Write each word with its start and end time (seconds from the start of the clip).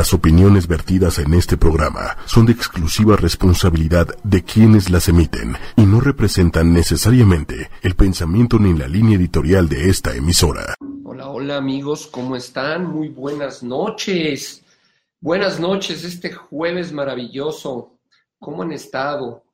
Las 0.00 0.14
opiniones 0.14 0.66
vertidas 0.66 1.18
en 1.18 1.34
este 1.34 1.58
programa 1.58 2.16
son 2.24 2.46
de 2.46 2.52
exclusiva 2.52 3.16
responsabilidad 3.16 4.06
de 4.24 4.42
quienes 4.42 4.88
las 4.88 5.10
emiten 5.10 5.56
y 5.76 5.82
no 5.82 6.00
representan 6.00 6.72
necesariamente 6.72 7.68
el 7.82 7.94
pensamiento 7.96 8.58
ni 8.58 8.72
la 8.72 8.88
línea 8.88 9.18
editorial 9.18 9.68
de 9.68 9.90
esta 9.90 10.16
emisora. 10.16 10.74
Hola, 11.04 11.28
hola 11.28 11.58
amigos, 11.58 12.06
¿cómo 12.06 12.34
están? 12.34 12.86
Muy 12.86 13.08
buenas 13.08 13.62
noches. 13.62 14.64
Buenas 15.20 15.60
noches 15.60 16.02
este 16.02 16.32
jueves 16.32 16.92
maravilloso. 16.92 17.98
¿Cómo 18.38 18.62
han 18.62 18.72
estado? 18.72 19.44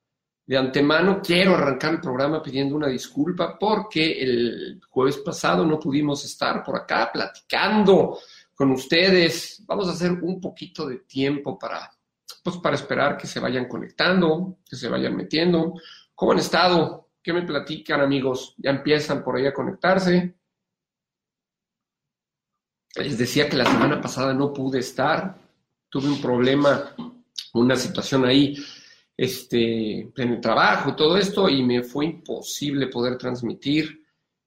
De 0.47 0.57
antemano 0.57 1.21
quiero 1.21 1.57
arrancar 1.57 1.95
el 1.95 2.01
programa 2.01 2.41
pidiendo 2.41 2.77
una 2.77 2.87
disculpa 2.87 3.59
porque 3.59 4.23
el 4.23 4.81
jueves 4.91 5.17
pasado 5.17 5.67
no 5.67 5.81
pudimos 5.81 6.25
estar 6.25 6.63
por 6.63 6.77
acá 6.77 7.11
platicando 7.13 8.21
con 8.57 8.73
ustedes. 8.73 9.63
Vamos 9.67 9.87
a 9.87 9.93
hacer 9.93 10.11
un 10.11 10.41
poquito 10.41 10.89
de 10.89 11.01
tiempo 11.01 11.59
para, 11.59 11.93
pues, 12.43 12.57
para 12.57 12.75
esperar 12.75 13.17
que 13.17 13.29
se 13.29 13.39
vayan 13.39 13.69
conectando, 13.69 14.59
que 14.69 14.75
se 14.75 14.89
vayan 14.89 15.15
metiendo. 15.15 15.75
¿Cómo 16.15 16.33
han 16.33 16.39
estado? 16.39 17.11
¿Qué 17.23 17.33
me 17.33 17.43
platican, 17.43 18.01
amigos? 18.01 18.55
Ya 18.57 18.71
empiezan 18.71 19.23
por 19.23 19.37
ahí 19.37 19.47
a 19.47 19.53
conectarse. 19.53 20.35
Les 22.97 23.19
decía 23.19 23.49
que 23.49 23.59
la 23.59 23.67
semana 23.67 24.01
pasada 24.01 24.33
no 24.33 24.53
pude 24.53 24.79
estar. 24.79 25.39
Tuve 25.91 26.09
un 26.09 26.21
problema, 26.21 26.95
una 27.53 27.77
situación 27.77 28.25
ahí 28.25 28.57
este, 29.15 30.01
en 30.01 30.33
el 30.33 30.41
trabajo 30.41 30.91
y 30.91 30.97
todo 30.97 31.19
esto, 31.19 31.49
y 31.49 31.63
me 31.63 31.83
fue 31.83 32.07
imposible 32.07 32.87
poder 32.87 33.19
transmitir. 33.19 34.03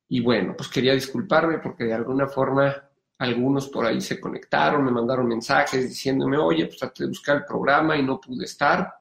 Y 0.08 0.22
bueno, 0.22 0.56
pues 0.58 0.70
quería 0.70 0.96
disculparme 0.96 1.60
porque 1.60 1.84
de 1.84 1.94
alguna 1.94 2.28
forma 2.28 2.89
algunos 3.20 3.68
por 3.68 3.86
ahí 3.86 4.00
se 4.00 4.20
conectaron, 4.20 4.86
me 4.86 4.92
mandaron 4.92 5.28
mensajes 5.28 5.90
diciéndome, 5.90 6.38
oye, 6.38 6.66
pues 6.68 6.78
traté 6.78 7.04
de 7.04 7.10
buscar 7.10 7.38
el 7.38 7.46
programa 7.46 7.98
y 7.98 8.04
no 8.04 8.20
pude 8.20 8.46
estar. 8.46 8.94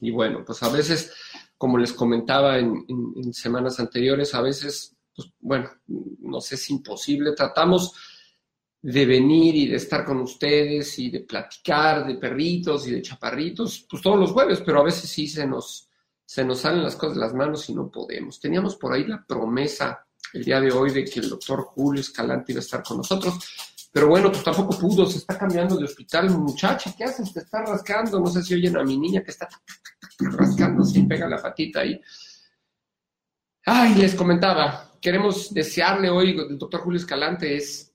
Y 0.00 0.10
bueno, 0.10 0.44
pues 0.44 0.60
a 0.64 0.68
veces, 0.68 1.14
como 1.56 1.78
les 1.78 1.92
comentaba 1.92 2.58
en, 2.58 2.84
semanas 3.32 3.78
anteriores, 3.78 4.34
a 4.34 4.42
veces, 4.42 4.96
pues 5.14 5.28
bueno, 5.38 5.70
no 5.86 6.40
sé, 6.40 6.56
es 6.56 6.70
imposible. 6.70 7.32
Tratamos 7.32 7.94
de 8.82 9.06
venir 9.06 9.54
y 9.54 9.66
de 9.68 9.76
estar 9.76 10.04
con 10.04 10.18
ustedes 10.18 10.98
y 10.98 11.08
de 11.08 11.20
platicar 11.20 12.06
de 12.08 12.16
perritos 12.16 12.88
y 12.88 12.92
de 12.92 13.02
chaparritos, 13.02 13.86
pues 13.88 14.02
todos 14.02 14.18
los 14.18 14.32
jueves, 14.32 14.62
pero 14.66 14.80
a 14.80 14.84
veces 14.84 15.08
sí 15.10 15.28
se 15.28 15.46
nos, 15.46 15.88
se 16.24 16.44
nos 16.44 16.58
salen 16.58 16.82
las 16.82 16.96
cosas 16.96 17.14
de 17.14 17.20
las 17.20 17.34
manos 17.34 17.68
y 17.68 17.74
no 17.74 17.88
podemos. 17.88 18.40
Teníamos 18.40 18.74
por 18.74 18.92
ahí 18.92 19.04
la 19.04 19.24
promesa 19.24 20.07
el 20.32 20.44
día 20.44 20.60
de 20.60 20.72
hoy 20.72 20.90
de 20.90 21.04
que 21.04 21.20
el 21.20 21.28
doctor 21.28 21.62
Julio 21.62 22.00
Escalante 22.00 22.52
iba 22.52 22.60
a 22.60 22.62
estar 22.62 22.82
con 22.82 22.98
nosotros. 22.98 23.38
Pero 23.90 24.08
bueno, 24.08 24.30
pues 24.30 24.44
tampoco 24.44 24.78
pudo, 24.78 25.06
se 25.06 25.18
está 25.18 25.38
cambiando 25.38 25.76
de 25.76 25.84
hospital. 25.84 26.30
Muchacha, 26.30 26.94
¿qué 26.96 27.04
haces? 27.04 27.32
Te 27.32 27.40
está 27.40 27.62
rascando. 27.62 28.20
No 28.20 28.26
sé 28.26 28.42
si 28.42 28.54
oyen 28.54 28.76
a 28.76 28.84
mi 28.84 28.98
niña 28.98 29.22
que 29.22 29.30
está 29.30 29.48
rascando, 30.20 30.84
si 30.84 31.02
pega 31.04 31.28
la 31.28 31.40
patita 31.40 31.80
ahí. 31.80 32.00
Ay, 33.64 33.94
les 33.96 34.14
comentaba, 34.14 34.92
queremos 35.00 35.52
desearle 35.52 36.08
hoy, 36.08 36.30
el 36.30 36.58
doctor 36.58 36.80
Julio 36.80 36.98
Escalante 36.98 37.56
es 37.56 37.92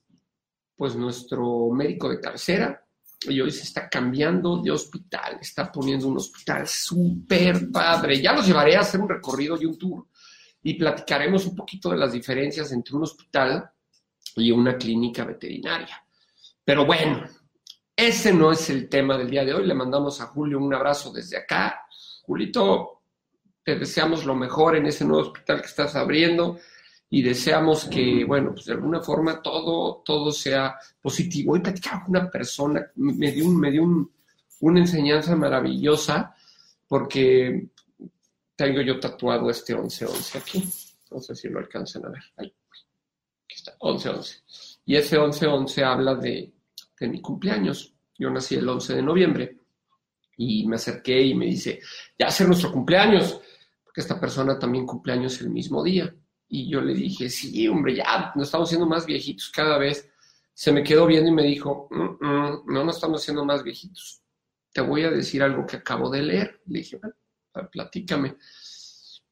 pues 0.76 0.94
nuestro 0.94 1.70
médico 1.70 2.08
de 2.08 2.20
cabecera 2.20 2.84
y 3.22 3.40
hoy 3.40 3.50
se 3.50 3.62
está 3.62 3.88
cambiando 3.88 4.60
de 4.62 4.70
hospital, 4.70 5.38
está 5.40 5.70
poniendo 5.72 6.08
un 6.08 6.18
hospital 6.18 6.66
súper 6.66 7.70
padre. 7.70 8.20
Ya 8.20 8.32
los 8.32 8.46
llevaré 8.46 8.76
a 8.76 8.80
hacer 8.80 9.00
un 9.00 9.08
recorrido 9.08 9.60
y 9.60 9.66
un 9.66 9.78
tour 9.78 10.06
y 10.64 10.74
platicaremos 10.74 11.46
un 11.46 11.54
poquito 11.54 11.90
de 11.90 11.98
las 11.98 12.12
diferencias 12.12 12.72
entre 12.72 12.96
un 12.96 13.02
hospital 13.02 13.70
y 14.36 14.50
una 14.50 14.76
clínica 14.76 15.22
veterinaria. 15.24 16.02
Pero 16.64 16.86
bueno, 16.86 17.22
ese 17.94 18.32
no 18.32 18.50
es 18.50 18.70
el 18.70 18.88
tema 18.88 19.18
del 19.18 19.30
día 19.30 19.44
de 19.44 19.52
hoy. 19.52 19.66
Le 19.66 19.74
mandamos 19.74 20.20
a 20.22 20.26
Julio 20.26 20.58
un 20.58 20.72
abrazo 20.72 21.12
desde 21.12 21.36
acá. 21.36 21.82
Julito, 22.22 23.02
te 23.62 23.76
deseamos 23.76 24.24
lo 24.24 24.34
mejor 24.34 24.76
en 24.76 24.86
ese 24.86 25.04
nuevo 25.04 25.28
hospital 25.28 25.60
que 25.60 25.66
estás 25.66 25.94
abriendo 25.96 26.58
y 27.10 27.20
deseamos 27.20 27.84
que, 27.84 28.24
bueno, 28.24 28.52
pues 28.54 28.64
de 28.64 28.72
alguna 28.72 29.02
forma 29.02 29.42
todo, 29.42 30.02
todo 30.02 30.32
sea 30.32 30.76
positivo. 31.00 31.52
Hoy 31.52 31.60
platicaba 31.60 32.04
con 32.04 32.16
una 32.16 32.30
persona, 32.30 32.90
me 32.96 33.30
dio, 33.30 33.46
un, 33.46 33.60
me 33.60 33.70
dio 33.70 33.84
una 34.60 34.80
enseñanza 34.80 35.36
maravillosa 35.36 36.34
porque 36.88 37.68
tengo 38.56 38.80
yo 38.80 39.00
tatuado 39.00 39.50
este 39.50 39.74
11-11 39.74 40.36
aquí. 40.36 40.64
No 41.10 41.20
sé 41.20 41.34
si 41.34 41.48
lo 41.48 41.58
alcanzan 41.58 42.06
a 42.06 42.10
ver. 42.10 42.22
Ahí. 42.36 42.54
Aquí 43.44 43.54
está, 43.54 43.76
11-11. 43.78 44.42
Y 44.86 44.96
ese 44.96 45.18
11-11 45.18 45.82
habla 45.82 46.14
de, 46.14 46.52
mi 47.00 47.20
cumpleaños. 47.20 47.94
Yo 48.18 48.30
nací 48.30 48.54
el 48.54 48.68
11 48.68 48.96
de 48.96 49.02
noviembre 49.02 49.58
y 50.36 50.66
me 50.66 50.76
acerqué 50.76 51.20
y 51.20 51.34
me 51.34 51.46
dice, 51.46 51.80
ya 52.18 52.26
hacer 52.26 52.46
nuestro 52.46 52.72
cumpleaños, 52.72 53.40
porque 53.84 54.00
esta 54.00 54.18
persona 54.18 54.58
también 54.58 54.86
cumpleaños 54.86 55.40
el 55.40 55.50
mismo 55.50 55.82
día. 55.82 56.14
Y 56.48 56.70
yo 56.70 56.80
le 56.80 56.94
dije, 56.94 57.28
sí, 57.28 57.66
hombre, 57.68 57.96
ya 57.96 58.32
nos 58.34 58.46
estamos 58.48 58.68
haciendo 58.68 58.86
más 58.86 59.06
viejitos 59.06 59.50
cada 59.50 59.78
vez. 59.78 60.08
Se 60.52 60.72
me 60.72 60.84
quedó 60.84 61.06
viendo 61.06 61.30
y 61.30 61.34
me 61.34 61.42
dijo, 61.42 61.88
mm, 61.90 62.24
mm, 62.24 62.62
no 62.66 62.84
nos 62.84 62.96
estamos 62.96 63.20
haciendo 63.20 63.44
más 63.44 63.62
viejitos. 63.62 64.22
Te 64.72 64.80
voy 64.80 65.02
a 65.02 65.10
decir 65.10 65.42
algo 65.42 65.66
que 65.66 65.76
acabo 65.76 66.10
de 66.10 66.22
leer. 66.22 66.60
Le 66.66 66.78
dije, 66.78 66.96
bueno, 66.96 67.14
platícame. 67.70 68.36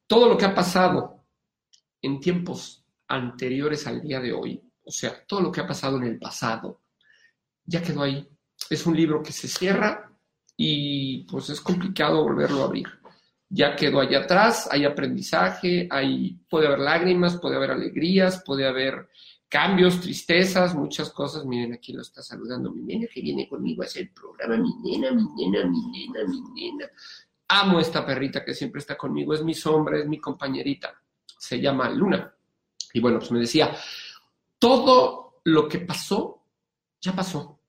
Todo 0.07 0.29
lo 0.29 0.37
que 0.37 0.45
ha 0.45 0.55
pasado 0.55 1.25
en 2.01 2.21
tiempos 2.21 2.85
anteriores 3.09 3.87
al 3.87 4.01
día 4.01 4.21
de 4.21 4.33
hoy, 4.33 4.63
o 4.85 4.91
sea, 4.91 5.25
todo 5.27 5.41
lo 5.41 5.53
que 5.53 5.61
ha 5.61 5.67
pasado 5.67 5.97
en 5.99 6.05
el 6.05 6.19
pasado, 6.19 6.83
ya 7.65 7.83
quedó 7.83 8.03
ahí. 8.03 8.29
Es 8.69 8.87
un 8.87 8.97
libro 8.97 9.23
que 9.23 9.33
se 9.33 9.49
cierra 9.49 10.11
y 10.57 11.25
pues 11.25 11.51
es 11.51 11.61
complicado 11.61 12.23
volverlo 12.23 12.63
a 12.63 12.67
abrir. 12.67 12.87
Ya 13.49 13.77
quedó 13.77 14.01
allá 14.01 14.21
atrás, 14.21 14.69
hay 14.71 14.85
aprendizaje, 14.85 15.87
hay, 15.91 16.39
puede 16.49 16.67
haber 16.67 16.79
lágrimas, 16.79 17.37
puede 17.37 17.57
haber 17.57 17.73
alegrías, 17.73 18.43
puede 18.45 18.67
haber 18.67 19.09
cambios, 19.49 20.01
tristezas, 20.01 20.75
muchas 20.75 21.11
cosas. 21.11 21.45
Miren, 21.45 21.75
aquí 21.75 21.93
lo 21.93 22.01
está 22.01 22.23
saludando 22.23 22.73
mi 22.73 22.83
nena 22.83 23.07
que 23.13 23.21
viene 23.21 23.47
conmigo 23.47 23.83
a 23.83 23.85
hacer 23.85 24.03
el 24.03 24.11
programa. 24.11 24.57
Mi 24.57 24.75
nena, 24.83 25.13
mi 25.13 25.25
nena, 25.37 25.67
mi 25.69 25.83
nena, 25.91 26.25
mi 26.27 26.41
nena. 26.55 26.91
Amo 27.55 27.81
esta 27.81 28.05
perrita 28.07 28.43
que 28.43 28.55
siempre 28.55 28.79
está 28.81 28.97
conmigo, 28.97 29.35
es 29.35 29.45
mi 29.45 29.53
sombra, 29.53 29.99
es 29.99 30.07
mi 30.07 30.19
compañerita. 30.19 30.99
Se 31.39 31.61
llama 31.61 31.91
Luna. 31.91 32.35
Y 32.95 33.01
bueno, 33.01 33.19
pues 33.19 33.31
me 33.31 33.41
decía, 33.41 33.77
todo 34.59 35.41
lo 35.45 35.69
que 35.69 35.81
pasó, 35.81 36.47
ya 36.99 37.15
pasó. 37.15 37.61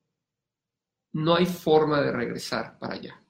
No 1.12 1.36
hay 1.36 1.46
forma 1.46 2.00
de 2.00 2.14
regresar 2.14 2.80
para 2.80 2.94
allá. 2.94 3.22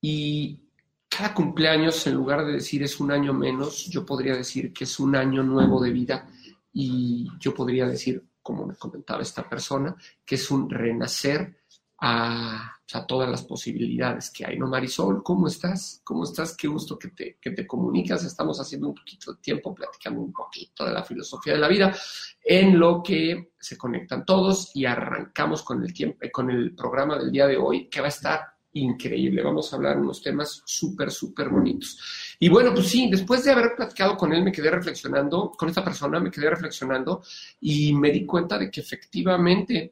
Y 0.00 0.68
cada 1.08 1.34
cumpleaños, 1.34 2.06
en 2.06 2.14
lugar 2.14 2.46
de 2.46 2.52
decir 2.52 2.80
es 2.84 3.00
un 3.00 3.10
año 3.10 3.32
menos, 3.32 3.86
yo 3.86 4.06
podría 4.06 4.36
decir 4.36 4.72
que 4.72 4.84
es 4.84 5.00
un 5.00 5.16
año 5.16 5.42
nuevo 5.42 5.82
de 5.82 5.90
vida. 5.90 6.28
Y 6.72 7.28
yo 7.40 7.52
podría 7.52 7.88
decir, 7.88 8.24
como 8.40 8.66
me 8.66 8.76
comentaba 8.76 9.22
esta 9.22 9.48
persona, 9.48 9.96
que 10.24 10.36
es 10.36 10.48
un 10.52 10.70
renacer 10.70 11.57
a, 12.00 12.74
todas 13.06 13.28
las 13.28 13.44
posibilidades 13.44 14.30
que 14.30 14.46
hay. 14.46 14.58
¿No, 14.58 14.66
Marisol? 14.66 15.22
¿Cómo 15.22 15.46
estás? 15.46 16.00
¿Cómo 16.04 16.24
estás? 16.24 16.56
Qué 16.56 16.66
gusto 16.66 16.98
que 16.98 17.08
te, 17.08 17.38
que 17.40 17.50
te 17.50 17.66
comunicas. 17.66 18.24
Estamos 18.24 18.60
haciendo 18.60 18.88
un 18.88 18.94
poquito 18.94 19.32
de 19.32 19.40
tiempo 19.40 19.74
platicando 19.74 20.20
un 20.20 20.32
poquito 20.32 20.84
de 20.84 20.92
la 20.92 21.04
filosofía 21.04 21.52
de 21.52 21.58
la 21.58 21.68
vida, 21.68 21.94
en 22.42 22.78
lo 22.78 23.02
que 23.02 23.52
se 23.58 23.76
conectan 23.76 24.24
todos 24.24 24.70
y 24.74 24.86
arrancamos 24.86 25.62
con 25.62 25.82
el, 25.82 25.92
tiempo, 25.92 26.18
con 26.32 26.50
el 26.50 26.74
programa 26.74 27.18
del 27.18 27.30
día 27.30 27.46
de 27.46 27.56
hoy, 27.56 27.88
que 27.88 28.00
va 28.00 28.06
a 28.06 28.10
estar 28.10 28.40
increíble. 28.72 29.42
Vamos 29.42 29.72
a 29.72 29.76
hablar 29.76 29.98
unos 29.98 30.22
temas 30.22 30.62
súper, 30.64 31.10
súper 31.10 31.50
bonitos. 31.50 32.36
Y 32.38 32.48
bueno, 32.48 32.72
pues 32.72 32.88
sí, 32.88 33.08
después 33.10 33.44
de 33.44 33.52
haber 33.52 33.74
platicado 33.76 34.16
con 34.16 34.32
él, 34.32 34.42
me 34.42 34.52
quedé 34.52 34.70
reflexionando, 34.70 35.50
con 35.50 35.68
esta 35.68 35.84
persona 35.84 36.20
me 36.20 36.30
quedé 36.30 36.50
reflexionando 36.50 37.22
y 37.60 37.92
me 37.92 38.10
di 38.10 38.24
cuenta 38.24 38.58
de 38.58 38.70
que 38.70 38.80
efectivamente, 38.80 39.90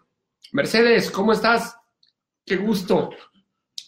Mercedes, 0.53 1.11
¿cómo 1.11 1.33
estás? 1.33 1.77
Qué 2.47 2.57
gusto, 2.59 3.11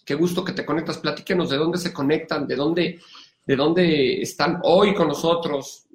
qué 0.05 0.17
gusto 0.17 0.45
que 0.45 0.53
te 0.53 0.67
conectas. 0.67 0.99
Platíquenos 0.99 1.49
de 1.49 1.57
dónde 1.57 1.79
se 1.79 1.93
conectan, 1.93 2.45
de 2.45 2.57
dónde, 2.57 3.01
de 3.47 3.57
dónde 3.57 4.21
están 4.21 4.59
hoy 4.65 4.93
con 4.95 5.07
nosotros. 5.07 5.87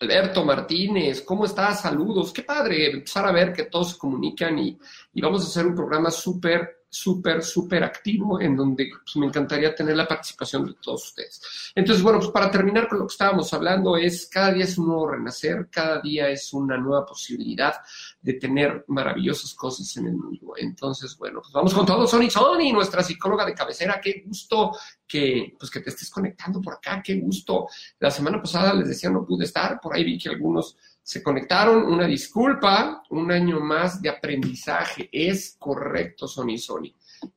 Alberto 0.00 0.44
Martínez, 0.44 1.22
¿cómo 1.22 1.44
estás? 1.44 1.82
Saludos. 1.82 2.32
Qué 2.32 2.42
padre 2.42 2.90
empezar 2.90 3.26
a 3.26 3.32
ver 3.32 3.52
que 3.52 3.66
todos 3.66 3.92
se 3.92 3.98
comunican 3.98 4.58
y, 4.58 4.76
y 5.12 5.20
vamos 5.20 5.44
a 5.44 5.46
hacer 5.46 5.66
un 5.66 5.76
programa 5.76 6.10
súper 6.10 6.85
súper, 6.96 7.42
súper 7.42 7.84
activo 7.84 8.40
en 8.40 8.56
donde 8.56 8.88
pues, 8.90 9.16
me 9.16 9.26
encantaría 9.26 9.74
tener 9.74 9.96
la 9.96 10.08
participación 10.08 10.66
de 10.66 10.74
todos 10.74 11.04
ustedes. 11.04 11.72
Entonces, 11.74 12.02
bueno, 12.02 12.18
pues 12.18 12.30
para 12.30 12.50
terminar 12.50 12.88
con 12.88 12.98
lo 12.98 13.06
que 13.06 13.12
estábamos 13.12 13.52
hablando 13.52 13.96
es 13.96 14.26
cada 14.26 14.52
día 14.52 14.64
es 14.64 14.78
un 14.78 14.88
nuevo 14.88 15.08
renacer, 15.08 15.68
cada 15.70 16.00
día 16.00 16.28
es 16.28 16.52
una 16.52 16.76
nueva 16.78 17.04
posibilidad 17.04 17.74
de 18.20 18.34
tener 18.34 18.84
maravillosas 18.88 19.54
cosas 19.54 19.96
en 19.96 20.06
el 20.06 20.14
mundo. 20.14 20.54
Entonces, 20.56 21.16
bueno, 21.18 21.40
pues 21.40 21.52
vamos 21.52 21.74
con 21.74 21.84
todo, 21.84 22.06
Sony 22.06 22.30
Sony, 22.30 22.72
nuestra 22.72 23.02
psicóloga 23.02 23.44
de 23.44 23.54
cabecera, 23.54 24.00
qué 24.02 24.22
gusto 24.26 24.72
que, 25.06 25.54
pues 25.58 25.70
que 25.70 25.80
te 25.80 25.90
estés 25.90 26.10
conectando 26.10 26.60
por 26.60 26.74
acá, 26.74 27.02
qué 27.04 27.16
gusto. 27.16 27.68
La 27.98 28.10
semana 28.10 28.40
pasada 28.40 28.72
les 28.74 28.88
decía 28.88 29.10
no 29.10 29.24
pude 29.24 29.44
estar, 29.44 29.78
por 29.80 29.94
ahí 29.94 30.04
vi 30.04 30.18
que 30.18 30.30
algunos 30.30 30.76
se 31.06 31.22
conectaron, 31.22 31.84
una 31.84 32.04
disculpa, 32.04 33.04
un 33.10 33.30
año 33.30 33.60
más 33.60 34.02
de 34.02 34.08
aprendizaje. 34.08 35.08
Es 35.12 35.54
correcto, 35.56 36.26
Sony 36.26 36.58
Sony. 36.58 36.92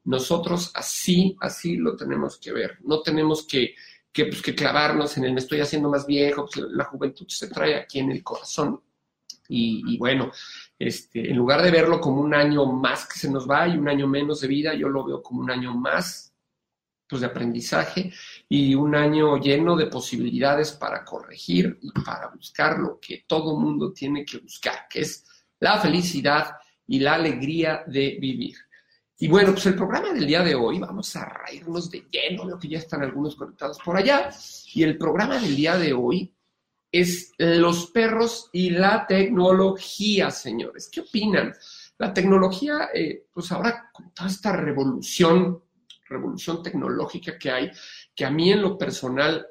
Nosotros 0.06 0.72
así, 0.74 1.38
así 1.40 1.78
lo 1.78 1.96
tenemos 1.96 2.40
que 2.40 2.52
ver. 2.52 2.80
No 2.82 3.04
tenemos 3.04 3.46
que, 3.46 3.76
que, 4.12 4.26
pues, 4.26 4.42
que 4.42 4.56
clavarnos 4.56 5.16
en 5.18 5.26
el 5.26 5.34
me 5.34 5.40
estoy 5.40 5.60
haciendo 5.60 5.88
más 5.88 6.08
viejo, 6.08 6.48
pues, 6.52 6.66
la 6.72 6.86
juventud 6.86 7.28
se 7.30 7.48
trae 7.48 7.76
aquí 7.76 8.00
en 8.00 8.10
el 8.10 8.24
corazón. 8.24 8.82
Y, 9.48 9.84
y, 9.86 10.00
bueno, 10.00 10.32
este, 10.80 11.30
en 11.30 11.38
lugar 11.38 11.62
de 11.62 11.70
verlo 11.70 12.02
como 12.02 12.22
un 12.22 12.34
año 12.34 12.66
más 12.66 13.08
que 13.08 13.20
se 13.20 13.30
nos 13.30 13.48
va 13.48 13.68
y 13.68 13.78
un 13.78 13.88
año 13.88 14.08
menos 14.08 14.42
de 14.42 14.48
vida, 14.48 14.74
yo 14.74 14.90
lo 14.90 15.06
veo 15.06 15.22
como 15.22 15.42
un 15.42 15.52
año 15.52 15.76
más 15.76 16.29
pues, 17.10 17.22
de 17.22 17.28
aprendizaje 17.28 18.14
y 18.48 18.76
un 18.76 18.96
año 18.96 19.38
lleno 19.38 19.76
de 19.76 19.88
posibilidades 19.88 20.74
para 20.74 21.04
corregir 21.04 21.80
y 21.82 21.92
para 21.92 22.28
buscar 22.28 22.78
lo 22.78 23.00
que 23.00 23.26
todo 23.28 23.60
mundo 23.60 23.92
tiene 23.92 24.24
que 24.24 24.38
buscar, 24.38 24.88
que 24.88 25.02
es 25.02 25.26
la 25.60 25.80
felicidad 25.80 26.52
y 26.86 27.00
la 27.00 27.16
alegría 27.16 27.84
de 27.88 28.18
vivir. 28.22 28.56
Y 29.18 29.28
bueno, 29.28 29.52
pues 29.52 29.66
el 29.66 29.76
programa 29.76 30.14
del 30.14 30.26
día 30.26 30.44
de 30.44 30.56
hoy, 30.56 30.80
vamos 30.80 31.14
a 31.16 31.26
reírnos 31.26 31.90
de 31.92 32.08
lleno, 32.10 32.46
veo 32.46 32.58
que 32.58 32.70
ya 32.70 32.78
están 32.78 33.02
algunos 33.02 33.36
conectados 33.36 33.80
por 33.84 33.98
allá, 33.98 34.30
y 34.74 34.84
el 34.84 34.98
programa 34.98 35.40
del 35.40 35.56
día 35.56 35.78
de 35.78 35.92
hoy 35.92 36.34
es 36.92 37.34
los 37.38 37.88
perros 37.88 38.50
y 38.54 38.70
la 38.70 39.06
tecnología, 39.06 40.32
señores. 40.32 40.90
¿Qué 40.92 41.02
opinan? 41.02 41.54
La 41.98 42.14
tecnología, 42.14 42.90
eh, 42.94 43.26
pues 43.32 43.52
ahora 43.52 43.90
con 43.92 44.14
toda 44.14 44.30
esta 44.30 44.54
revolución 44.54 45.62
revolución 46.10 46.64
tecnológica 46.64 47.38
que 47.38 47.52
hay, 47.52 47.72
que 48.16 48.26
a 48.26 48.32
mí 48.32 48.52
en 48.52 48.62
lo 48.62 48.78
personal 48.78 49.46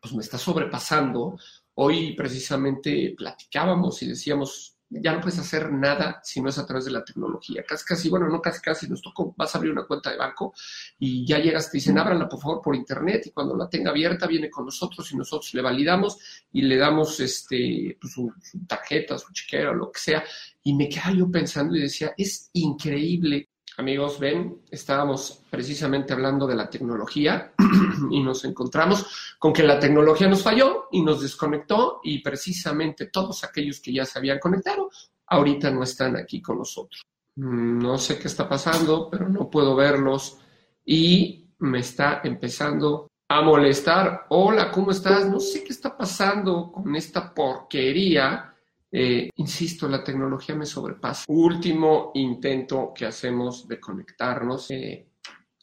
pues 0.00 0.14
me 0.14 0.22
está 0.22 0.36
sobrepasando. 0.36 1.38
Hoy 1.76 2.14
precisamente 2.14 3.14
platicábamos 3.16 4.02
y 4.02 4.08
decíamos, 4.08 4.74
ya 4.90 5.12
no 5.12 5.20
puedes 5.20 5.38
hacer 5.38 5.72
nada 5.72 6.20
si 6.22 6.40
no 6.40 6.48
es 6.48 6.58
a 6.58 6.66
través 6.66 6.84
de 6.84 6.90
la 6.90 7.04
tecnología. 7.04 7.64
Casi, 7.66 7.84
casi, 7.84 8.08
bueno, 8.08 8.28
no 8.28 8.40
casi, 8.40 8.60
casi, 8.60 8.88
nos 8.88 9.02
tocó, 9.02 9.34
vas 9.36 9.54
a 9.54 9.58
abrir 9.58 9.72
una 9.72 9.86
cuenta 9.86 10.10
de 10.10 10.16
banco 10.16 10.52
y 10.98 11.26
ya 11.26 11.38
llegas, 11.38 11.70
te 11.70 11.78
dicen, 11.78 11.98
ábranla 11.98 12.28
por 12.28 12.40
favor 12.40 12.60
por 12.62 12.76
internet 12.76 13.26
y 13.26 13.30
cuando 13.30 13.56
la 13.56 13.68
tenga 13.68 13.90
abierta 13.90 14.26
viene 14.26 14.50
con 14.50 14.66
nosotros 14.66 15.10
y 15.10 15.16
nosotros 15.16 15.52
le 15.54 15.62
validamos 15.62 16.18
y 16.52 16.62
le 16.62 16.76
damos 16.76 17.18
este, 17.20 17.96
pues, 18.00 18.12
su, 18.12 18.32
su 18.42 18.66
tarjeta, 18.66 19.18
su 19.18 19.32
chequera 19.32 19.72
lo 19.72 19.90
que 19.90 20.00
sea. 20.00 20.24
Y 20.62 20.74
me 20.74 20.88
quedaba 20.88 21.12
yo 21.12 21.30
pensando 21.30 21.76
y 21.76 21.80
decía, 21.80 22.14
es 22.16 22.50
increíble 22.52 23.48
Amigos, 23.76 24.20
ven, 24.20 24.62
estábamos 24.70 25.42
precisamente 25.50 26.12
hablando 26.12 26.46
de 26.46 26.54
la 26.54 26.70
tecnología 26.70 27.52
y 28.10 28.22
nos 28.22 28.44
encontramos 28.44 29.34
con 29.36 29.52
que 29.52 29.64
la 29.64 29.80
tecnología 29.80 30.28
nos 30.28 30.44
falló 30.44 30.84
y 30.92 31.02
nos 31.02 31.22
desconectó 31.22 31.98
y 32.04 32.20
precisamente 32.20 33.06
todos 33.06 33.42
aquellos 33.42 33.80
que 33.80 33.92
ya 33.92 34.04
se 34.04 34.18
habían 34.18 34.38
conectado 34.38 34.90
ahorita 35.26 35.72
no 35.72 35.82
están 35.82 36.16
aquí 36.16 36.40
con 36.40 36.58
nosotros. 36.58 37.02
Mm, 37.34 37.80
no 37.80 37.98
sé 37.98 38.16
qué 38.16 38.28
está 38.28 38.48
pasando, 38.48 39.08
pero 39.10 39.28
no 39.28 39.50
puedo 39.50 39.74
verlos 39.74 40.38
y 40.84 41.48
me 41.58 41.80
está 41.80 42.20
empezando 42.22 43.08
a 43.28 43.42
molestar. 43.42 44.26
Hola, 44.28 44.70
¿cómo 44.70 44.92
estás? 44.92 45.28
No 45.28 45.40
sé 45.40 45.64
qué 45.64 45.72
está 45.72 45.96
pasando 45.96 46.70
con 46.70 46.94
esta 46.94 47.34
porquería 47.34 48.53
eh, 48.96 49.28
insisto, 49.34 49.88
la 49.88 50.04
tecnología 50.04 50.54
me 50.54 50.66
sobrepasa. 50.66 51.24
Último 51.26 52.12
intento 52.14 52.92
que 52.94 53.06
hacemos 53.06 53.66
de 53.66 53.80
conectarnos. 53.80 54.70
Eh, 54.70 55.08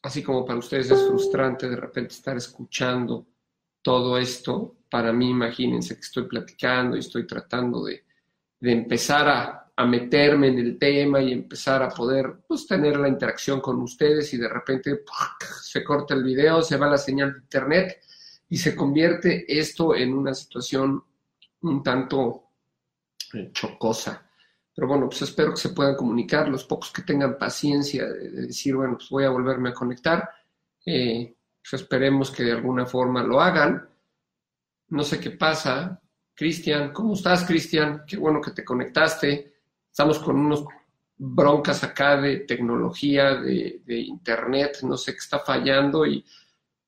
así 0.04 0.22
como 0.22 0.44
para 0.44 0.60
ustedes 0.60 0.92
es 0.92 1.07
frustrante 1.07 1.69
de 1.69 1.78
repente 1.78 2.13
estar 2.13 2.36
escuchando 2.36 3.25
todo 3.81 4.18
esto, 4.18 4.75
para 4.89 5.13
mí 5.13 5.30
imagínense 5.30 5.95
que 5.95 6.01
estoy 6.01 6.28
platicando 6.28 6.98
y 6.98 7.00
estoy 7.00 7.25
tratando 7.25 7.86
de, 7.86 8.04
empezar 8.60 9.30
a, 9.30 9.72
a, 9.77 9.86
meterme 9.86 10.50
en 10.50 10.60
el 10.60 10.77
tema 10.77 11.22
y 11.22 11.31
empezar 11.31 11.81
a 11.81 11.89
poder 11.89 12.42
pues, 12.45 12.68
tener 12.68 12.98
la 12.98 13.07
interacción 13.07 13.62
con 13.62 13.81
ustedes 13.81 14.34
y 14.34 14.38
de 14.38 14.50
repente 14.50 15.04
se 15.62 15.86
corta 15.86 16.16
el 16.16 16.24
video, 16.25 16.62
se 16.62 16.75
va 16.75 16.89
la 16.89 16.98
señal 16.98 17.31
de 17.31 17.39
internet 17.39 18.04
y 18.50 18.57
se 18.57 18.75
convierte 18.75 19.45
esto 19.48 19.95
en 19.95 20.13
una 20.13 20.34
situación 20.34 21.01
un 21.62 21.81
tanto 21.81 22.50
chocosa. 23.51 24.25
Pero 24.74 24.88
bueno, 24.88 25.07
pues 25.10 25.22
espero 25.24 25.51
que 25.51 25.60
se 25.60 25.69
puedan 25.69 25.95
comunicar, 25.95 26.48
los 26.48 26.63
pocos 26.63 26.92
que 26.92 27.01
tengan 27.01 27.38
paciencia 27.38 28.06
de, 28.07 28.30
decir, 28.48 28.75
bueno, 28.75 28.95
pues 28.98 29.10
voy 29.10 29.25
a 29.25 29.30
volverme 29.30 29.69
a 29.69 29.74
conectar, 29.74 30.30
eh, 30.86 31.36
pues 31.62 31.81
esperemos 31.81 32.31
que 32.31 32.44
de 32.44 32.54
alguna 32.54 32.86
forma 32.86 33.24
lo 33.24 33.42
hagan. 33.42 33.88
No 34.89 35.04
sé 35.04 35.19
qué 35.19 35.31
pasa. 35.31 36.01
Cristian, 36.33 36.92
¿cómo 36.94 37.13
estás, 37.13 37.45
Cristian? 37.45 38.04
Qué 38.07 38.18
bueno 38.18 38.42
que 38.42 38.51
te 38.51 38.66
conectaste. 38.66 39.54
Estamos 39.89 40.19
con 40.19 40.38
unos 40.38 40.66
broncas 41.18 41.84
acá 41.84 42.19
de 42.19 42.38
tecnología, 42.38 43.36
de, 43.36 43.81
de 43.86 44.00
internet, 44.00 44.80
no 44.84 44.98
sé 44.98 45.12
qué 45.12 45.19
está 45.19 45.39
fallando 45.39 46.06
y 46.06 46.25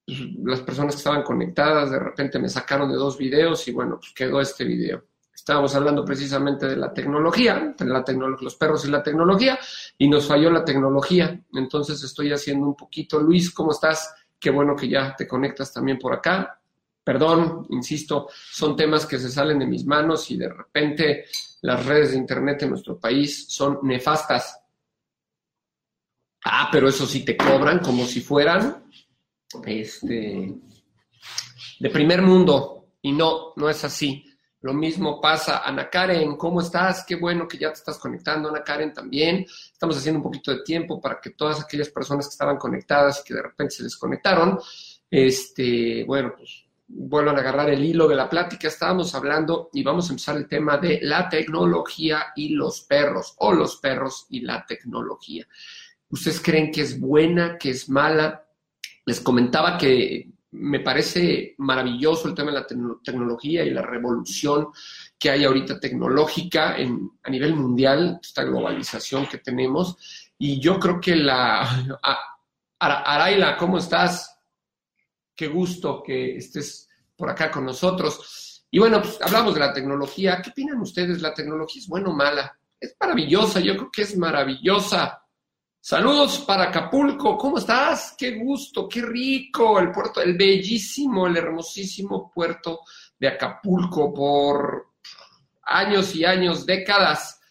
pues, 0.05 0.19
las 0.43 0.61
personas 0.61 0.95
que 0.95 0.99
estaban 0.99 1.21
conectadas 1.21 1.91
de 1.91 1.99
repente 1.99 2.39
me 2.39 2.49
sacaron 2.49 2.89
de 2.89 2.95
dos 2.95 3.17
videos 3.17 3.67
y 3.67 3.71
bueno, 3.71 3.99
pues 3.99 4.11
quedó 4.13 4.41
este 4.41 4.63
video 4.63 5.03
estábamos 5.33 5.75
hablando 5.75 6.05
precisamente 6.05 6.67
de 6.67 6.77
la 6.77 6.93
tecnología, 6.93 7.73
de 7.77 7.85
la 7.85 8.03
los 8.41 8.55
perros 8.55 8.85
y 8.85 8.91
la 8.91 9.03
tecnología, 9.03 9.59
y 9.97 10.07
nos 10.07 10.27
falló 10.27 10.49
la 10.49 10.63
tecnología. 10.63 11.39
Entonces 11.53 12.03
estoy 12.03 12.31
haciendo 12.31 12.67
un 12.67 12.75
poquito. 12.75 13.19
Luis, 13.19 13.51
¿cómo 13.51 13.71
estás? 13.71 14.13
Qué 14.39 14.49
bueno 14.49 14.75
que 14.75 14.87
ya 14.87 15.15
te 15.15 15.27
conectas 15.27 15.73
también 15.73 15.97
por 15.97 16.13
acá. 16.13 16.59
Perdón, 17.03 17.67
insisto, 17.69 18.29
son 18.51 18.75
temas 18.77 19.05
que 19.05 19.19
se 19.19 19.29
salen 19.29 19.59
de 19.59 19.65
mis 19.65 19.85
manos 19.85 20.31
y 20.31 20.37
de 20.37 20.47
repente 20.47 21.25
las 21.61 21.85
redes 21.85 22.11
de 22.11 22.17
Internet 22.17 22.63
en 22.63 22.69
nuestro 22.69 22.97
país 22.97 23.45
son 23.49 23.79
nefastas. 23.83 24.59
Ah, 26.45 26.69
pero 26.71 26.87
eso 26.87 27.05
sí 27.05 27.25
te 27.25 27.35
cobran 27.35 27.79
como 27.79 28.05
si 28.05 28.21
fueran 28.21 28.85
este, 29.65 30.53
de 31.79 31.89
primer 31.89 32.21
mundo. 32.21 32.87
Y 33.01 33.11
no, 33.11 33.53
no 33.57 33.69
es 33.69 33.83
así. 33.83 34.32
Lo 34.63 34.73
mismo 34.73 35.19
pasa, 35.19 35.61
Ana 35.65 35.89
Karen, 35.89 36.37
¿cómo 36.37 36.61
estás? 36.61 37.03
Qué 37.05 37.17
bueno 37.17 37.49
que 37.49 37.57
ya 37.57 37.67
te 37.67 37.79
estás 37.79 37.97
conectando, 37.97 38.47
Ana 38.47 38.63
Karen 38.63 38.93
también. 38.93 39.45
Estamos 39.73 39.97
haciendo 39.97 40.19
un 40.19 40.23
poquito 40.23 40.51
de 40.51 40.63
tiempo 40.63 41.01
para 41.01 41.19
que 41.19 41.31
todas 41.31 41.61
aquellas 41.61 41.89
personas 41.89 42.27
que 42.27 42.31
estaban 42.31 42.55
conectadas 42.55 43.19
y 43.19 43.27
que 43.27 43.33
de 43.33 43.41
repente 43.41 43.75
se 43.75 43.83
desconectaron, 43.83 44.57
este, 45.11 46.05
bueno, 46.05 46.33
pues 46.37 46.63
vuelvan 46.87 47.35
a 47.35 47.41
agarrar 47.41 47.71
el 47.71 47.83
hilo 47.83 48.07
de 48.07 48.15
la 48.15 48.29
plática. 48.29 48.69
Estábamos 48.69 49.13
hablando 49.13 49.69
y 49.73 49.83
vamos 49.83 50.07
a 50.07 50.13
empezar 50.13 50.37
el 50.37 50.47
tema 50.47 50.77
de 50.77 50.99
la 51.01 51.27
tecnología 51.27 52.27
y 52.33 52.55
los 52.55 52.83
perros, 52.83 53.35
o 53.39 53.51
los 53.51 53.75
perros 53.75 54.27
y 54.29 54.39
la 54.39 54.65
tecnología. 54.65 55.45
¿Ustedes 56.07 56.39
creen 56.39 56.71
que 56.71 56.83
es 56.83 56.97
buena, 56.97 57.57
que 57.57 57.71
es 57.71 57.89
mala? 57.89 58.47
Les 59.05 59.19
comentaba 59.19 59.77
que 59.77 60.31
me 60.53 60.79
parece 60.81 61.55
maravilloso 61.57 62.27
el 62.27 62.35
tema 62.35 62.51
de 62.51 62.59
la 62.59 62.67
tecnología 63.03 63.63
y 63.63 63.71
la 63.71 63.81
revolución 63.81 64.67
que 65.17 65.31
hay 65.31 65.43
ahorita 65.43 65.79
tecnológica 65.79 66.77
en, 66.77 67.11
a 67.23 67.29
nivel 67.29 67.55
mundial, 67.55 68.19
esta 68.21 68.43
globalización 68.43 69.25
que 69.25 69.39
tenemos. 69.39 70.31
Y 70.37 70.59
yo 70.59 70.79
creo 70.79 70.99
que 70.99 71.15
la... 71.15 71.99
Araila, 72.79 73.57
¿cómo 73.57 73.77
estás? 73.77 74.37
Qué 75.35 75.47
gusto 75.47 76.03
que 76.03 76.37
estés 76.37 76.89
por 77.15 77.29
acá 77.29 77.49
con 77.49 77.65
nosotros. 77.65 78.65
Y 78.69 78.79
bueno, 78.79 79.01
pues 79.01 79.19
hablamos 79.21 79.53
de 79.55 79.59
la 79.61 79.73
tecnología. 79.73 80.41
¿Qué 80.41 80.51
opinan 80.51 80.81
ustedes? 80.81 81.21
¿La 81.21 81.33
tecnología 81.33 81.81
es 81.81 81.87
buena 81.87 82.09
o 82.09 82.13
mala? 82.13 82.57
Es 82.79 82.95
maravillosa, 82.99 83.59
yo 83.59 83.75
creo 83.75 83.91
que 83.91 84.01
es 84.03 84.17
maravillosa. 84.17 85.22
Saludos 85.85 86.39
para 86.47 86.69
Acapulco, 86.69 87.37
¿cómo 87.37 87.57
estás? 87.57 88.15
Qué 88.17 88.39
gusto, 88.39 88.87
qué 88.87 89.01
rico 89.01 89.77
el 89.79 89.91
puerto, 89.91 90.21
el 90.21 90.37
bellísimo, 90.37 91.27
el 91.27 91.35
hermosísimo 91.35 92.31
puerto 92.33 92.79
de 93.19 93.27
Acapulco 93.27 94.13
por 94.13 94.93
años 95.63 96.15
y 96.15 96.23
años, 96.23 96.65
décadas, 96.65 97.41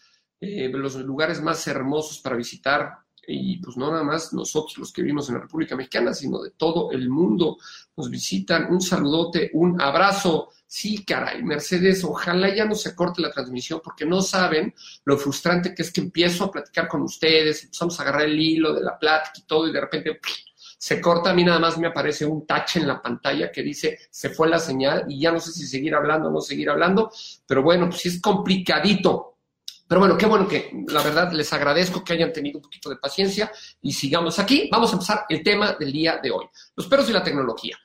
eh, 0.41 0.67
los 0.67 0.95
lugares 0.95 1.43
más 1.43 1.67
hermosos 1.67 2.21
para 2.21 2.35
visitar 2.35 3.02
y 3.27 3.57
pues 3.57 3.77
no 3.77 3.91
nada 3.91 4.03
más 4.03 4.33
nosotros 4.33 4.77
los 4.77 4.91
que 4.91 5.01
vivimos 5.01 5.29
en 5.29 5.35
la 5.35 5.41
República 5.41 5.75
Mexicana, 5.75 6.13
sino 6.13 6.41
de 6.41 6.51
todo 6.51 6.91
el 6.91 7.09
mundo 7.09 7.57
nos 7.95 8.09
visitan. 8.09 8.71
Un 8.71 8.81
saludote, 8.81 9.51
un 9.53 9.79
abrazo 9.81 10.49
Sí, 10.75 11.05
caray, 11.05 11.43
Mercedes, 11.43 12.03
ojalá 12.03 12.51
ya 12.51 12.65
no 12.65 12.73
se 12.73 12.95
corte 12.95 13.21
la 13.21 13.29
transmisión 13.29 13.79
porque 13.83 14.07
no 14.07 14.23
saben 14.23 14.73
lo 15.05 15.19
frustrante 15.19 15.75
que 15.75 15.83
es 15.83 15.91
que 15.91 16.01
empiezo 16.01 16.45
a 16.45 16.51
platicar 16.51 16.87
con 16.87 17.03
ustedes, 17.03 17.65
empezamos 17.65 17.99
a 17.99 18.01
agarrar 18.01 18.23
el 18.23 18.39
hilo 18.39 18.73
de 18.73 18.81
la 18.81 18.97
plática 18.97 19.33
y 19.37 19.43
todo 19.43 19.67
y 19.67 19.71
de 19.71 19.79
repente 19.79 20.19
se 20.79 20.99
corta, 20.99 21.29
a 21.29 21.33
mí 21.35 21.43
nada 21.43 21.59
más 21.59 21.77
me 21.77 21.85
aparece 21.85 22.25
un 22.25 22.47
touch 22.47 22.77
en 22.77 22.87
la 22.87 22.99
pantalla 22.99 23.51
que 23.51 23.61
dice 23.61 23.99
se 24.09 24.31
fue 24.31 24.49
la 24.49 24.57
señal 24.57 25.05
y 25.07 25.19
ya 25.19 25.31
no 25.31 25.39
sé 25.39 25.51
si 25.51 25.67
seguir 25.67 25.93
hablando 25.93 26.29
o 26.29 26.31
no 26.31 26.41
seguir 26.41 26.71
hablando, 26.71 27.11
pero 27.45 27.61
bueno, 27.61 27.87
pues 27.89 28.01
sí 28.01 28.09
es 28.09 28.19
complicadito. 28.19 29.32
Pero 29.93 30.01
bueno, 30.01 30.17
qué 30.17 30.25
bueno 30.25 30.47
que 30.47 30.71
la 30.87 31.03
verdad 31.03 31.31
les 31.33 31.53
agradezco 31.53 32.03
que 32.03 32.13
hayan 32.13 32.33
tenido 32.33 32.57
un 32.57 32.63
poquito 32.63 32.89
de 32.89 32.95
paciencia 32.95 33.51
y 33.79 33.93
sigamos 33.93 34.39
aquí. 34.39 34.67
Vamos 34.71 34.89
a 34.89 34.93
empezar 34.93 35.25
el 35.29 35.43
tema 35.43 35.73
del 35.73 35.91
día 35.91 36.17
de 36.17 36.31
hoy, 36.31 36.47
los 36.75 36.87
perros 36.87 37.11
y 37.11 37.13
la 37.13 37.21
tecnología. 37.21 37.77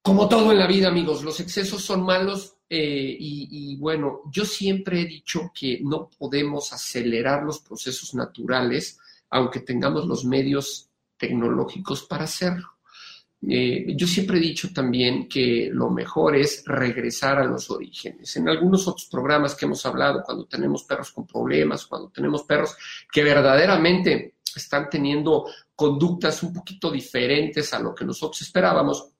Como 0.00 0.26
todo 0.26 0.52
en 0.52 0.58
la 0.58 0.66
vida, 0.66 0.88
amigos, 0.88 1.22
los 1.22 1.38
excesos 1.38 1.82
son 1.82 2.02
malos 2.02 2.56
eh, 2.70 3.14
y, 3.20 3.76
bueno, 3.76 4.22
yo 4.32 4.46
siempre 4.46 5.02
he 5.02 5.04
dicho 5.04 5.52
que 5.54 5.80
no 5.82 6.08
podemos 6.08 6.72
acelerar 6.72 7.42
los 7.42 7.58
procesos 7.58 8.14
naturales, 8.14 8.98
aunque 9.28 9.60
tengamos 9.60 10.06
los 10.06 10.24
medios 10.24 10.88
tecnológicos 11.18 12.04
para 12.04 12.24
hacerlo. 12.24 12.75
Eh, 13.48 13.94
yo 13.96 14.06
siempre 14.06 14.38
he 14.38 14.40
dicho 14.40 14.72
también 14.72 15.28
que 15.28 15.68
lo 15.72 15.90
mejor 15.90 16.36
es 16.36 16.64
regresar 16.66 17.38
a 17.38 17.44
los 17.44 17.70
orígenes. 17.70 18.34
En 18.36 18.48
algunos 18.48 18.88
otros 18.88 19.06
programas 19.06 19.54
que 19.54 19.66
hemos 19.66 19.84
hablado, 19.86 20.22
cuando 20.24 20.46
tenemos 20.46 20.84
perros 20.84 21.12
con 21.12 21.26
problemas, 21.26 21.86
cuando 21.86 22.08
tenemos 22.08 22.42
perros 22.44 22.76
que 23.12 23.22
verdaderamente 23.22 24.36
están 24.54 24.88
teniendo 24.88 25.46
conductas 25.74 26.42
un 26.42 26.54
poquito 26.54 26.90
diferentes 26.90 27.72
a 27.74 27.78
lo 27.78 27.94
que 27.94 28.04
nosotros 28.04 28.40
esperábamos, 28.40 29.10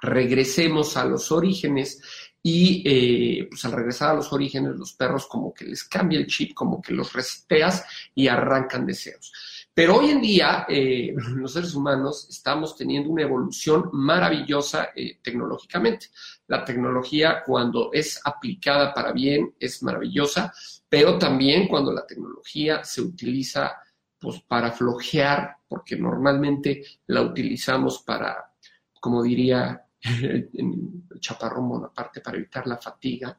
regresemos 0.00 0.96
a 0.96 1.04
los 1.04 1.32
orígenes 1.32 2.00
y 2.42 2.82
eh, 2.86 3.46
pues 3.50 3.64
al 3.64 3.72
regresar 3.72 4.10
a 4.10 4.14
los 4.14 4.32
orígenes 4.32 4.76
los 4.76 4.92
perros 4.92 5.26
como 5.26 5.52
que 5.52 5.64
les 5.64 5.82
cambia 5.82 6.20
el 6.20 6.28
chip, 6.28 6.54
como 6.54 6.80
que 6.80 6.92
los 6.92 7.12
reseteas 7.12 7.84
y 8.14 8.28
arrancan 8.28 8.86
deseos. 8.86 9.32
Pero 9.76 9.98
hoy 9.98 10.08
en 10.08 10.22
día 10.22 10.64
eh, 10.70 11.14
los 11.34 11.52
seres 11.52 11.74
humanos 11.74 12.26
estamos 12.30 12.74
teniendo 12.74 13.10
una 13.10 13.24
evolución 13.24 13.90
maravillosa 13.92 14.88
eh, 14.96 15.18
tecnológicamente. 15.22 16.06
La 16.46 16.64
tecnología 16.64 17.42
cuando 17.44 17.90
es 17.92 18.18
aplicada 18.24 18.94
para 18.94 19.12
bien 19.12 19.54
es 19.60 19.82
maravillosa, 19.82 20.50
pero 20.88 21.18
también 21.18 21.68
cuando 21.68 21.92
la 21.92 22.06
tecnología 22.06 22.82
se 22.84 23.02
utiliza 23.02 23.76
pues, 24.18 24.40
para 24.48 24.72
flojear, 24.72 25.58
porque 25.68 25.94
normalmente 25.96 26.82
la 27.08 27.20
utilizamos 27.20 27.98
para, 27.98 28.54
como 28.98 29.22
diría 29.22 29.84
en 30.02 31.04
el 31.10 31.20
chaparrón 31.20 31.84
aparte 31.84 32.22
para 32.22 32.38
evitar 32.38 32.66
la 32.66 32.78
fatiga, 32.78 33.38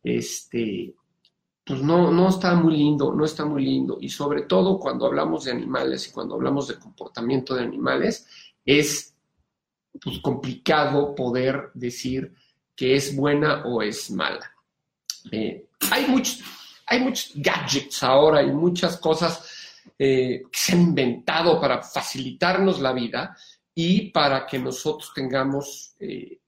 este, 0.00 0.94
pues 1.72 1.84
no, 1.84 2.10
no 2.10 2.28
está 2.28 2.54
muy 2.54 2.76
lindo, 2.76 3.14
no 3.14 3.24
está 3.24 3.46
muy 3.46 3.64
lindo. 3.64 3.96
Y 3.98 4.10
sobre 4.10 4.42
todo 4.42 4.78
cuando 4.78 5.06
hablamos 5.06 5.44
de 5.44 5.52
animales 5.52 6.06
y 6.06 6.12
cuando 6.12 6.34
hablamos 6.34 6.68
de 6.68 6.78
comportamiento 6.78 7.54
de 7.54 7.62
animales, 7.62 8.26
es 8.62 9.14
pues, 9.98 10.18
complicado 10.18 11.14
poder 11.14 11.70
decir 11.72 12.34
que 12.76 12.94
es 12.94 13.16
buena 13.16 13.64
o 13.64 13.80
es 13.80 14.10
mala. 14.10 14.52
Eh, 15.30 15.68
hay, 15.90 16.08
muchos, 16.08 16.42
hay 16.84 17.00
muchos 17.00 17.32
gadgets 17.36 18.02
ahora 18.02 18.42
y 18.42 18.50
muchas 18.50 18.98
cosas 18.98 19.80
eh, 19.98 20.42
que 20.52 20.58
se 20.58 20.72
han 20.72 20.82
inventado 20.82 21.58
para 21.58 21.80
facilitarnos 21.80 22.80
la 22.80 22.92
vida 22.92 23.34
y 23.74 24.10
para 24.10 24.44
que 24.44 24.58
nosotros 24.58 25.10
tengamos 25.14 25.94
eh, 25.98 26.41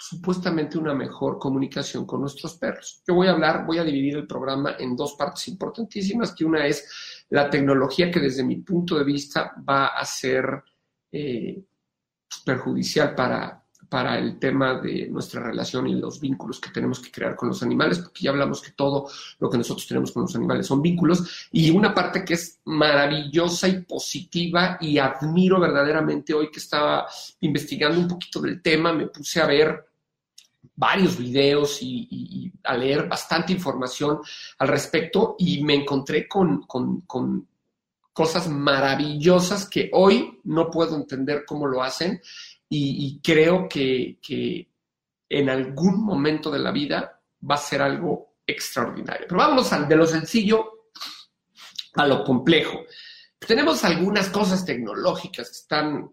supuestamente 0.00 0.78
una 0.78 0.94
mejor 0.94 1.38
comunicación 1.38 2.06
con 2.06 2.22
nuestros 2.22 2.54
perros. 2.54 3.02
Yo 3.06 3.14
voy 3.14 3.26
a 3.26 3.32
hablar, 3.32 3.66
voy 3.66 3.78
a 3.78 3.84
dividir 3.84 4.16
el 4.16 4.26
programa 4.26 4.76
en 4.78 4.96
dos 4.96 5.12
partes 5.12 5.46
importantísimas, 5.48 6.34
que 6.34 6.44
una 6.44 6.66
es 6.66 7.26
la 7.28 7.50
tecnología 7.50 8.10
que 8.10 8.18
desde 8.18 8.42
mi 8.42 8.56
punto 8.56 8.96
de 8.96 9.04
vista 9.04 9.54
va 9.68 9.88
a 9.88 10.04
ser 10.06 10.64
eh, 11.12 11.62
perjudicial 12.46 13.14
para, 13.14 13.62
para 13.90 14.18
el 14.18 14.38
tema 14.38 14.80
de 14.80 15.06
nuestra 15.10 15.42
relación 15.42 15.86
y 15.86 15.96
los 15.96 16.18
vínculos 16.18 16.58
que 16.60 16.70
tenemos 16.70 16.98
que 17.00 17.10
crear 17.10 17.36
con 17.36 17.50
los 17.50 17.62
animales, 17.62 17.98
porque 17.98 18.22
ya 18.22 18.30
hablamos 18.30 18.62
que 18.62 18.70
todo 18.70 19.06
lo 19.38 19.50
que 19.50 19.58
nosotros 19.58 19.86
tenemos 19.86 20.12
con 20.12 20.22
los 20.22 20.34
animales 20.34 20.66
son 20.66 20.80
vínculos, 20.80 21.48
y 21.52 21.70
una 21.70 21.92
parte 21.92 22.24
que 22.24 22.34
es 22.34 22.58
maravillosa 22.64 23.68
y 23.68 23.82
positiva 23.82 24.78
y 24.80 24.96
admiro 24.96 25.60
verdaderamente 25.60 26.32
hoy 26.32 26.50
que 26.50 26.58
estaba 26.58 27.06
investigando 27.40 28.00
un 28.00 28.08
poquito 28.08 28.40
del 28.40 28.62
tema, 28.62 28.94
me 28.94 29.08
puse 29.08 29.42
a 29.42 29.46
ver 29.46 29.89
varios 30.74 31.18
videos 31.18 31.78
y, 31.82 32.52
a 32.64 32.76
leer 32.76 33.08
bastante 33.08 33.52
información 33.52 34.20
al 34.58 34.68
respecto 34.68 35.34
y 35.38 35.62
me 35.62 35.74
encontré 35.74 36.28
con, 36.28 36.62
con 36.66 37.48
cosas 38.12 38.48
maravillosas 38.48 39.68
que 39.68 39.88
hoy 39.94 40.40
no 40.44 40.70
puedo 40.70 40.96
entender 40.96 41.44
cómo 41.46 41.66
lo 41.66 41.82
hacen 41.82 42.20
y, 42.68 43.20
creo 43.22 43.68
que, 43.68 44.18
en 45.28 45.48
algún 45.48 46.04
momento 46.04 46.50
de 46.50 46.58
la 46.58 46.70
vida 46.70 47.20
va 47.48 47.54
a 47.54 47.58
ser 47.58 47.82
algo 47.82 48.34
extraordinario. 48.46 49.26
Pero 49.28 49.38
vámonos 49.38 49.88
de 49.88 49.96
lo 49.96 50.06
sencillo 50.06 50.90
a 51.94 52.06
lo 52.06 52.22
complejo. 52.24 52.84
Tenemos 53.38 53.84
algunas 53.84 54.28
cosas 54.28 54.64
tecnológicas 54.64 55.48
que 55.48 55.56
están 55.56 56.10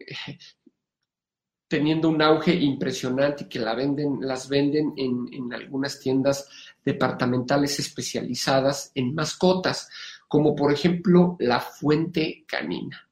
teniendo 1.67 2.09
un 2.09 2.21
auge 2.21 2.53
impresionante 2.53 3.43
y 3.43 3.49
que 3.49 3.59
la 3.59 3.75
venden, 3.75 4.19
las 4.21 4.47
venden 4.47 4.93
en, 4.95 5.53
algunas 5.53 5.99
tiendas 5.99 6.47
departamentales 6.83 7.79
especializadas 7.79 8.91
en 8.95 9.13
mascotas, 9.13 9.89
como 10.27 10.55
por 10.55 10.71
ejemplo 10.71 11.35
la 11.39 11.59
fuente 11.59 12.45
canina. 12.47 13.07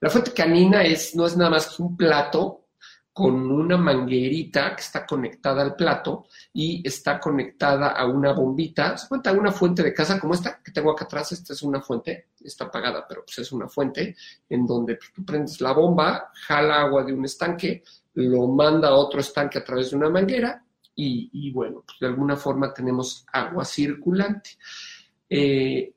La 0.00 0.10
fuente 0.10 0.32
canina 0.32 0.82
es, 0.82 1.14
no 1.14 1.26
es 1.26 1.36
nada 1.36 1.50
más 1.50 1.76
que 1.76 1.82
un 1.82 1.96
plato 1.96 2.61
con 3.12 3.50
una 3.50 3.76
manguerita 3.76 4.74
que 4.74 4.80
está 4.80 5.04
conectada 5.04 5.62
al 5.62 5.76
plato 5.76 6.26
y 6.52 6.86
está 6.86 7.20
conectada 7.20 7.88
a 7.88 8.06
una 8.06 8.32
bombita. 8.32 8.96
Se 8.96 9.08
cuenta 9.08 9.32
una 9.32 9.52
fuente 9.52 9.82
de 9.82 9.92
casa 9.92 10.18
como 10.18 10.34
esta 10.34 10.62
que 10.62 10.72
tengo 10.72 10.90
acá 10.90 11.04
atrás. 11.04 11.32
Esta 11.32 11.52
es 11.52 11.62
una 11.62 11.82
fuente, 11.82 12.28
está 12.42 12.64
apagada, 12.64 13.06
pero 13.06 13.24
pues 13.24 13.38
es 13.38 13.52
una 13.52 13.68
fuente 13.68 14.16
en 14.48 14.66
donde 14.66 14.98
tú 15.14 15.24
prendes 15.24 15.60
la 15.60 15.72
bomba, 15.72 16.30
jala 16.32 16.80
agua 16.80 17.04
de 17.04 17.12
un 17.12 17.24
estanque, 17.24 17.82
lo 18.14 18.46
manda 18.48 18.88
a 18.88 18.94
otro 18.94 19.20
estanque 19.20 19.58
a 19.58 19.64
través 19.64 19.90
de 19.90 19.96
una 19.96 20.08
manguera 20.08 20.64
y, 20.94 21.50
bueno, 21.52 21.82
pues 21.86 21.98
de 22.00 22.06
alguna 22.06 22.36
forma 22.36 22.72
tenemos 22.72 23.26
agua 23.32 23.64
circulante. 23.64 24.50
Eh, 25.28 25.92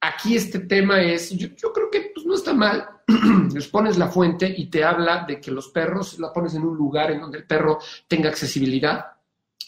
aquí 0.00 0.36
este 0.36 0.60
tema 0.60 1.02
es, 1.02 1.30
yo, 1.30 1.72
creo 1.72 1.90
que 1.90 2.12
pues, 2.14 2.26
no 2.26 2.34
está 2.34 2.52
mal, 2.52 2.88
les 3.54 3.68
pones 3.68 3.98
la 3.98 4.08
fuente 4.08 4.52
y 4.56 4.66
te 4.66 4.84
habla 4.84 5.24
de 5.26 5.40
que 5.40 5.50
los 5.50 5.68
perros, 5.68 6.18
la 6.18 6.32
pones 6.32 6.54
en 6.54 6.64
un 6.64 6.76
lugar 6.76 7.10
en 7.10 7.20
donde 7.20 7.38
el 7.38 7.46
perro 7.46 7.78
tenga 8.08 8.28
accesibilidad 8.28 9.06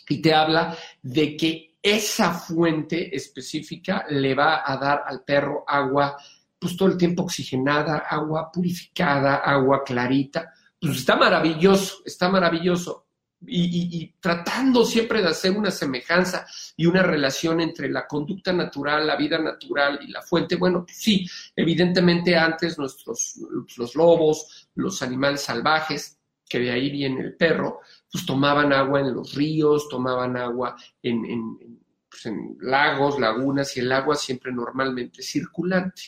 y 0.09 0.21
te 0.21 0.35
habla 0.35 0.77
de 1.03 1.37
que 1.37 1.77
esa 1.83 2.33
fuente 2.33 3.15
específica 3.15 4.05
le 4.09 4.35
va 4.35 4.63
a 4.65 4.77
dar 4.77 5.05
al 5.07 5.23
perro 5.23 5.65
agua, 5.67 6.17
pues 6.59 6.77
todo 6.77 6.89
el 6.89 6.97
tiempo 6.97 7.23
oxigenada, 7.23 7.99
agua 7.99 8.51
purificada, 8.51 9.37
agua 9.37 9.83
clarita. 9.85 10.53
Pues 10.81 10.99
está 10.99 11.17
maravilloso, 11.17 11.99
está 12.05 12.29
maravilloso 12.29 13.08
y, 13.47 14.15
tratando 14.21 14.85
siempre 14.85 15.23
de 15.23 15.29
hacer 15.29 15.53
una 15.53 15.71
semejanza 15.71 16.47
y 16.77 16.87
una 16.87 17.03
relación 17.03 17.61
entre 17.61 17.89
la 17.89 18.07
conducta 18.07 18.53
natural, 18.53 19.07
la 19.07 19.17
vida 19.17 19.39
natural 19.39 20.01
y 20.03 20.11
la 20.11 20.23
fuente. 20.23 20.57
Bueno, 20.57 20.85
pues 20.85 20.97
sí, 20.97 21.27
evidentemente 21.55 22.37
antes 22.37 22.79
nuestros, 22.79 23.39
los 23.77 23.95
lobos, 23.95 24.69
los 24.75 25.03
animales 25.03 25.43
salvajes, 25.43 26.19
que 26.49 26.59
de 26.59 26.71
ahí 26.71 26.91
viene 26.91 27.21
el 27.21 27.37
perro, 27.37 27.81
pues 28.11 28.25
tomaban 28.25 28.73
agua 28.73 29.01
en 29.01 29.15
los 29.15 29.35
ríos, 29.35 29.89
tomaban 29.89 30.37
agua 30.37 30.77
en, 31.03 31.25
en, 31.27 31.81
pues 32.19 32.35
en 32.35 32.57
lagos, 32.61 33.21
lagunas 33.21 33.77
y 33.77 33.81
el 33.81 33.93
agua 33.93 34.17
siempre 34.17 34.53
normalmente 34.53 35.23
circulante. 35.23 36.03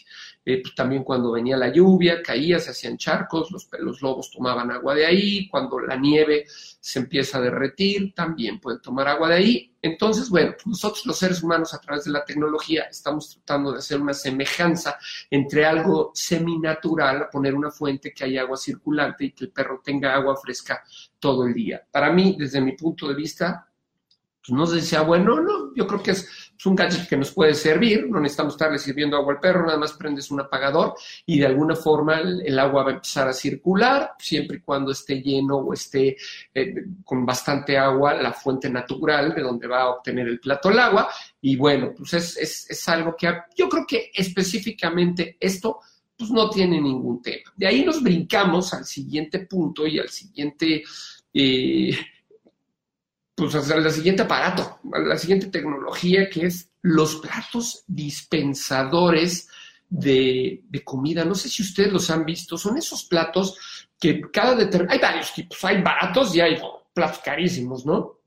Eh, 0.44 0.60
pues 0.62 0.74
también 0.74 1.04
cuando 1.04 1.32
venía 1.32 1.56
la 1.56 1.72
lluvia, 1.72 2.22
caía, 2.22 2.58
se 2.58 2.70
hacían 2.70 2.96
charcos, 2.96 3.50
los, 3.50 4.02
lobos 4.02 4.30
tomaban 4.30 4.70
agua 4.70 4.94
de 4.94 5.06
ahí, 5.06 5.48
cuando 5.48 5.78
la 5.78 5.96
nieve 5.96 6.46
se 6.48 6.98
empieza 6.98 7.38
a 7.38 7.42
derretir, 7.42 8.14
también 8.14 8.58
pueden 8.58 8.80
tomar 8.80 9.06
agua 9.06 9.28
de 9.28 9.34
ahí. 9.34 9.76
Entonces, 9.82 10.28
bueno, 10.28 10.52
pues 10.52 10.66
nosotros 10.66 11.06
los 11.06 11.18
seres 11.18 11.42
humanos 11.42 11.72
a 11.74 11.80
través 11.80 12.04
de 12.04 12.10
la 12.10 12.24
tecnología 12.24 12.84
estamos 12.84 13.30
tratando 13.30 13.72
de 13.72 13.78
hacer 13.78 14.00
una 14.00 14.12
semejanza 14.12 14.98
entre 15.30 15.64
algo 15.64 16.10
seminatural, 16.14 17.28
poner 17.30 17.54
una 17.54 17.70
fuente 17.70 18.12
que 18.12 18.24
haya 18.24 18.42
agua 18.42 18.56
circulante 18.56 19.26
y 19.26 19.32
que 19.32 19.44
el 19.44 19.52
perro 19.52 19.80
tenga 19.84 20.14
agua 20.14 20.36
fresca 20.36 20.82
todo 21.18 21.46
el 21.46 21.54
día. 21.54 21.86
Para 21.90 22.12
mí, 22.12 22.36
desde 22.38 22.60
mi 22.60 22.72
punto 22.72 23.08
de 23.08 23.14
vista, 23.14 23.69
pues 24.50 24.58
no 24.58 24.66
sé 24.66 24.80
si 24.80 24.96
bueno 25.04 25.40
no, 25.40 25.72
yo 25.76 25.86
creo 25.86 26.02
que 26.02 26.10
es, 26.10 26.28
un 26.66 26.74
gadget 26.74 27.08
que 27.08 27.16
nos 27.16 27.30
puede 27.30 27.54
servir, 27.54 28.06
no 28.10 28.20
necesitamos 28.20 28.52
estarle 28.52 28.78
sirviendo 28.78 29.16
agua 29.16 29.34
al 29.34 29.40
perro, 29.40 29.64
nada 29.64 29.78
más 29.78 29.94
prendes 29.94 30.30
un 30.30 30.40
apagador 30.40 30.94
y 31.24 31.38
de 31.38 31.46
alguna 31.46 31.74
forma 31.74 32.18
el, 32.18 32.58
agua 32.58 32.82
va 32.82 32.90
a 32.90 32.94
empezar 32.94 33.28
a 33.28 33.32
circular, 33.32 34.12
siempre 34.18 34.58
y 34.58 34.60
cuando 34.60 34.90
esté 34.90 35.22
lleno 35.22 35.56
o 35.56 35.72
esté 35.72 36.16
eh, 36.52 36.74
con 37.02 37.24
bastante 37.24 37.78
agua 37.78 38.12
la 38.12 38.32
fuente 38.32 38.68
natural 38.68 39.34
de 39.34 39.40
donde 39.40 39.68
va 39.68 39.82
a 39.82 39.88
obtener 39.90 40.28
el 40.28 40.38
plato 40.38 40.68
el 40.68 40.80
agua. 40.80 41.08
Y 41.40 41.56
bueno, 41.56 41.94
pues 41.96 42.12
es, 42.12 42.68
es, 42.68 42.88
algo 42.90 43.16
que 43.16 43.32
yo 43.56 43.66
creo 43.66 43.86
que 43.86 44.10
específicamente 44.12 45.38
esto 45.40 45.78
pues 46.14 46.30
no 46.30 46.50
tiene 46.50 46.78
ningún 46.78 47.22
tema. 47.22 47.50
De 47.56 47.68
ahí 47.68 47.86
nos 47.86 48.02
brincamos 48.02 48.74
al 48.74 48.84
siguiente 48.84 49.46
punto 49.46 49.86
y 49.86 49.98
al 49.98 50.10
siguiente... 50.10 50.82
Eh, 51.32 51.96
pues 53.48 53.70
al 53.70 53.90
siguiente 53.90 54.22
aparato, 54.22 54.80
a 54.92 54.98
la 54.98 55.16
siguiente 55.16 55.46
tecnología 55.46 56.28
que 56.28 56.44
es 56.46 56.70
los 56.82 57.16
platos 57.16 57.84
dispensadores 57.86 59.48
de, 59.88 60.62
comida. 60.84 61.24
No 61.24 61.34
sé 61.34 61.48
si 61.48 61.62
ustedes 61.62 61.90
los 61.90 62.10
han 62.10 62.26
visto, 62.26 62.58
son 62.58 62.76
esos 62.76 63.04
platos 63.04 63.56
que 63.98 64.20
cada 64.30 64.54
determinado, 64.54 64.92
hay 64.92 65.00
varios 65.00 65.32
tipos, 65.32 65.64
hay 65.64 65.80
baratos 65.80 66.34
y 66.34 66.40
hay 66.40 66.58
platos 66.92 67.20
carísimos, 67.24 67.86
¿no? 67.86 68.18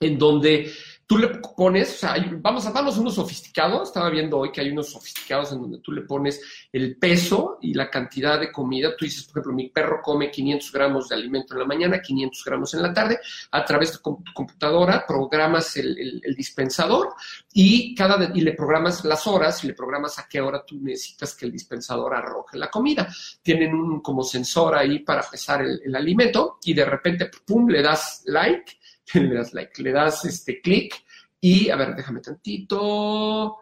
En 0.00 0.18
donde 0.18 0.72
tú 1.12 1.18
le 1.18 1.28
pones, 1.28 1.96
o 1.96 1.98
sea, 1.98 2.16
vamos 2.38 2.64
a 2.64 2.72
darnos 2.72 2.96
unos 2.96 3.16
sofisticados, 3.16 3.88
estaba 3.88 4.08
viendo 4.08 4.38
hoy 4.38 4.50
que 4.50 4.62
hay 4.62 4.70
unos 4.70 4.92
sofisticados 4.92 5.52
en 5.52 5.60
donde 5.60 5.78
tú 5.80 5.92
le 5.92 6.00
pones 6.00 6.40
el 6.72 6.96
peso 6.96 7.58
y 7.60 7.74
la 7.74 7.90
cantidad 7.90 8.40
de 8.40 8.50
comida. 8.50 8.96
Tú 8.96 9.04
dices, 9.04 9.24
por 9.24 9.32
ejemplo, 9.32 9.52
mi 9.52 9.68
perro 9.68 10.00
come 10.02 10.30
500 10.30 10.72
gramos 10.72 11.10
de 11.10 11.16
alimento 11.16 11.52
en 11.52 11.60
la 11.60 11.66
mañana, 11.66 12.00
500 12.00 12.44
gramos 12.46 12.72
en 12.72 12.80
la 12.80 12.94
tarde. 12.94 13.18
A 13.50 13.62
través 13.62 13.92
de 13.92 13.98
tu 13.98 14.16
computadora 14.32 15.04
programas 15.06 15.76
el, 15.76 16.22
dispensador 16.34 17.10
y, 17.52 17.94
cada, 17.94 18.32
y 18.34 18.40
le 18.40 18.54
programas 18.54 19.04
las 19.04 19.26
horas 19.26 19.62
y 19.64 19.66
le 19.66 19.74
programas 19.74 20.18
a 20.18 20.26
qué 20.26 20.40
hora 20.40 20.64
tú 20.64 20.80
necesitas 20.80 21.34
que 21.34 21.44
el 21.44 21.52
dispensador 21.52 22.14
arroje 22.14 22.56
la 22.56 22.70
comida. 22.70 23.06
Tienen 23.42 23.74
un 23.74 24.00
como 24.00 24.22
sensor 24.22 24.76
ahí 24.76 25.00
para 25.00 25.28
pesar 25.28 25.60
el, 25.60 25.78
el 25.84 25.94
alimento 25.94 26.56
y 26.64 26.72
de 26.72 26.86
repente, 26.86 27.30
pum, 27.44 27.68
le 27.68 27.82
das 27.82 28.22
like 28.24 28.78
le 29.20 29.34
das 29.34 29.52
like, 29.54 29.82
le 29.82 29.92
das 29.92 30.24
este 30.24 30.60
clic 30.60 30.94
y, 31.40 31.70
a 31.70 31.76
ver, 31.76 31.94
déjame 31.96 32.20
tantito. 32.20 33.58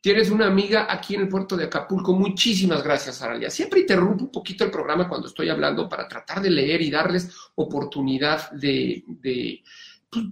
Tienes 0.00 0.30
una 0.30 0.46
amiga 0.46 0.86
aquí 0.88 1.14
en 1.14 1.22
el 1.22 1.28
puerto 1.28 1.56
de 1.56 1.64
Acapulco. 1.64 2.12
Muchísimas 2.12 2.82
gracias, 2.82 3.20
Aralia. 3.22 3.50
Siempre 3.50 3.80
interrumpo 3.80 4.24
un 4.24 4.32
poquito 4.32 4.64
el 4.64 4.70
programa 4.70 5.08
cuando 5.08 5.28
estoy 5.28 5.48
hablando 5.48 5.88
para 5.88 6.08
tratar 6.08 6.40
de 6.40 6.50
leer 6.50 6.82
y 6.82 6.90
darles 6.90 7.30
oportunidad 7.56 8.50
de, 8.52 9.04
de, 9.06 9.62
pues, 10.10 10.24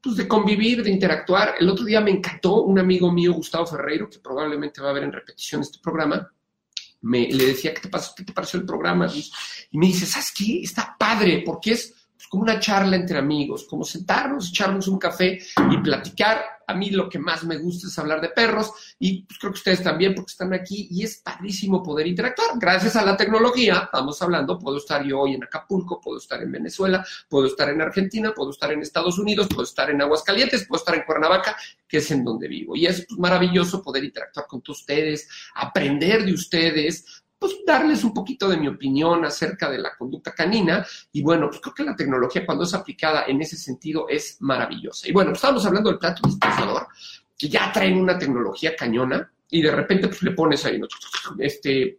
pues 0.00 0.16
de 0.16 0.28
convivir, 0.28 0.82
de 0.82 0.90
interactuar. 0.90 1.54
El 1.58 1.68
otro 1.68 1.84
día 1.84 2.00
me 2.00 2.10
encantó 2.10 2.62
un 2.62 2.78
amigo 2.78 3.12
mío, 3.12 3.32
Gustavo 3.32 3.66
Ferreiro, 3.66 4.08
que 4.08 4.20
probablemente 4.20 4.80
va 4.80 4.90
a 4.90 4.94
ver 4.94 5.04
en 5.04 5.12
repetición 5.12 5.62
este 5.62 5.78
programa. 5.80 6.32
Me, 7.00 7.28
le 7.28 7.46
decía, 7.46 7.74
¿qué 7.74 7.80
te, 7.80 7.88
pasó, 7.88 8.12
¿qué 8.16 8.24
te 8.24 8.32
pareció 8.32 8.58
el 8.58 8.66
programa? 8.66 9.08
Y 9.70 9.78
me 9.78 9.86
dice, 9.86 10.06
¿sabes 10.06 10.32
qué? 10.36 10.62
Está 10.62 10.96
padre, 10.98 11.42
porque 11.44 11.72
es 11.72 11.94
como 12.26 12.42
una 12.42 12.58
charla 12.58 12.96
entre 12.96 13.18
amigos, 13.18 13.64
como 13.68 13.84
sentarnos, 13.84 14.48
echarnos 14.48 14.88
un 14.88 14.98
café 14.98 15.38
y 15.70 15.78
platicar. 15.78 16.42
A 16.66 16.74
mí 16.74 16.90
lo 16.90 17.08
que 17.08 17.18
más 17.18 17.44
me 17.44 17.56
gusta 17.56 17.86
es 17.86 17.98
hablar 17.98 18.20
de 18.20 18.28
perros 18.28 18.70
y 18.98 19.22
pues, 19.22 19.38
creo 19.38 19.52
que 19.52 19.58
ustedes 19.58 19.82
también 19.82 20.14
porque 20.14 20.32
están 20.32 20.52
aquí 20.52 20.88
y 20.90 21.02
es 21.02 21.16
padrísimo 21.18 21.82
poder 21.82 22.06
interactuar. 22.06 22.50
Gracias 22.58 22.94
a 22.96 23.04
la 23.04 23.16
tecnología, 23.16 23.84
estamos 23.84 24.20
hablando, 24.20 24.58
puedo 24.58 24.76
estar 24.76 25.02
yo 25.02 25.20
hoy 25.20 25.34
en 25.34 25.44
Acapulco, 25.44 25.98
puedo 25.98 26.18
estar 26.18 26.42
en 26.42 26.52
Venezuela, 26.52 27.06
puedo 27.28 27.46
estar 27.46 27.70
en 27.70 27.80
Argentina, 27.80 28.34
puedo 28.34 28.50
estar 28.50 28.70
en 28.70 28.82
Estados 28.82 29.18
Unidos, 29.18 29.48
puedo 29.48 29.62
estar 29.62 29.88
en 29.88 30.02
Aguascalientes, 30.02 30.66
puedo 30.66 30.80
estar 30.80 30.94
en 30.94 31.04
Cuernavaca, 31.04 31.56
que 31.88 31.98
es 31.98 32.10
en 32.10 32.22
donde 32.22 32.48
vivo. 32.48 32.76
Y 32.76 32.84
es 32.84 33.06
pues, 33.08 33.18
maravilloso 33.18 33.82
poder 33.82 34.04
interactuar 34.04 34.46
con 34.46 34.62
ustedes, 34.68 35.28
aprender 35.54 36.26
de 36.26 36.34
ustedes, 36.34 37.22
pues 37.38 37.56
darles 37.66 38.04
un 38.04 38.12
poquito 38.12 38.48
de 38.48 38.56
mi 38.56 38.68
opinión 38.68 39.24
acerca 39.24 39.70
de 39.70 39.78
la 39.78 39.96
conducta 39.96 40.34
canina. 40.34 40.84
Y 41.12 41.22
bueno, 41.22 41.48
pues 41.48 41.60
creo 41.60 41.74
que 41.74 41.84
la 41.84 41.96
tecnología 41.96 42.44
cuando 42.44 42.64
es 42.64 42.74
aplicada 42.74 43.24
en 43.26 43.40
ese 43.40 43.56
sentido 43.56 44.08
es 44.08 44.36
maravillosa. 44.40 45.08
Y 45.08 45.12
bueno, 45.12 45.30
pues 45.30 45.38
estábamos 45.38 45.66
hablando 45.66 45.90
del 45.90 45.98
plato 45.98 46.22
dispensador, 46.26 46.88
que 47.36 47.48
ya 47.48 47.70
traen 47.72 47.98
una 47.98 48.18
tecnología 48.18 48.74
cañona 48.74 49.30
y 49.50 49.62
de 49.62 49.70
repente 49.70 50.08
pues 50.08 50.22
le 50.22 50.32
pones 50.32 50.64
ahí, 50.66 50.80
este, 51.38 51.98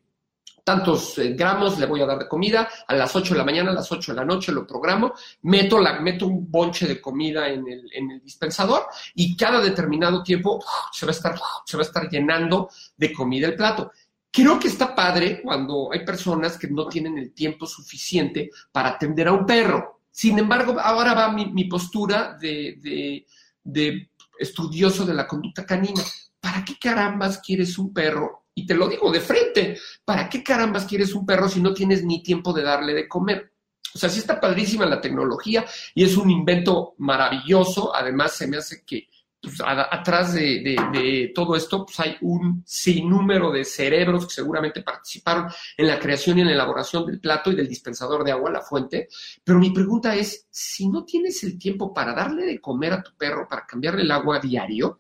tantos 0.64 1.18
eh, 1.18 1.34
gramos 1.34 1.80
le 1.80 1.88
voy 1.88 2.02
a 2.02 2.06
dar 2.06 2.20
de 2.20 2.28
comida, 2.28 2.70
a 2.88 2.94
las 2.94 3.16
8 3.16 3.34
de 3.34 3.38
la 3.40 3.44
mañana, 3.44 3.72
a 3.72 3.74
las 3.74 3.92
8 3.92 4.12
de 4.12 4.18
la 4.18 4.26
noche 4.26 4.52
lo 4.52 4.68
programo, 4.68 5.14
meto, 5.44 5.80
meto 6.02 6.28
un 6.28 6.52
bonche 6.52 6.86
de 6.86 7.02
comida 7.02 7.48
en 7.48 7.68
el, 7.68 7.90
en 7.92 8.12
el 8.12 8.22
dispensador 8.22 8.86
y 9.16 9.36
cada 9.36 9.62
determinado 9.62 10.22
tiempo 10.22 10.64
se 10.92 11.08
va, 11.08 11.12
a 11.12 11.16
estar, 11.16 11.40
se 11.66 11.76
va 11.76 11.82
a 11.82 11.86
estar 11.88 12.08
llenando 12.08 12.70
de 12.96 13.12
comida 13.12 13.48
el 13.48 13.56
plato. 13.56 13.92
Creo 14.32 14.60
que 14.60 14.68
está 14.68 14.96
padre 14.96 15.42
cuando 15.42 15.90
hay 15.92 16.06
personas 16.06 16.58
que 16.58 16.68
no 16.68 16.88
tienen 16.88 17.18
el 17.18 17.34
tiempo 17.34 17.66
suficiente 17.66 18.52
para 18.72 18.90
atender 18.90 19.28
a 19.28 19.34
un 19.34 19.46
perro. 19.46 20.02
Sin 20.12 20.38
embargo, 20.38 20.80
ahora 20.80 21.14
va 21.14 21.32
mi, 21.32 21.64
postura 21.66 22.38
de, 22.40 23.26
de, 23.64 24.10
estudioso 24.38 25.06
de 25.06 25.14
la 25.14 25.26
conducta 25.26 25.66
canina. 25.66 26.02
¿Para 26.40 26.64
qué 26.64 26.78
carambas 26.80 27.40
quieres 27.40 27.78
un 27.78 27.94
perro? 27.94 28.46
Y 28.54 28.66
te 28.66 28.76
lo 28.76 28.88
digo 28.88 29.12
de 29.12 29.22
frente, 29.22 29.78
¿para 30.06 30.30
qué 30.30 30.44
carambas 30.44 30.86
quieres 30.86 31.14
un 31.14 31.26
perro 31.26 31.50
si 31.50 31.62
no 31.62 31.74
tienes 31.74 32.04
ni 32.04 32.22
tiempo 32.22 32.54
de 32.54 32.64
darle 32.64 32.94
de 32.94 33.08
comer? 33.08 33.54
O 33.96 33.98
sea, 33.98 34.10
sí 34.10 34.20
está 34.20 34.40
padrísima 34.40 34.86
la 34.86 35.02
tecnología 35.02 35.66
y 35.96 36.04
es 36.04 36.16
un 36.18 36.30
invento 36.30 36.94
maravilloso. 36.98 37.96
Además, 37.96 38.34
se 38.34 38.48
me 38.48 38.58
hace 38.58 38.84
que 38.86 39.08
pues, 39.42 39.56
atrás 39.64 40.34
de, 40.34 41.32
todo 41.34 41.56
esto 41.56 41.86
pues, 41.86 42.00
hay 42.02 42.18
un 42.22 42.62
sinnúmero 42.66 43.52
de 43.52 43.64
cerebros 43.64 44.28
que 44.28 44.34
seguramente 44.34 44.84
participaron 44.84 45.48
en 45.78 45.88
la 45.88 46.00
creación 46.00 46.38
y 46.38 46.42
en 46.42 46.48
la 46.48 46.54
elaboración 46.54 47.06
del 47.06 47.22
plato 47.22 47.52
y 47.52 47.56
del 47.56 47.68
dispensador 47.68 48.24
de 48.24 48.34
agua, 48.34 48.52
la 48.52 48.62
fuente. 48.62 49.08
Pero 49.44 49.60
mi 49.60 49.72
pregunta 49.72 50.14
es, 50.16 50.48
si 50.50 50.90
no 50.90 51.06
tienes 51.06 51.42
el 51.44 51.58
tiempo 51.58 51.94
para 51.94 52.14
darle 52.14 52.46
de 52.46 52.60
comer 52.60 52.94
a 52.94 53.04
tu 53.04 53.16
perro, 53.16 53.48
para 53.48 53.66
cambiarle 53.66 54.02
el 54.02 54.12
agua 54.12 54.38
a 54.38 54.40
diario, 54.42 55.00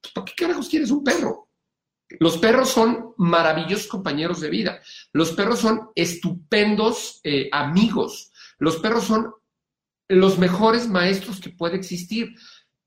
pues, 0.00 0.12
¿para 0.12 0.24
qué 0.24 0.32
carajos 0.36 0.68
quieres 0.68 0.90
un 0.92 1.02
perro? 1.02 1.48
Los 2.18 2.38
perros 2.38 2.68
son 2.68 3.14
maravillosos 3.18 3.88
compañeros 3.88 4.40
de 4.40 4.50
vida. 4.50 4.80
Los 5.12 5.32
perros 5.32 5.60
son 5.60 5.90
estupendos 5.94 7.20
eh, 7.24 7.48
amigos. 7.52 8.32
Los 8.58 8.76
perros 8.78 9.04
son 9.04 9.32
los 10.08 10.38
mejores 10.38 10.88
maestros 10.88 11.40
que 11.40 11.50
puede 11.50 11.76
existir. 11.76 12.34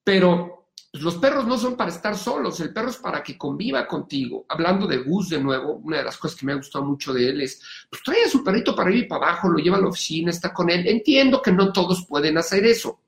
Pero 0.04 0.63
pues 0.63 0.63
los 1.02 1.16
perros 1.16 1.48
no 1.48 1.58
son 1.58 1.76
para 1.76 1.90
estar 1.90 2.16
solos, 2.16 2.60
el 2.60 2.72
perro 2.72 2.90
es 2.90 2.98
para 2.98 3.24
que 3.24 3.36
conviva 3.36 3.88
contigo. 3.88 4.46
Hablando 4.48 4.86
de 4.86 4.98
Gus 4.98 5.30
de 5.30 5.42
nuevo, 5.42 5.74
una 5.84 5.98
de 5.98 6.04
las 6.04 6.18
cosas 6.18 6.38
que 6.38 6.46
me 6.46 6.54
ha 6.54 6.58
gustado 6.58 6.86
mucho 6.86 7.12
de 7.12 7.30
él 7.30 7.42
es, 7.42 7.62
pues 7.90 8.04
trae 8.04 8.24
a 8.24 8.30
su 8.30 8.44
perrito 8.44 8.76
para 8.76 8.94
ir 8.94 9.08
para 9.08 9.26
abajo, 9.26 9.50
lo 9.50 9.58
lleva 9.58 9.78
a 9.78 9.82
la 9.82 9.88
oficina, 9.88 10.30
está 10.30 10.54
con 10.54 10.70
él. 10.70 10.88
Entiendo 10.88 11.42
que 11.42 11.52
no 11.52 11.74
todos 11.74 12.06
pueden 12.06 12.38
hacer 12.38 12.64
eso. 12.66 13.00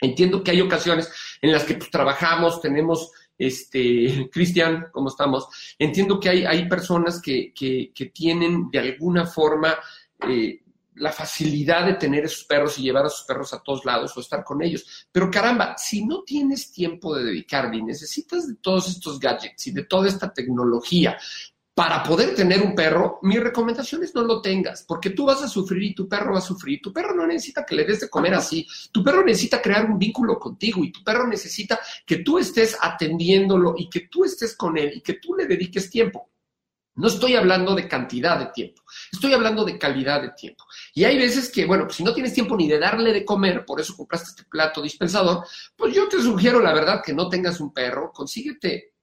Entiendo 0.00 0.42
que 0.42 0.50
hay 0.50 0.60
ocasiones 0.60 1.12
en 1.40 1.52
las 1.52 1.62
que 1.62 1.74
pues, 1.74 1.90
trabajamos, 1.90 2.60
tenemos, 2.60 3.12
este, 3.38 4.28
Cristian, 4.32 4.88
¿cómo 4.90 5.08
estamos? 5.08 5.46
Entiendo 5.78 6.18
que 6.18 6.30
hay, 6.30 6.44
hay 6.44 6.68
personas 6.68 7.22
que, 7.22 7.52
que, 7.54 7.92
que 7.94 8.06
tienen 8.06 8.68
de 8.68 8.80
alguna 8.80 9.26
forma 9.26 9.76
eh, 10.28 10.60
la 10.98 11.12
facilidad 11.12 11.86
de 11.86 11.94
tener 11.94 12.24
esos 12.24 12.44
perros 12.44 12.78
y 12.78 12.82
llevar 12.82 13.06
a 13.06 13.10
sus 13.10 13.24
perros 13.24 13.52
a 13.52 13.62
todos 13.62 13.84
lados 13.84 14.16
o 14.16 14.20
estar 14.20 14.44
con 14.44 14.62
ellos. 14.62 15.06
Pero 15.12 15.30
caramba, 15.30 15.76
si 15.76 16.04
no 16.04 16.22
tienes 16.22 16.72
tiempo 16.72 17.14
de 17.14 17.24
dedicarle 17.24 17.78
y 17.78 17.82
necesitas 17.82 18.46
de 18.46 18.56
todos 18.56 18.88
estos 18.88 19.18
gadgets 19.18 19.66
y 19.66 19.72
de 19.72 19.84
toda 19.84 20.08
esta 20.08 20.32
tecnología 20.32 21.16
para 21.78 22.02
poder 22.02 22.34
tener 22.34 22.60
un 22.60 22.74
perro, 22.74 23.20
mi 23.22 23.38
recomendación 23.38 24.02
es 24.02 24.12
no 24.12 24.22
lo 24.22 24.42
tengas, 24.42 24.82
porque 24.82 25.10
tú 25.10 25.26
vas 25.26 25.40
a 25.44 25.48
sufrir 25.48 25.84
y 25.84 25.94
tu 25.94 26.08
perro 26.08 26.32
va 26.32 26.38
a 26.38 26.42
sufrir. 26.42 26.80
Tu 26.82 26.92
perro 26.92 27.14
no 27.14 27.24
necesita 27.24 27.64
que 27.64 27.76
le 27.76 27.84
des 27.84 28.00
de 28.00 28.10
comer 28.10 28.34
así. 28.34 28.66
Tu 28.90 29.04
perro 29.04 29.24
necesita 29.24 29.62
crear 29.62 29.88
un 29.88 29.96
vínculo 29.96 30.40
contigo 30.40 30.82
y 30.82 30.90
tu 30.90 31.04
perro 31.04 31.28
necesita 31.28 31.78
que 32.04 32.16
tú 32.16 32.36
estés 32.36 32.76
atendiéndolo 32.80 33.76
y 33.78 33.88
que 33.88 34.08
tú 34.10 34.24
estés 34.24 34.56
con 34.56 34.76
él 34.76 34.94
y 34.96 35.00
que 35.02 35.20
tú 35.22 35.36
le 35.36 35.46
dediques 35.46 35.88
tiempo. 35.88 36.28
No 36.98 37.06
estoy 37.06 37.36
hablando 37.36 37.76
de 37.76 37.86
cantidad 37.86 38.38
de 38.38 38.46
tiempo, 38.46 38.82
estoy 39.12 39.32
hablando 39.32 39.64
de 39.64 39.78
calidad 39.78 40.20
de 40.20 40.32
tiempo. 40.32 40.64
Y 40.92 41.04
hay 41.04 41.16
veces 41.16 41.50
que, 41.50 41.64
bueno, 41.64 41.84
pues 41.84 41.96
si 41.96 42.02
no 42.02 42.12
tienes 42.12 42.34
tiempo 42.34 42.56
ni 42.56 42.66
de 42.68 42.80
darle 42.80 43.12
de 43.12 43.24
comer, 43.24 43.64
por 43.64 43.80
eso 43.80 43.96
compraste 43.96 44.30
este 44.30 44.44
plato 44.44 44.82
dispensador, 44.82 45.46
pues 45.76 45.94
yo 45.94 46.08
te 46.08 46.20
sugiero, 46.20 46.60
la 46.60 46.74
verdad, 46.74 47.00
que 47.04 47.14
no 47.14 47.28
tengas 47.28 47.60
un 47.60 47.72
perro, 47.72 48.10
consíguete, 48.12 48.94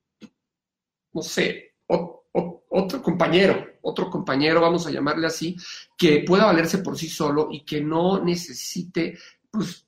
no 1.13 1.21
sé, 1.21 1.75
otro 1.87 3.01
compañero, 3.01 3.65
otro 3.83 4.09
compañero, 4.09 4.59
vamos 4.59 4.85
a 4.85 4.91
llamarle 4.91 5.27
así, 5.27 5.55
que 5.97 6.25
pueda 6.27 6.45
valerse 6.45 6.79
por 6.79 6.97
sí 6.97 7.07
solo 7.07 7.47
y 7.49 7.63
que 7.63 7.79
no 7.79 8.21
necesite, 8.21 9.17
pues, 9.49 9.84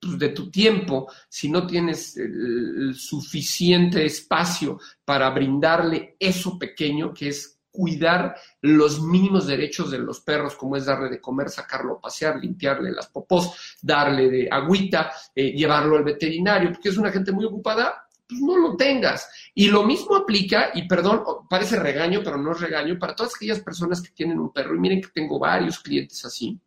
pues 0.00 0.18
de 0.18 0.28
tu 0.30 0.50
tiempo, 0.50 1.10
si 1.28 1.50
no 1.50 1.66
tienes 1.66 2.16
el 2.16 2.94
suficiente 2.94 4.04
espacio 4.04 4.78
para 5.04 5.30
brindarle 5.30 6.16
eso 6.18 6.58
pequeño 6.58 7.12
que 7.12 7.28
es 7.28 7.58
cuidar 7.70 8.34
los 8.62 9.00
mínimos 9.00 9.46
derechos 9.46 9.90
de 9.90 9.98
los 9.98 10.20
perros, 10.20 10.56
como 10.56 10.76
es 10.76 10.86
darle 10.86 11.08
de 11.08 11.20
comer, 11.20 11.48
sacarlo 11.48 11.94
a 11.94 12.00
pasear, 12.00 12.36
limpiarle 12.36 12.90
las 12.90 13.06
popós, 13.06 13.76
darle 13.80 14.28
de 14.28 14.48
agüita, 14.50 15.12
eh, 15.34 15.52
llevarlo 15.52 15.96
al 15.96 16.02
veterinario, 16.02 16.72
porque 16.72 16.88
es 16.88 16.96
una 16.96 17.12
gente 17.12 17.30
muy 17.30 17.44
ocupada, 17.44 18.08
pues 18.28 18.40
no 18.40 18.58
lo 18.58 18.76
tengas. 18.76 19.28
Y 19.54 19.68
lo 19.68 19.84
mismo 19.84 20.16
aplica, 20.16 20.70
y 20.74 20.88
perdón, 20.88 21.22
parece 21.48 21.78
regaño, 21.78 22.20
pero 22.24 22.36
no 22.36 22.50
es 22.52 22.60
regaño, 22.60 22.98
para 22.98 23.14
todas 23.14 23.36
aquellas 23.36 23.60
personas 23.60 24.02
que 24.02 24.10
tienen 24.10 24.40
un 24.40 24.52
perro, 24.52 24.74
y 24.74 24.80
miren 24.80 25.00
que 25.00 25.08
tengo 25.08 25.38
varios 25.38 25.78
clientes 25.78 26.24
así, 26.24 26.58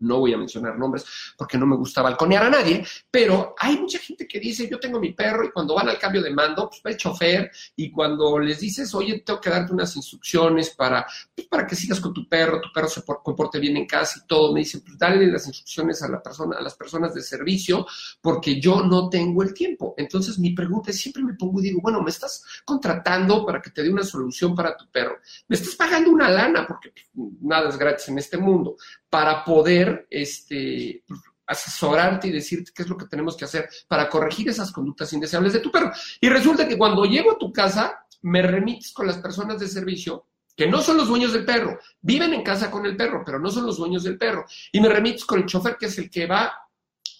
no 0.00 0.18
voy 0.20 0.32
a 0.32 0.38
mencionar 0.38 0.78
nombres 0.78 1.04
porque 1.36 1.58
no 1.58 1.66
me 1.66 1.76
gusta 1.76 2.02
balconear 2.02 2.44
a 2.44 2.50
nadie, 2.50 2.84
pero 3.10 3.54
hay 3.58 3.78
mucha 3.78 3.98
gente 3.98 4.26
que 4.26 4.40
dice, 4.40 4.68
yo 4.68 4.78
tengo 4.78 5.00
mi 5.00 5.12
perro 5.12 5.44
y 5.44 5.50
cuando 5.50 5.74
van 5.74 5.88
al 5.88 5.98
cambio 5.98 6.22
de 6.22 6.30
mando, 6.30 6.68
pues 6.68 6.82
va 6.84 6.90
el 6.90 6.96
chofer 6.96 7.50
y 7.76 7.90
cuando 7.90 8.38
les 8.38 8.60
dices, 8.60 8.94
oye, 8.94 9.20
tengo 9.20 9.40
que 9.40 9.50
darte 9.50 9.72
unas 9.72 9.94
instrucciones 9.96 10.70
para, 10.70 11.06
pues, 11.34 11.46
para 11.48 11.66
que 11.66 11.76
sigas 11.76 12.00
con 12.00 12.12
tu 12.12 12.28
perro, 12.28 12.60
tu 12.60 12.72
perro 12.72 12.88
se 12.88 13.02
comporte 13.04 13.58
bien 13.58 13.76
en 13.76 13.86
casa 13.86 14.20
y 14.22 14.26
todo, 14.26 14.52
me 14.52 14.60
dicen, 14.60 14.82
pues 14.84 14.98
dale 14.98 15.26
las 15.26 15.46
instrucciones 15.46 16.02
a, 16.02 16.08
la 16.08 16.22
persona, 16.22 16.56
a 16.58 16.62
las 16.62 16.74
personas 16.74 17.14
de 17.14 17.22
servicio 17.22 17.86
porque 18.20 18.60
yo 18.60 18.82
no 18.82 19.08
tengo 19.08 19.42
el 19.42 19.54
tiempo. 19.54 19.94
Entonces 19.96 20.38
mi 20.38 20.50
pregunta 20.50 20.90
es, 20.90 21.00
siempre 21.00 21.22
me 21.22 21.34
pongo 21.34 21.60
y 21.60 21.64
digo, 21.64 21.80
bueno, 21.80 22.02
me 22.02 22.10
estás 22.10 22.44
contratando 22.64 23.44
para 23.44 23.60
que 23.60 23.70
te 23.70 23.82
dé 23.82 23.90
una 23.90 24.04
solución 24.04 24.54
para 24.54 24.76
tu 24.76 24.88
perro, 24.90 25.18
me 25.48 25.56
estás 25.56 25.74
pagando 25.74 26.10
una 26.10 26.28
lana 26.28 26.66
porque 26.66 26.90
pues, 26.90 27.28
nada 27.40 27.68
es 27.68 27.78
gratis 27.78 28.08
en 28.08 28.18
este 28.18 28.38
mundo 28.38 28.76
para 29.08 29.44
poder 29.44 29.85
este, 30.10 31.04
asesorarte 31.46 32.28
y 32.28 32.32
decirte 32.32 32.72
qué 32.74 32.82
es 32.82 32.88
lo 32.88 32.96
que 32.96 33.06
tenemos 33.06 33.36
que 33.36 33.44
hacer 33.44 33.68
para 33.86 34.08
corregir 34.08 34.48
esas 34.48 34.72
conductas 34.72 35.12
indeseables 35.12 35.52
de 35.52 35.60
tu 35.60 35.70
perro. 35.70 35.92
Y 36.20 36.28
resulta 36.28 36.66
que 36.66 36.76
cuando 36.76 37.04
llego 37.04 37.32
a 37.32 37.38
tu 37.38 37.52
casa, 37.52 38.06
me 38.22 38.42
remites 38.42 38.92
con 38.92 39.06
las 39.06 39.18
personas 39.18 39.60
de 39.60 39.68
servicio 39.68 40.26
que 40.56 40.66
no 40.66 40.80
son 40.80 40.96
los 40.96 41.08
dueños 41.08 41.32
del 41.34 41.44
perro, 41.44 41.78
viven 42.00 42.32
en 42.32 42.42
casa 42.42 42.70
con 42.70 42.86
el 42.86 42.96
perro, 42.96 43.22
pero 43.24 43.38
no 43.38 43.50
son 43.50 43.66
los 43.66 43.76
dueños 43.76 44.02
del 44.04 44.16
perro. 44.16 44.46
Y 44.72 44.80
me 44.80 44.88
remites 44.88 45.24
con 45.24 45.40
el 45.40 45.46
chofer 45.46 45.76
que 45.76 45.86
es 45.86 45.98
el 45.98 46.10
que 46.10 46.26
va 46.26 46.50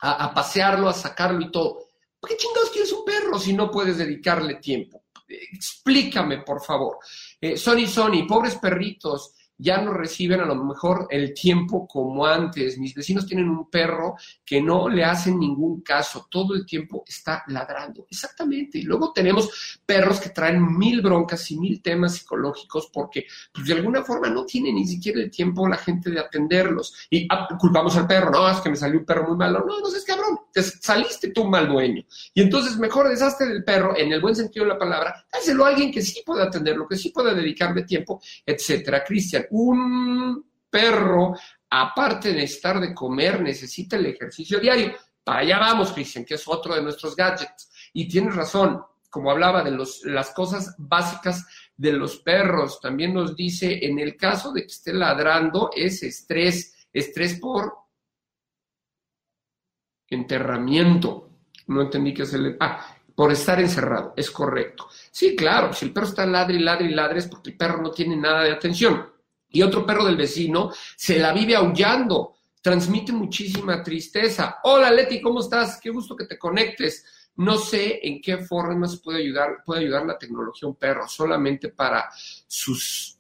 a, 0.01 0.35
pasearlo, 0.35 0.89
a 0.89 0.95
sacarlo 0.95 1.43
y 1.43 1.51
todo. 1.51 1.87
¿Por 2.19 2.31
qué 2.31 2.37
chingados 2.37 2.71
quieres 2.71 2.93
un 2.93 3.05
perro 3.05 3.39
si 3.39 3.53
no 3.53 3.71
puedes 3.71 3.99
dedicarle 3.99 4.55
tiempo? 4.55 5.05
Explícame, 5.29 6.39
por 6.39 6.65
favor. 6.65 6.99
Eh, 7.39 7.59
Sony, 7.59 7.87
Sony, 7.87 8.27
pobres 8.27 8.57
perritos, 8.57 9.35
ya 9.59 9.81
no 9.81 9.93
reciben 9.93 10.41
a 10.41 10.47
lo 10.47 10.55
mejor 10.65 11.07
el 11.11 11.33
tiempo 11.35 11.87
como 11.87 12.27
antes. 12.27 12.79
Mis 12.79 12.95
vecinos 12.95 13.27
tienen 13.27 13.49
un 13.49 13.71
perro 13.71 14.17
que 14.45 14.61
no 14.61 14.89
le 14.89 15.05
hacen 15.05 15.39
ningún 15.39 15.83
caso, 15.83 16.27
todo 16.31 16.55
el 16.55 16.67
tiempo 16.67 17.05
está 17.07 17.45
ladrando. 17.49 18.07
Exactamente. 18.11 18.79
Y 18.79 18.83
luego 18.83 19.13
tenemos 19.13 19.79
perros 19.85 20.21
que 20.21 20.31
traen 20.31 20.77
mil 20.77 21.01
broncas 21.01 21.51
y 21.51 21.59
mil 21.59 21.83
temas 21.83 22.15
psicológicos 22.15 22.91
porque 22.93 23.27
pues, 23.53 23.67
de 23.67 23.75
alguna 23.75 24.03
forma 24.03 24.29
no 24.29 24.45
tiene 24.45 24.73
ni 24.73 24.87
siquiera 24.87 25.21
el 25.21 25.31
tiempo 25.31 25.69
la 25.69 25.77
gente 25.77 26.11
de 26.11 26.21
atenderlos. 26.21 26.95
Y 27.11 27.27
ah, 27.31 27.49
culpamos 27.59 27.97
al 27.97 28.07
perro, 28.07 28.31
no, 28.31 28.49
es 28.49 28.59
que 28.59 28.71
me 28.71 28.77
salió 28.77 29.01
un 29.01 29.07
perro 29.07 29.29
muy 29.29 29.37
malo. 29.37 29.65
No, 29.67 29.81
no 29.81 29.87
seas 29.87 30.05
cabrón, 30.05 30.39
te 30.53 30.63
saliste 30.63 31.31
tú 31.31 31.45
mal 31.45 31.69
dueño. 31.69 32.05
Y 32.35 32.43
entonces 32.43 32.77
mejor 32.79 33.09
deshazte 33.09 33.47
del 33.47 33.65
perro 33.65 33.97
en 33.97 34.13
el 34.13 34.21
buen 34.21 34.35
sentido 34.35 34.65
de 34.65 34.73
la 34.73 34.79
palabra, 34.79 35.27
dáselo 35.33 35.65
a 35.65 35.69
alguien 35.69 35.91
que 35.91 36.03
sí 36.03 36.23
pueda 36.25 36.45
atenderlo, 36.45 36.87
que 36.87 36.97
sí 36.97 37.11
pueda 37.11 37.35
dedicarle 37.35 37.83
tiempo, 37.83 38.21
etcétera. 38.45 39.05
Cristian, 39.05 39.46
un 39.51 40.45
perro, 40.77 41.35
aparte 41.71 42.33
de 42.33 42.45
estar 42.45 42.81
de 42.81 42.95
comer, 42.95 43.41
necesita 43.41 43.97
el 43.97 44.07
ejercicio 44.07 44.61
diario. 44.61 44.95
Para 45.25 45.41
allá 45.41 45.59
vamos, 45.59 45.93
Cristian, 45.93 46.25
que 46.25 46.35
es 46.35 46.47
otro 46.47 46.75
de 46.75 46.83
nuestros 46.83 47.17
gadgets. 47.17 47.71
Y 47.95 48.07
tienes 48.09 48.35
razón, 48.35 48.83
como 49.11 49.31
hablaba 49.31 49.65
de 49.65 49.77
las 50.05 50.31
cosas 50.33 50.75
básicas 50.79 51.47
de 51.77 51.93
los 51.93 52.19
perros, 52.19 52.81
también 52.81 53.15
nos 53.15 53.35
dice, 53.35 53.87
en 53.87 53.99
el 53.99 54.17
caso 54.17 54.53
de 54.53 54.63
que 54.63 54.73
esté 54.73 54.93
ladrando, 54.93 55.71
es 55.75 56.03
estrés, 56.03 56.87
estrés 56.93 57.41
por 57.41 57.73
enterramiento. 60.09 61.31
No 61.69 61.83
entendí 61.83 62.15
qué 62.15 62.23
es 62.23 62.35
el... 62.35 62.57
Ah, 62.61 62.97
por 63.15 63.33
estar 63.33 63.59
encerrado, 63.59 64.13
es 64.15 64.31
correcto. 64.31 64.89
Sí, 65.11 65.35
claro, 65.35 65.73
si 65.73 65.87
el 65.87 65.93
perro 65.95 66.07
está 66.07 66.27
ladre 66.27 66.57
y 66.57 66.59
ladre 66.59 66.85
y 66.85 66.95
ladre 66.95 67.21
es 67.21 67.27
porque 67.27 67.51
el 67.51 67.57
perro 67.57 67.81
no 67.81 67.91
tiene 67.91 68.15
nada 68.15 68.43
de 68.43 68.53
atención 68.53 69.16
y 69.51 69.63
otro 69.63 69.87
perro 69.87 70.05
del 70.05 70.17
vecino 70.17 70.71
se 70.97 71.19
la 71.19 71.33
vive 71.33 71.55
aullando, 71.57 72.37
transmite 72.61 73.13
muchísima 73.13 73.83
tristeza. 73.83 74.59
Hola 74.65 74.91
Leti, 74.91 75.21
¿cómo 75.21 75.41
estás? 75.41 75.81
Qué 75.81 75.91
gusto 75.91 76.17
que 76.17 76.27
te 76.27 76.39
conectes. 76.39 77.31
No 77.37 77.59
sé 77.59 78.01
en 78.03 78.21
qué 78.21 78.39
formas 78.39 79.01
puede 79.01 79.19
ayudar, 79.19 79.63
puede 79.65 79.83
ayudar 79.83 80.07
la 80.07 80.19
tecnología 80.19 80.67
a 80.67 80.71
un 80.71 80.77
perro, 80.77 81.07
solamente 81.07 81.69
para 81.69 82.11
sus 82.47 83.16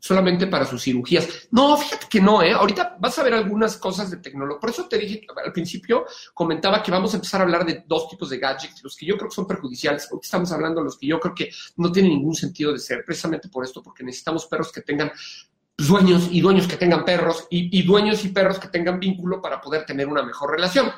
solamente 0.00 0.46
para 0.46 0.64
sus 0.64 0.82
cirugías. 0.82 1.48
No, 1.50 1.76
fíjate 1.76 2.06
que 2.08 2.20
no, 2.20 2.42
¿eh? 2.42 2.52
Ahorita 2.52 2.96
vas 2.98 3.18
a 3.18 3.22
ver 3.22 3.34
algunas 3.34 3.76
cosas 3.76 4.10
de 4.10 4.18
tecnología. 4.18 4.60
Por 4.60 4.70
eso 4.70 4.88
te 4.88 4.98
dije 4.98 5.26
al 5.44 5.52
principio, 5.52 6.06
comentaba 6.34 6.82
que 6.82 6.90
vamos 6.90 7.12
a 7.12 7.16
empezar 7.16 7.40
a 7.40 7.44
hablar 7.44 7.66
de 7.66 7.84
dos 7.86 8.08
tipos 8.08 8.30
de 8.30 8.38
gadgets, 8.38 8.82
los 8.82 8.96
que 8.96 9.06
yo 9.06 9.16
creo 9.16 9.28
que 9.28 9.34
son 9.34 9.46
perjudiciales. 9.46 10.08
Hoy 10.10 10.20
estamos 10.22 10.50
hablando 10.52 10.80
de 10.80 10.86
los 10.86 10.98
que 10.98 11.06
yo 11.06 11.20
creo 11.20 11.34
que 11.34 11.50
no 11.76 11.90
tienen 11.90 12.12
ningún 12.12 12.34
sentido 12.34 12.72
de 12.72 12.78
ser, 12.78 13.04
precisamente 13.04 13.48
por 13.48 13.64
esto, 13.64 13.82
porque 13.82 14.04
necesitamos 14.04 14.46
perros 14.46 14.72
que 14.72 14.82
tengan 14.82 15.12
dueños 15.76 16.28
y 16.30 16.40
dueños 16.40 16.66
que 16.66 16.76
tengan 16.76 17.04
perros 17.04 17.46
y, 17.50 17.78
y 17.78 17.82
dueños 17.82 18.24
y 18.24 18.28
perros 18.28 18.58
que 18.58 18.68
tengan 18.68 19.00
vínculo 19.00 19.40
para 19.40 19.60
poder 19.60 19.84
tener 19.84 20.08
una 20.08 20.22
mejor 20.22 20.50
relación. 20.50 20.92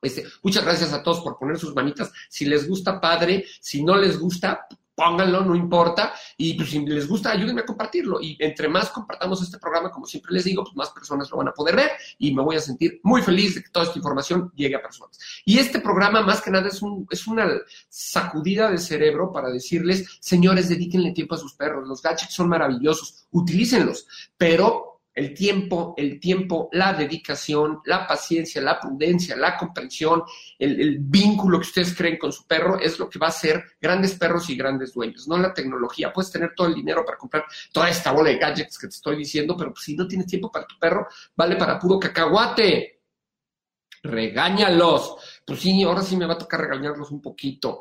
Este, 0.00 0.24
muchas 0.42 0.64
gracias 0.64 0.92
a 0.92 1.02
todos 1.02 1.20
por 1.20 1.38
poner 1.38 1.58
sus 1.58 1.74
manitas. 1.74 2.12
Si 2.28 2.44
les 2.44 2.68
gusta, 2.68 3.00
padre. 3.00 3.44
Si 3.60 3.82
no 3.82 3.96
les 3.96 4.18
gusta, 4.18 4.66
pónganlo, 4.98 5.44
no 5.44 5.54
importa, 5.54 6.12
y 6.36 6.54
pues, 6.54 6.70
si 6.70 6.84
les 6.84 7.06
gusta, 7.06 7.30
ayúdenme 7.30 7.60
a 7.60 7.66
compartirlo. 7.66 8.20
Y 8.20 8.36
entre 8.40 8.66
más 8.66 8.90
compartamos 8.90 9.40
este 9.40 9.56
programa, 9.56 9.92
como 9.92 10.06
siempre 10.06 10.32
les 10.32 10.42
digo, 10.42 10.64
pues 10.64 10.74
más 10.74 10.90
personas 10.90 11.30
lo 11.30 11.36
van 11.36 11.46
a 11.46 11.52
poder 11.52 11.76
ver 11.76 11.90
y 12.18 12.34
me 12.34 12.42
voy 12.42 12.56
a 12.56 12.60
sentir 12.60 12.98
muy 13.04 13.22
feliz 13.22 13.54
de 13.54 13.62
que 13.62 13.70
toda 13.70 13.86
esta 13.86 13.96
información 13.96 14.50
llegue 14.56 14.74
a 14.74 14.82
personas. 14.82 15.16
Y 15.44 15.60
este 15.60 15.78
programa, 15.78 16.22
más 16.22 16.40
que 16.40 16.50
nada, 16.50 16.66
es, 16.66 16.82
un, 16.82 17.06
es 17.10 17.28
una 17.28 17.48
sacudida 17.88 18.72
de 18.72 18.78
cerebro 18.78 19.30
para 19.30 19.50
decirles, 19.50 20.18
señores, 20.18 20.68
dedíquenle 20.68 21.12
tiempo 21.12 21.36
a 21.36 21.38
sus 21.38 21.54
perros, 21.54 21.86
los 21.86 22.02
gadgets 22.02 22.34
son 22.34 22.48
maravillosos, 22.48 23.28
utilícenlos, 23.30 24.08
pero 24.36 24.87
el 25.18 25.34
tiempo, 25.34 25.94
el 25.96 26.20
tiempo, 26.20 26.68
la 26.70 26.92
dedicación, 26.92 27.80
la 27.86 28.06
paciencia, 28.06 28.62
la 28.62 28.78
prudencia, 28.78 29.34
la 29.34 29.56
comprensión, 29.56 30.22
el, 30.56 30.98
vínculo 31.00 31.58
que 31.58 31.66
ustedes 31.66 31.92
creen 31.96 32.16
con 32.16 32.30
su 32.30 32.46
perro 32.46 32.78
es 32.78 33.00
lo 33.00 33.10
que 33.10 33.18
va 33.18 33.26
a 33.26 33.30
hacer 33.30 33.64
grandes 33.80 34.14
perros 34.14 34.48
y 34.48 34.56
grandes 34.56 34.94
dueños, 34.94 35.26
no 35.26 35.36
la 35.36 35.52
tecnología. 35.52 36.12
Puedes 36.12 36.30
tener 36.30 36.54
todo 36.54 36.68
el 36.68 36.74
dinero 36.74 37.04
para 37.04 37.18
comprar 37.18 37.46
toda 37.72 37.88
esta 37.88 38.12
bola 38.12 38.30
de 38.30 38.38
gadgets 38.38 38.78
que 38.78 38.86
te 38.86 38.94
estoy 38.94 39.16
diciendo, 39.16 39.56
pero 39.56 39.74
si 39.74 39.96
no 39.96 40.06
tienes 40.06 40.28
tiempo 40.28 40.52
para 40.52 40.66
tu 40.66 40.78
perro, 40.78 41.08
vale 41.34 41.56
para 41.56 41.80
puro 41.80 41.98
cacahuate. 41.98 43.00
Regáñalos. 44.04 45.16
Pues 45.44 45.58
sí, 45.58 45.82
ahora 45.82 46.02
sí 46.02 46.16
me 46.16 46.26
va 46.26 46.34
a 46.34 46.38
tocar 46.38 46.60
regañarlos 46.60 47.10
un 47.10 47.20
poquito. 47.20 47.80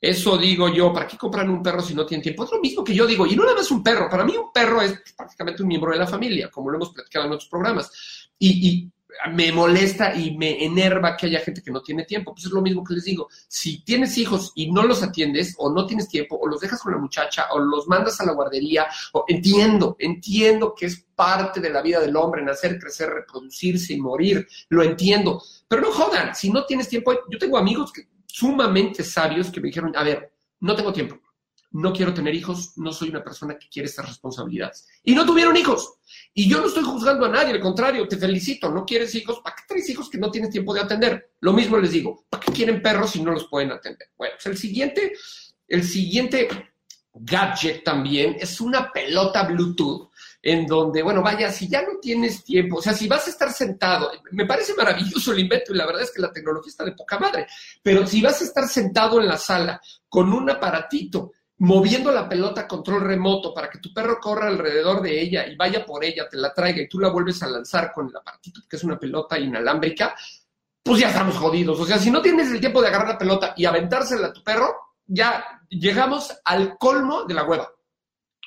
Eso 0.00 0.38
digo 0.38 0.68
yo, 0.68 0.92
¿para 0.92 1.06
qué 1.06 1.18
compran 1.18 1.50
un 1.50 1.62
perro 1.62 1.82
si 1.82 1.94
no 1.94 2.06
tienen 2.06 2.22
tiempo? 2.22 2.44
Es 2.44 2.52
lo 2.52 2.60
mismo 2.60 2.82
que 2.82 2.94
yo 2.94 3.06
digo, 3.06 3.26
y 3.26 3.36
no 3.36 3.44
nada 3.44 3.56
más 3.56 3.70
un 3.70 3.82
perro, 3.82 4.08
para 4.08 4.24
mí 4.24 4.34
un 4.36 4.50
perro 4.52 4.80
es 4.80 4.94
prácticamente 5.16 5.62
un 5.62 5.68
miembro 5.68 5.92
de 5.92 5.98
la 5.98 6.06
familia, 6.06 6.50
como 6.50 6.70
lo 6.70 6.76
hemos 6.76 6.90
platicado 6.90 7.26
en 7.26 7.32
otros 7.32 7.48
programas. 7.48 8.30
Y, 8.38 8.90
me 9.32 9.52
molesta 9.52 10.14
y 10.14 10.36
me 10.36 10.64
enerva 10.64 11.16
que 11.16 11.26
haya 11.26 11.40
gente 11.40 11.62
que 11.62 11.70
no 11.70 11.82
tiene 11.82 12.04
tiempo. 12.04 12.32
Pues 12.32 12.46
es 12.46 12.52
lo 12.52 12.62
mismo 12.62 12.82
que 12.84 12.94
les 12.94 13.04
digo, 13.04 13.28
si 13.48 13.82
tienes 13.82 14.16
hijos 14.18 14.52
y 14.54 14.70
no 14.70 14.82
los 14.82 15.02
atiendes, 15.02 15.54
o 15.58 15.70
no 15.70 15.86
tienes 15.86 16.08
tiempo, 16.08 16.38
o 16.40 16.48
los 16.48 16.60
dejas 16.60 16.80
con 16.80 16.92
la 16.92 16.98
muchacha, 16.98 17.46
o 17.52 17.58
los 17.58 17.86
mandas 17.86 18.20
a 18.20 18.24
la 18.24 18.32
guardería, 18.32 18.86
o 19.12 19.24
entiendo, 19.28 19.96
entiendo 19.98 20.74
que 20.74 20.86
es 20.86 21.04
parte 21.14 21.60
de 21.60 21.70
la 21.70 21.82
vida 21.82 22.00
del 22.00 22.16
hombre, 22.16 22.42
nacer, 22.42 22.78
crecer, 22.78 23.10
reproducirse 23.10 23.92
y 23.92 24.00
morir, 24.00 24.46
lo 24.70 24.82
entiendo. 24.82 25.42
Pero 25.68 25.82
no 25.82 25.92
jodan, 25.92 26.34
si 26.34 26.50
no 26.50 26.64
tienes 26.64 26.88
tiempo, 26.88 27.12
yo 27.30 27.38
tengo 27.38 27.58
amigos 27.58 27.92
que 27.92 28.08
sumamente 28.32 29.02
sabios 29.04 29.50
que 29.50 29.60
me 29.60 29.68
dijeron, 29.68 29.92
a 29.96 30.02
ver, 30.02 30.32
no 30.60 30.74
tengo 30.74 30.92
tiempo, 30.92 31.20
no 31.72 31.92
quiero 31.92 32.12
tener 32.12 32.34
hijos, 32.34 32.72
no 32.76 32.92
soy 32.92 33.10
una 33.10 33.22
persona 33.22 33.58
que 33.58 33.68
quiere 33.68 33.88
estas 33.88 34.08
responsabilidades. 34.08 34.88
Y 35.04 35.14
no 35.14 35.24
tuvieron 35.24 35.56
hijos. 35.56 35.94
Y 36.34 36.48
yo 36.48 36.60
no 36.60 36.66
estoy 36.66 36.82
juzgando 36.82 37.26
a 37.26 37.28
nadie, 37.28 37.52
al 37.52 37.60
contrario, 37.60 38.08
te 38.08 38.16
felicito, 38.16 38.70
no 38.70 38.84
quieres 38.84 39.14
hijos, 39.14 39.40
¿para 39.40 39.56
qué 39.56 39.62
traes 39.68 39.88
hijos 39.88 40.10
que 40.10 40.18
no 40.18 40.30
tienes 40.30 40.50
tiempo 40.50 40.74
de 40.74 40.80
atender? 40.80 41.32
Lo 41.40 41.52
mismo 41.52 41.76
les 41.78 41.92
digo, 41.92 42.26
¿para 42.28 42.44
qué 42.44 42.52
quieren 42.52 42.82
perros 42.82 43.10
si 43.10 43.22
no 43.22 43.32
los 43.32 43.48
pueden 43.48 43.72
atender? 43.72 44.08
Bueno, 44.16 44.34
pues 44.36 44.46
el 44.46 44.58
siguiente, 44.58 45.12
el 45.68 45.84
siguiente 45.84 46.48
gadget 47.12 47.84
también 47.84 48.36
es 48.38 48.60
una 48.60 48.90
pelota 48.92 49.44
Bluetooth 49.44 50.09
en 50.42 50.66
donde, 50.66 51.02
bueno, 51.02 51.22
vaya, 51.22 51.52
si 51.52 51.68
ya 51.68 51.82
no 51.82 51.98
tienes 52.00 52.42
tiempo, 52.44 52.76
o 52.76 52.82
sea, 52.82 52.94
si 52.94 53.06
vas 53.06 53.26
a 53.26 53.30
estar 53.30 53.52
sentado, 53.52 54.10
me 54.32 54.46
parece 54.46 54.74
maravilloso 54.74 55.32
el 55.32 55.40
invento 55.40 55.72
y 55.72 55.76
la 55.76 55.86
verdad 55.86 56.02
es 56.02 56.12
que 56.12 56.22
la 56.22 56.32
tecnología 56.32 56.70
está 56.70 56.84
de 56.84 56.92
poca 56.92 57.18
madre, 57.18 57.46
pero 57.82 58.06
si 58.06 58.22
vas 58.22 58.40
a 58.40 58.44
estar 58.44 58.66
sentado 58.66 59.20
en 59.20 59.28
la 59.28 59.36
sala 59.36 59.80
con 60.08 60.32
un 60.32 60.48
aparatito, 60.48 61.32
moviendo 61.58 62.10
la 62.10 62.26
pelota 62.26 62.62
a 62.62 62.68
control 62.68 63.02
remoto 63.02 63.52
para 63.52 63.68
que 63.68 63.78
tu 63.78 63.92
perro 63.92 64.18
corra 64.18 64.48
alrededor 64.48 65.02
de 65.02 65.20
ella 65.20 65.46
y 65.46 65.56
vaya 65.56 65.84
por 65.84 66.02
ella, 66.02 66.26
te 66.26 66.38
la 66.38 66.54
traiga 66.54 66.80
y 66.80 66.88
tú 66.88 66.98
la 66.98 67.10
vuelves 67.10 67.42
a 67.42 67.48
lanzar 67.48 67.92
con 67.92 68.08
el 68.08 68.16
aparatito, 68.16 68.60
que 68.68 68.76
es 68.76 68.84
una 68.84 68.98
pelota 68.98 69.38
inalámbrica, 69.38 70.16
pues 70.82 71.00
ya 71.00 71.08
estamos 71.08 71.36
jodidos. 71.36 71.78
O 71.78 71.84
sea, 71.84 71.98
si 71.98 72.10
no 72.10 72.22
tienes 72.22 72.50
el 72.50 72.60
tiempo 72.60 72.80
de 72.80 72.88
agarrar 72.88 73.08
la 73.08 73.18
pelota 73.18 73.52
y 73.58 73.66
aventársela 73.66 74.28
a 74.28 74.32
tu 74.32 74.42
perro, 74.42 74.74
ya 75.06 75.44
llegamos 75.68 76.34
al 76.44 76.78
colmo 76.78 77.24
de 77.24 77.34
la 77.34 77.44
hueva 77.44 77.70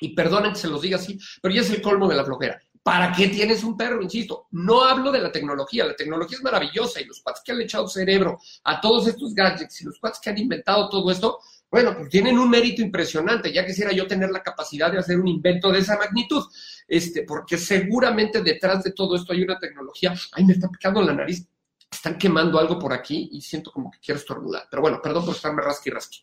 y 0.00 0.14
perdonen 0.14 0.52
que 0.52 0.58
se 0.58 0.68
los 0.68 0.82
diga 0.82 0.96
así, 0.96 1.18
pero 1.40 1.54
ya 1.54 1.60
es 1.60 1.70
el 1.70 1.82
colmo 1.82 2.08
de 2.08 2.16
la 2.16 2.24
flojera. 2.24 2.60
¿Para 2.82 3.12
qué 3.12 3.28
tienes 3.28 3.64
un 3.64 3.78
perro? 3.78 4.02
Insisto, 4.02 4.48
no 4.50 4.84
hablo 4.84 5.10
de 5.10 5.18
la 5.18 5.32
tecnología, 5.32 5.86
la 5.86 5.96
tecnología 5.96 6.36
es 6.36 6.44
maravillosa 6.44 7.00
y 7.00 7.06
los 7.06 7.20
cuates 7.20 7.42
que 7.42 7.52
han 7.52 7.60
echado 7.62 7.88
cerebro 7.88 8.38
a 8.64 8.78
todos 8.78 9.08
estos 9.08 9.34
gadgets 9.34 9.80
y 9.80 9.84
los 9.84 9.98
cuates 9.98 10.20
que 10.20 10.28
han 10.28 10.36
inventado 10.36 10.90
todo 10.90 11.10
esto, 11.10 11.38
bueno, 11.70 11.96
pues 11.96 12.10
tienen 12.10 12.38
un 12.38 12.50
mérito 12.50 12.82
impresionante. 12.82 13.52
Ya 13.52 13.66
quisiera 13.66 13.90
yo 13.90 14.06
tener 14.06 14.30
la 14.30 14.42
capacidad 14.42 14.92
de 14.92 14.98
hacer 14.98 15.18
un 15.18 15.26
invento 15.26 15.72
de 15.72 15.78
esa 15.78 15.96
magnitud, 15.96 16.44
este, 16.86 17.22
porque 17.22 17.56
seguramente 17.56 18.42
detrás 18.42 18.84
de 18.84 18.92
todo 18.92 19.16
esto 19.16 19.32
hay 19.32 19.42
una 19.42 19.58
tecnología. 19.58 20.14
Ay, 20.32 20.44
me 20.44 20.52
está 20.52 20.68
picando 20.68 21.00
la 21.00 21.14
nariz. 21.14 21.44
Están 21.90 22.18
quemando 22.18 22.58
algo 22.58 22.78
por 22.78 22.92
aquí 22.92 23.30
y 23.32 23.40
siento 23.40 23.72
como 23.72 23.90
que 23.90 23.98
quiero 23.98 24.20
estornudar. 24.20 24.68
Pero 24.70 24.82
bueno, 24.82 25.00
perdón 25.02 25.24
por 25.24 25.34
estarme 25.34 25.62
rasqui 25.62 25.90
rasqui. 25.90 26.18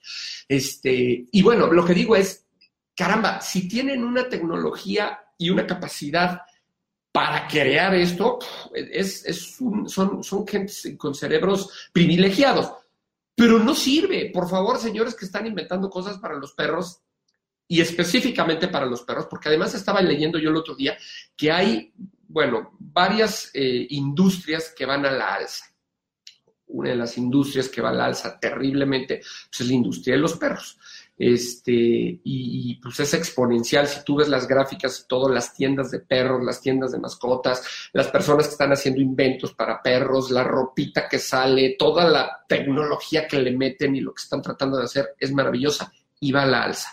Este, 0.48 1.26
y 1.32 1.42
bueno, 1.42 1.68
lo 1.68 1.84
que 1.84 1.96
digo 1.96 2.16
es, 2.16 2.46
caramba, 3.02 3.42
si 3.42 3.68
tienen 3.68 4.04
una 4.04 4.30
tecnología 4.30 5.20
y 5.36 5.50
una 5.50 5.66
capacidad 5.66 6.44
para 7.12 7.48
crear 7.48 7.96
esto, 7.96 8.38
es, 8.76 9.26
son, 9.88 10.24
son 10.24 10.48
gente 10.48 10.96
con 10.98 11.16
cerebros 11.16 11.90
privilegiados. 11.92 12.74
Pero 13.34 13.58
no 13.58 13.74
sirve. 13.74 14.30
Por 14.32 14.48
favor, 14.48 14.78
señores 14.78 15.16
que 15.16 15.26
están 15.26 15.48
inventando 15.48 15.90
cosas 15.90 16.20
para 16.20 16.36
los 16.36 16.54
perros 16.54 17.02
y 17.68 17.82
específicamente 17.82 18.68
para 18.68 18.86
los 18.86 19.02
perros, 19.02 19.26
porque 19.28 19.50
además 19.50 19.74
estaba 19.74 20.00
leyendo 20.00 20.38
yo 20.38 20.52
el 20.52 20.58
otro 20.58 20.76
día 20.76 20.96
que 21.36 21.52
hay 21.52 21.92
bueno, 22.28 22.76
varias 22.78 23.50
eh, 23.56 23.88
industrias 23.90 24.72
que 24.78 24.86
van 24.86 25.08
a 25.08 25.12
la 25.12 25.34
alza. 25.34 25.66
Una 26.68 26.92
de 26.92 26.98
las 26.98 27.18
industrias 27.18 27.68
que 27.68 27.82
va 27.82 27.90
a 27.90 27.94
la 27.94 28.06
alza 28.06 28.40
terriblemente 28.40 29.18
pues, 29.50 29.62
es 29.62 29.68
la 29.68 29.74
industria 29.74 30.14
de 30.14 30.22
los 30.22 30.38
perros. 30.38 30.78
Este, 31.24 32.20
y, 32.24 32.80
pues 32.82 33.00
es 33.00 33.14
exponencial. 33.14 33.88
Si 33.88 34.04
tú 34.04 34.16
ves 34.16 34.28
las 34.28 34.48
gráficas, 34.48 35.06
todas 35.08 35.32
las 35.32 35.54
tiendas 35.54 35.92
de 35.92 36.00
perros, 36.00 36.44
las 36.44 36.60
tiendas 36.60 36.92
de 36.92 37.00
mascotas, 37.00 37.64
las 37.94 38.08
personas 38.08 38.48
que 38.48 38.54
están 38.54 38.72
haciendo 38.72 39.02
inventos 39.02 39.54
para 39.54 39.84
perros, 39.84 40.32
la 40.32 40.44
ropita 40.44 41.08
que 41.08 41.20
sale, 41.20 41.76
toda 41.78 42.10
la 42.10 42.44
tecnología 42.50 43.28
que 43.28 43.38
le 43.38 43.56
meten 43.56 43.96
y 43.96 44.02
lo 44.02 44.16
que 44.16 44.24
están 44.24 44.42
tratando 44.42 44.78
de 44.78 44.86
hacer 44.86 45.10
es 45.20 45.32
maravillosa 45.32 45.94
y 46.20 46.32
va 46.32 46.42
a 46.42 46.48
la 46.48 46.64
alza. 46.64 46.90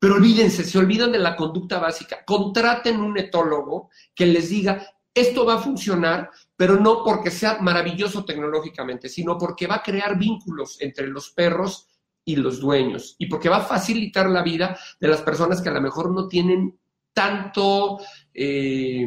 Pero 0.00 0.16
olvídense, 0.16 0.64
se 0.64 0.76
olvidan 0.76 1.12
de 1.12 1.20
la 1.20 1.36
conducta 1.36 1.78
básica. 1.78 2.24
Contraten 2.24 3.00
un 3.00 3.16
etólogo 3.18 3.90
que 4.16 4.26
les 4.26 4.48
diga, 4.48 4.84
esto 5.14 5.46
va 5.46 5.54
a 5.54 5.58
funcionar, 5.58 6.28
pero 6.56 6.74
no 6.74 7.04
porque 7.04 7.30
sea 7.30 7.58
maravilloso 7.60 8.24
tecnológicamente, 8.24 9.08
sino 9.08 9.38
porque 9.38 9.68
va 9.68 9.76
a 9.76 9.82
crear 9.84 10.18
vínculos 10.18 10.76
entre 10.80 11.06
los 11.06 11.30
perros 11.30 11.86
y 12.30 12.36
los 12.36 12.60
dueños, 12.60 13.16
y 13.18 13.26
porque 13.26 13.48
va 13.48 13.58
a 13.58 13.64
facilitar 13.64 14.28
la 14.28 14.42
vida 14.42 14.78
de 15.00 15.08
las 15.08 15.22
personas 15.22 15.60
que 15.60 15.68
a 15.68 15.72
lo 15.72 15.80
mejor 15.80 16.10
no 16.12 16.28
tienen 16.28 16.78
tanto, 17.12 17.98
eh, 18.32 19.06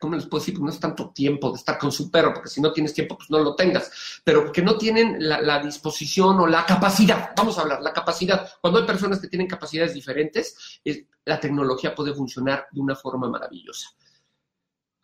¿cómo 0.00 0.16
les 0.16 0.26
puedo 0.26 0.40
decir? 0.40 0.54
Pues 0.54 0.64
no 0.64 0.70
es 0.70 0.80
tanto 0.80 1.10
tiempo 1.10 1.50
de 1.50 1.58
estar 1.58 1.78
con 1.78 1.92
su 1.92 2.10
perro, 2.10 2.34
porque 2.34 2.48
si 2.48 2.60
no 2.60 2.72
tienes 2.72 2.92
tiempo, 2.92 3.16
pues 3.16 3.30
no 3.30 3.38
lo 3.38 3.54
tengas, 3.54 4.20
pero 4.24 4.50
que 4.50 4.62
no 4.62 4.76
tienen 4.76 5.16
la, 5.20 5.58
disposición 5.60 6.40
o 6.40 6.46
la 6.46 6.66
capacidad, 6.66 7.30
vamos 7.36 7.56
a 7.58 7.62
hablar, 7.62 7.80
la 7.82 7.92
capacidad. 7.92 8.48
Cuando 8.60 8.80
hay 8.80 8.86
personas 8.86 9.20
que 9.20 9.28
tienen 9.28 9.46
capacidades 9.46 9.94
diferentes, 9.94 10.80
la 11.24 11.38
tecnología 11.38 11.94
puede 11.94 12.14
funcionar 12.14 12.66
de 12.72 12.80
una 12.80 12.96
forma 12.96 13.28
maravillosa. 13.28 13.90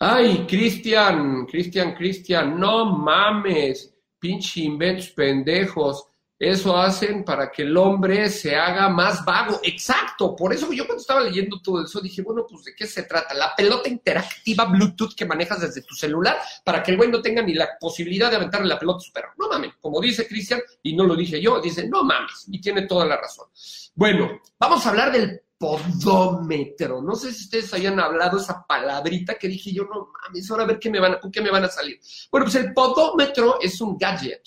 Ay, 0.00 0.46
Cristian, 0.48 1.46
Cristian, 1.46 1.94
Cristian, 1.94 2.58
no 2.58 2.86
mames, 2.86 3.94
pinche 4.18 4.60
inventos 4.60 5.10
pendejos. 5.10 6.06
Eso 6.40 6.74
hacen 6.74 7.22
para 7.22 7.52
que 7.52 7.64
el 7.64 7.76
hombre 7.76 8.30
se 8.30 8.56
haga 8.56 8.88
más 8.88 9.22
vago. 9.26 9.60
Exacto. 9.62 10.34
Por 10.34 10.54
eso 10.54 10.72
yo 10.72 10.86
cuando 10.86 11.02
estaba 11.02 11.20
leyendo 11.20 11.60
todo 11.60 11.84
eso 11.84 12.00
dije, 12.00 12.22
bueno, 12.22 12.46
pues 12.48 12.64
de 12.64 12.74
qué 12.74 12.86
se 12.86 13.02
trata. 13.02 13.34
La 13.34 13.54
pelota 13.54 13.90
interactiva 13.90 14.64
Bluetooth 14.64 15.14
que 15.14 15.26
manejas 15.26 15.60
desde 15.60 15.82
tu 15.82 15.94
celular 15.94 16.38
para 16.64 16.82
que 16.82 16.92
el 16.92 16.96
güey 16.96 17.10
no 17.10 17.20
tenga 17.20 17.42
ni 17.42 17.52
la 17.52 17.76
posibilidad 17.78 18.30
de 18.30 18.36
aventarle 18.36 18.68
la 18.68 18.78
pelota 18.78 18.96
a 18.96 19.00
su 19.02 19.12
perro. 19.12 19.34
No 19.36 19.50
mames. 19.50 19.74
Como 19.82 20.00
dice 20.00 20.26
Cristian, 20.26 20.62
y 20.82 20.96
no 20.96 21.04
lo 21.04 21.14
dije 21.14 21.42
yo, 21.42 21.60
dice, 21.60 21.86
no 21.86 22.04
mames. 22.04 22.46
Y 22.50 22.58
tiene 22.58 22.86
toda 22.86 23.04
la 23.04 23.18
razón. 23.18 23.48
Bueno, 23.94 24.40
vamos 24.58 24.86
a 24.86 24.88
hablar 24.88 25.12
del 25.12 25.42
podómetro. 25.58 27.02
No 27.02 27.16
sé 27.16 27.34
si 27.34 27.44
ustedes 27.44 27.74
hayan 27.74 28.00
hablado 28.00 28.38
esa 28.38 28.64
palabrita 28.66 29.34
que 29.34 29.46
dije 29.46 29.74
yo, 29.74 29.84
no 29.84 30.10
mames, 30.22 30.50
ahora 30.50 30.62
a 30.62 30.66
ver 30.68 30.78
qué 30.78 30.88
me 30.88 31.00
van 31.00 31.12
a, 31.12 31.20
qué 31.30 31.42
me 31.42 31.50
van 31.50 31.64
a 31.64 31.68
salir. 31.68 32.00
Bueno, 32.30 32.46
pues 32.46 32.54
el 32.54 32.72
podómetro 32.72 33.60
es 33.60 33.78
un 33.82 33.98
gadget 33.98 34.40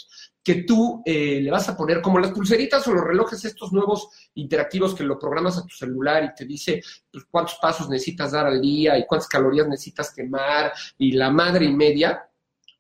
que 0.44 0.64
tú 0.64 1.02
eh, 1.06 1.40
le 1.42 1.50
vas 1.50 1.70
a 1.70 1.78
poner 1.78 2.02
como 2.02 2.20
las 2.20 2.32
pulseritas 2.32 2.86
o 2.88 2.94
los 2.94 3.04
relojes 3.04 3.44
estos 3.46 3.72
nuevos 3.72 4.10
interactivos 4.36 4.94
que 4.94 5.04
lo 5.04 5.18
programas 5.18 5.58
a 5.58 5.66
tu 5.66 5.74
celular 5.74 6.24
y 6.24 6.36
te 6.36 6.46
dice 6.46 6.82
pues, 7.10 7.26
cuántos 7.32 7.56
pasos 7.62 7.90
necesitas 7.90 8.34
dar 8.34 8.48
al 8.48 8.60
día 8.60 8.98
y 8.98 9.06
cuántas 9.06 9.30
calorías 9.30 9.68
necesitas 9.68 10.14
quemar 10.14 10.74
y 10.98 11.14
la 11.14 11.30
madre 11.30 11.66
y 11.66 11.74
media. 11.74 12.30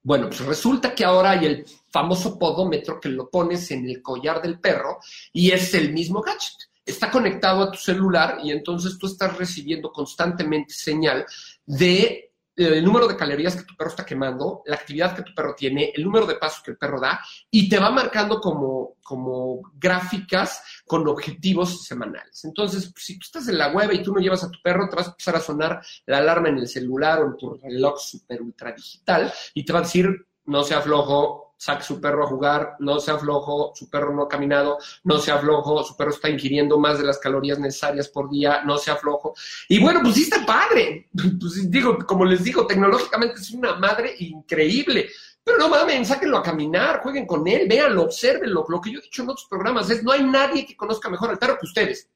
Bueno, 0.02 0.28
pues 0.28 0.41
resulta 0.41 0.93
que 0.93 1.06
ahora 1.06 1.32
hay 1.32 1.45
el 1.45 1.65
famoso 1.89 2.38
podómetro 2.38 2.99
que 2.99 3.08
lo 3.08 3.30
pones 3.30 3.71
en 3.71 3.88
el 3.88 4.02
collar 4.02 4.41
del 4.41 4.60
perro 4.60 4.99
y 5.32 5.52
es 5.52 5.73
el 5.73 5.93
mismo 5.93 6.21
gadget. 6.21 6.69
Está 6.86 7.10
conectado 7.10 7.63
a 7.63 7.71
tu 7.71 7.78
celular 7.78 8.39
y 8.43 8.52
entonces 8.52 8.97
tú 8.97 9.08
estás 9.08 9.38
recibiendo 9.38 9.89
constantemente 9.93 10.73
señal 10.73 11.26
de 11.65 12.33
el 12.55 12.85
número 12.85 13.07
de 13.07 13.15
calorías 13.15 13.55
que 13.55 13.63
tu 13.63 13.75
perro 13.75 13.89
está 13.89 14.05
quemando, 14.05 14.61
la 14.65 14.75
actividad 14.75 15.15
que 15.15 15.23
tu 15.23 15.33
perro 15.33 15.55
tiene, 15.55 15.91
el 15.95 16.03
número 16.03 16.25
de 16.25 16.35
pasos 16.35 16.61
que 16.63 16.71
el 16.71 16.77
perro 16.77 16.99
da, 16.99 17.19
y 17.49 17.67
te 17.67 17.79
va 17.79 17.89
marcando 17.89 18.39
como, 18.39 18.95
como 19.01 19.61
gráficas 19.75 20.63
con 20.85 21.07
objetivos 21.07 21.83
semanales. 21.85 22.45
Entonces, 22.45 22.93
si 22.95 23.17
tú 23.17 23.25
estás 23.25 23.47
en 23.47 23.57
la 23.57 23.71
web 23.71 23.91
y 23.91 24.03
tú 24.03 24.13
no 24.13 24.19
llevas 24.19 24.43
a 24.43 24.51
tu 24.51 24.59
perro, 24.61 24.87
te 24.89 24.95
vas 24.95 25.07
a 25.07 25.11
empezar 25.11 25.35
a 25.35 25.41
sonar 25.41 25.81
la 26.05 26.17
alarma 26.19 26.49
en 26.49 26.59
el 26.59 26.67
celular 26.67 27.21
o 27.21 27.27
en 27.27 27.37
tu 27.37 27.55
reloj 27.55 27.99
super 27.99 28.41
ultra 28.41 28.71
digital 28.71 29.33
y 29.53 29.65
te 29.65 29.73
va 29.73 29.79
a 29.79 29.83
decir, 29.83 30.27
no 30.45 30.63
sea 30.63 30.81
flojo, 30.81 31.52
saque 31.63 31.84
su 31.86 32.02
perro 32.02 32.26
a 32.26 32.28
jugar, 32.28 32.76
no 32.80 32.99
sea 32.99 33.17
flojo, 33.17 33.71
su 33.73 33.89
perro 33.89 34.13
no 34.13 34.23
ha 34.23 34.28
caminado, 34.28 34.80
no 35.06 35.17
sea 35.17 35.38
flojo, 35.38 35.82
su 35.82 35.95
perro 35.95 36.12
está 36.12 36.30
ingiriendo 36.30 36.78
más 36.78 36.97
de 36.97 37.06
las 37.06 37.19
calorías 37.19 37.58
necesarias 37.58 38.10
por 38.10 38.30
día, 38.30 38.63
no 38.65 38.78
sea 38.78 38.97
flojo. 38.97 39.34
Y 39.69 39.80
bueno, 39.80 40.02
pues 40.04 40.15
sí 40.15 40.23
está 40.23 40.45
padre. 40.45 41.10
Pues 41.39 41.71
digo, 41.71 41.97
como 42.06 42.26
les 42.26 42.43
digo, 42.43 42.67
tecnológicamente 42.67 43.39
es 43.39 43.52
una 43.52 43.76
madre 43.76 44.13
increíble. 44.19 45.10
Pero 45.41 45.58
no 45.58 45.69
mames, 45.69 46.10
sáquenlo 46.10 46.38
a 46.38 46.43
caminar, 46.43 47.02
jueguen 47.02 47.26
con 47.26 47.47
él, 47.47 47.65
véanlo, 47.65 48.04
observenlo. 48.04 48.65
Lo 48.67 48.82
que 48.82 48.91
yo 48.91 48.99
he 48.99 49.02
dicho 49.02 49.23
en 49.23 49.30
otros 49.30 49.47
programas 49.49 49.89
es, 49.89 50.04
no 50.04 50.12
hay 50.12 50.23
nadie 50.23 50.65
que 50.65 50.76
conozca 50.76 51.10
mejor 51.10 51.30
al 51.30 51.39
perro 51.39 51.58
que 51.58 51.65
ustedes. 51.65 52.10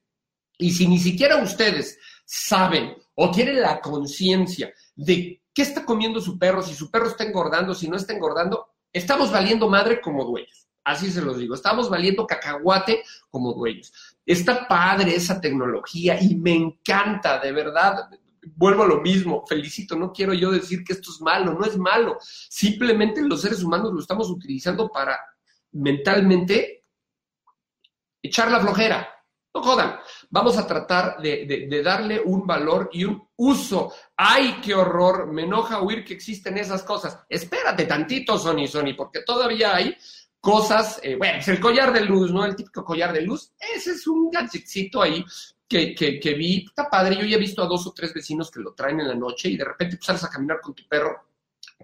Y 0.58 0.72
si 0.72 0.86
ni 0.86 0.98
siquiera 0.98 1.36
ustedes 1.36 1.98
saben 2.26 2.96
o 3.14 3.30
tienen 3.30 3.62
la 3.62 3.80
conciencia 3.80 4.74
de 4.94 5.40
qué 5.54 5.62
está 5.62 5.86
comiendo 5.86 6.20
su 6.20 6.38
perro, 6.38 6.62
si 6.62 6.74
su 6.74 6.90
perro 6.90 7.08
está 7.08 7.24
engordando, 7.24 7.74
si 7.74 7.88
no 7.88 7.96
está 7.96 8.12
engordando, 8.12 8.66
Estamos 8.92 9.30
valiendo 9.30 9.68
madre 9.68 10.00
como 10.00 10.24
dueños. 10.24 10.68
Así 10.84 11.10
se 11.10 11.20
los 11.20 11.38
digo. 11.38 11.54
Estamos 11.54 11.90
valiendo 11.90 12.26
cacahuate 12.26 13.02
como 13.28 13.52
dueños. 13.52 13.92
Está 14.24 14.66
padre 14.66 15.14
esa 15.14 15.40
tecnología 15.40 16.18
y 16.20 16.34
me 16.36 16.54
encanta, 16.54 17.38
de 17.38 17.52
verdad. 17.52 18.08
Vuelvo 18.56 18.84
a 18.84 18.86
lo 18.86 19.00
mismo, 19.02 19.44
felicito, 19.46 19.96
no 19.96 20.12
quiero 20.12 20.32
yo 20.32 20.50
decir 20.50 20.82
que 20.82 20.94
esto 20.94 21.10
es 21.10 21.20
malo, 21.20 21.52
no 21.52 21.66
es 21.66 21.76
malo. 21.76 22.16
Simplemente 22.20 23.20
los 23.20 23.42
seres 23.42 23.62
humanos 23.62 23.92
lo 23.92 24.00
estamos 24.00 24.30
utilizando 24.30 24.88
para 24.88 25.18
mentalmente 25.72 26.86
echar 28.22 28.50
la 28.50 28.60
flojera. 28.60 29.08
No 29.54 29.62
jodan. 29.62 29.98
Vamos 30.30 30.58
a 30.58 30.66
tratar 30.66 31.20
de, 31.20 31.82
darle 31.82 32.20
un 32.20 32.46
valor 32.46 32.90
y 32.92 33.04
un 33.04 33.28
uso. 33.36 33.92
¡Ay, 34.16 34.60
qué 34.62 34.74
horror! 34.74 35.32
Me 35.32 35.44
enoja 35.44 35.80
oír 35.80 36.04
que 36.04 36.14
existen 36.14 36.58
esas 36.58 36.82
cosas. 36.82 37.20
Espérate 37.28 37.86
tantito, 37.86 38.38
Sony, 38.38 38.66
Sony, 38.66 38.94
porque 38.96 39.22
todavía 39.22 39.74
hay 39.74 39.96
cosas. 40.40 41.00
Eh, 41.02 41.16
bueno, 41.16 41.38
es 41.38 41.48
el 41.48 41.60
collar 41.60 41.92
de 41.92 42.02
luz, 42.02 42.30
¿no? 42.30 42.44
El 42.44 42.56
típico 42.56 42.84
collar 42.84 43.12
de 43.12 43.22
luz. 43.22 43.52
Ese 43.58 43.92
es 43.92 44.06
un 44.06 44.30
gadgetcito 44.30 45.00
ahí 45.00 45.24
que, 45.66 45.94
que, 45.94 46.34
vi. 46.34 46.66
Está 46.66 46.88
padre. 46.88 47.16
Yo 47.16 47.24
ya 47.24 47.36
he 47.36 47.40
visto 47.40 47.62
a 47.62 47.66
dos 47.66 47.86
o 47.86 47.92
tres 47.92 48.12
vecinos 48.12 48.50
que 48.50 48.60
lo 48.60 48.74
traen 48.74 49.00
en 49.00 49.08
la 49.08 49.14
noche 49.14 49.48
y 49.48 49.56
de 49.56 49.64
repente 49.64 49.96
pues, 49.96 50.06
sales 50.06 50.24
a 50.24 50.30
caminar 50.30 50.60
con 50.60 50.74
tu 50.74 50.86
perro, 50.86 51.28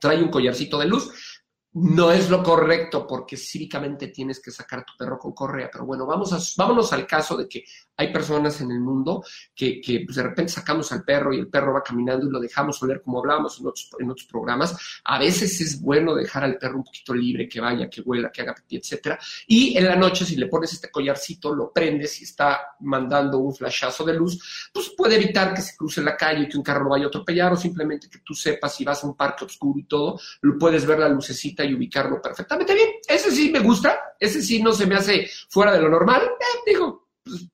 trae 0.00 0.22
un 0.22 0.31
collarcito 0.31 0.79
de 0.79 0.87
luz 0.87 1.43
no 1.74 2.12
es 2.12 2.30
lo 2.30 2.42
correcto 2.42 3.06
porque 3.06 3.37
cívicamente 3.37 4.08
tienes 4.08 4.40
que 4.40 4.50
sacar 4.50 4.84
tu 4.84 4.92
perro 4.96 5.18
con 5.18 5.32
correa. 5.32 5.68
Pero 5.72 5.84
bueno, 5.84 6.06
vamos 6.06 6.32
a, 6.32 6.38
vámonos 6.56 6.92
al 6.92 7.06
caso 7.06 7.37
de 7.37 7.48
que 7.48 7.64
hay 7.96 8.12
personas 8.12 8.60
en 8.60 8.70
el 8.70 8.80
mundo 8.80 9.24
que, 9.54 9.80
pues, 10.04 10.16
de 10.16 10.22
repente 10.22 10.52
sacamos 10.52 10.92
al 10.92 11.04
perro 11.04 11.32
y 11.32 11.38
el 11.38 11.48
perro 11.48 11.74
va 11.74 11.82
caminando 11.82 12.26
y 12.26 12.30
lo 12.30 12.38
dejamos 12.38 12.80
oler 12.82 13.02
como 13.02 13.18
hablábamos 13.18 13.58
en 13.60 13.66
otros, 13.66 13.90
en 13.98 14.10
otros 14.10 14.26
programas. 14.26 14.76
A 15.04 15.18
veces 15.18 15.60
es 15.60 15.80
bueno 15.80 16.14
dejar 16.14 16.44
al 16.44 16.58
perro 16.58 16.76
un 16.76 16.84
poquito 16.84 17.12
libre, 17.12 17.48
que 17.48 17.60
vaya, 17.60 17.90
que 17.90 18.00
huela, 18.02 18.30
que 18.30 18.42
haga 18.42 18.54
pipí, 18.54 18.76
etcétera. 18.76 19.18
Y 19.48 19.76
en 19.76 19.87
la 19.87 19.96
noche, 19.96 20.24
si 20.24 20.37
le 20.37 20.46
pones 20.46 20.72
este 20.72 20.90
collarcito, 20.90 21.54
lo 21.54 21.72
prendes 21.72 22.20
y 22.20 22.24
está 22.24 22.76
mandando 22.80 23.38
un 23.38 23.54
flashazo 23.54 24.04
de 24.04 24.14
luz, 24.14 24.70
pues 24.72 24.92
puede 24.96 25.16
evitar 25.16 25.52
que 25.52 25.62
se 25.62 25.76
cruce 25.76 26.02
la 26.02 26.16
calle 26.16 26.48
que 26.48 26.56
un 26.56 26.62
carro 26.62 26.84
lo 26.84 26.90
vaya 26.90 27.06
a 27.06 27.08
atropellar 27.08 27.52
o 27.52 27.56
simplemente 27.56 28.08
que 28.08 28.20
tú 28.20 28.34
sepas 28.34 28.74
si 28.74 28.84
vas 28.84 29.02
a 29.02 29.06
un 29.06 29.16
parque 29.16 29.44
oscuro 29.44 29.78
y 29.78 29.84
todo, 29.84 30.20
lo 30.42 30.56
puedes 30.56 30.87
ver 30.87 31.00
la 31.00 31.08
lucecita 31.08 31.63
y 31.64 31.74
ubicarlo 31.74 32.20
perfectamente 32.20 32.74
bien. 32.74 32.88
Ese 33.07 33.31
sí 33.31 33.50
me 33.50 33.61
gusta, 33.61 34.14
ese 34.18 34.42
sí 34.42 34.62
no 34.62 34.72
se 34.72 34.87
me 34.87 34.96
hace 34.96 35.29
fuera 35.48 35.72
de 35.72 35.81
lo 35.81 35.88
normal. 35.88 36.22
Eh, 36.22 36.61
digo, 36.66 37.09
pues, 37.22 37.46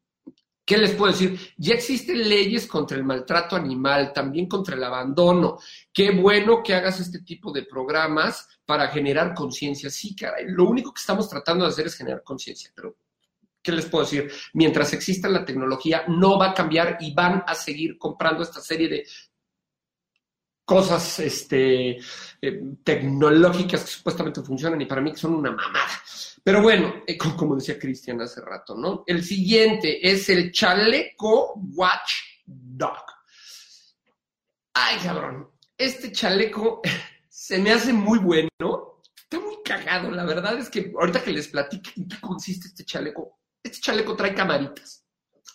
¿qué 0.64 0.78
les 0.78 0.92
puedo 0.92 1.12
decir? 1.12 1.38
Ya 1.56 1.74
existen 1.74 2.28
leyes 2.28 2.66
contra 2.66 2.96
el 2.96 3.04
maltrato 3.04 3.56
animal, 3.56 4.12
también 4.12 4.46
contra 4.46 4.76
el 4.76 4.84
abandono. 4.84 5.58
Qué 5.92 6.10
bueno 6.12 6.62
que 6.62 6.74
hagas 6.74 7.00
este 7.00 7.20
tipo 7.20 7.52
de 7.52 7.64
programas 7.64 8.48
para 8.64 8.88
generar 8.88 9.34
conciencia. 9.34 9.90
Sí, 9.90 10.14
caray, 10.14 10.46
lo 10.48 10.64
único 10.64 10.92
que 10.92 11.00
estamos 11.00 11.28
tratando 11.28 11.64
de 11.64 11.70
hacer 11.70 11.86
es 11.86 11.96
generar 11.96 12.22
conciencia, 12.22 12.70
pero 12.74 12.96
¿qué 13.62 13.72
les 13.72 13.86
puedo 13.86 14.04
decir? 14.04 14.30
Mientras 14.54 14.92
exista 14.92 15.28
la 15.28 15.44
tecnología, 15.44 16.04
no 16.08 16.38
va 16.38 16.50
a 16.50 16.54
cambiar 16.54 16.96
y 17.00 17.12
van 17.12 17.42
a 17.46 17.54
seguir 17.54 17.98
comprando 17.98 18.42
esta 18.42 18.60
serie 18.60 18.88
de 18.88 19.06
cosas 20.64 21.18
este, 21.18 21.98
eh, 22.40 22.62
tecnológicas 22.84 23.82
que 23.82 23.90
supuestamente 23.90 24.42
funcionan 24.42 24.80
y 24.80 24.86
para 24.86 25.00
mí 25.00 25.12
que 25.12 25.18
son 25.18 25.34
una 25.34 25.50
mamada. 25.50 25.90
Pero 26.42 26.62
bueno, 26.62 27.02
eh, 27.06 27.18
como 27.18 27.56
decía 27.56 27.78
Cristian 27.78 28.20
hace 28.20 28.40
rato, 28.40 28.74
¿no? 28.74 29.04
El 29.06 29.24
siguiente 29.24 30.08
es 30.08 30.28
el 30.28 30.52
chaleco 30.52 31.54
Watch 31.74 32.12
Dog. 32.46 33.04
Ay, 34.72 34.98
cabrón, 35.02 35.50
este 35.76 36.12
chaleco 36.12 36.80
se 37.28 37.58
me 37.58 37.72
hace 37.72 37.92
muy 37.92 38.18
bueno. 38.18 38.48
Está 39.14 39.38
muy 39.38 39.58
cagado, 39.64 40.10
la 40.10 40.24
verdad 40.24 40.58
es 40.58 40.70
que 40.70 40.92
ahorita 40.98 41.22
que 41.22 41.32
les 41.32 41.48
platico 41.48 41.90
en 41.96 42.08
qué 42.08 42.20
consiste 42.20 42.68
este 42.68 42.84
chaleco, 42.84 43.38
este 43.62 43.80
chaleco 43.80 44.16
trae 44.16 44.34
camaritas. 44.34 45.04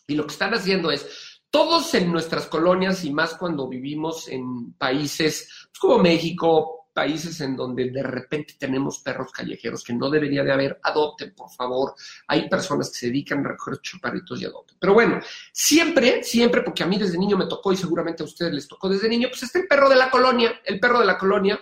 Y 0.08 0.15
lo 0.15 0.26
que 0.26 0.34
están 0.34 0.54
haciendo 0.54 0.91
es 0.91 1.35
todos 1.56 1.94
en 1.94 2.12
nuestras 2.12 2.48
colonias 2.48 3.06
y 3.06 3.13
más 3.13 3.36
cuando 3.36 3.65
vivimos 3.70 4.28
en 4.28 4.74
países 4.74 5.48
pues, 5.70 5.80
como 5.80 6.00
México, 6.00 6.89
países 6.94 7.39
en 7.39 7.56
donde 7.56 7.91
de 7.91 8.04
repente 8.04 8.56
tenemos 8.60 9.00
perros 9.00 9.32
callejeros 9.32 9.82
que 9.82 9.94
no 9.94 10.10
debería 10.10 10.44
de 10.44 10.52
haber, 10.52 10.78
adopten, 10.84 11.34
por 11.34 11.50
favor. 11.50 11.94
Hay 12.28 12.50
personas 12.50 12.89
que 12.89 12.98
se 12.98 13.06
dedican 13.06 13.39
a 13.39 13.52
recoger 13.52 13.80
chuparritos 13.80 14.41
y 14.41 14.44
adopten. 14.44 14.76
Pero 14.78 14.96
bueno, 14.96 15.22
siempre, 15.54 16.26
siempre, 16.26 16.62
porque 16.62 16.84
a 16.84 16.88
mí 16.88 16.98
desde 16.98 17.18
niño 17.18 17.38
me 17.38 17.48
tocó 17.48 17.72
y 17.72 17.78
seguramente 17.78 18.22
a 18.22 18.26
ustedes 18.26 18.52
les 18.52 18.68
tocó 18.68 18.89
desde 18.89 19.08
niño, 19.08 19.30
pues 19.30 19.44
está 19.44 19.60
el 19.60 19.68
perro 19.68 19.88
de 19.88 19.96
la 19.96 20.12
colonia, 20.12 20.60
el 20.65 20.78
perro 20.78 21.00
de 21.00 21.06
la 21.06 21.18
colonia. 21.18 21.58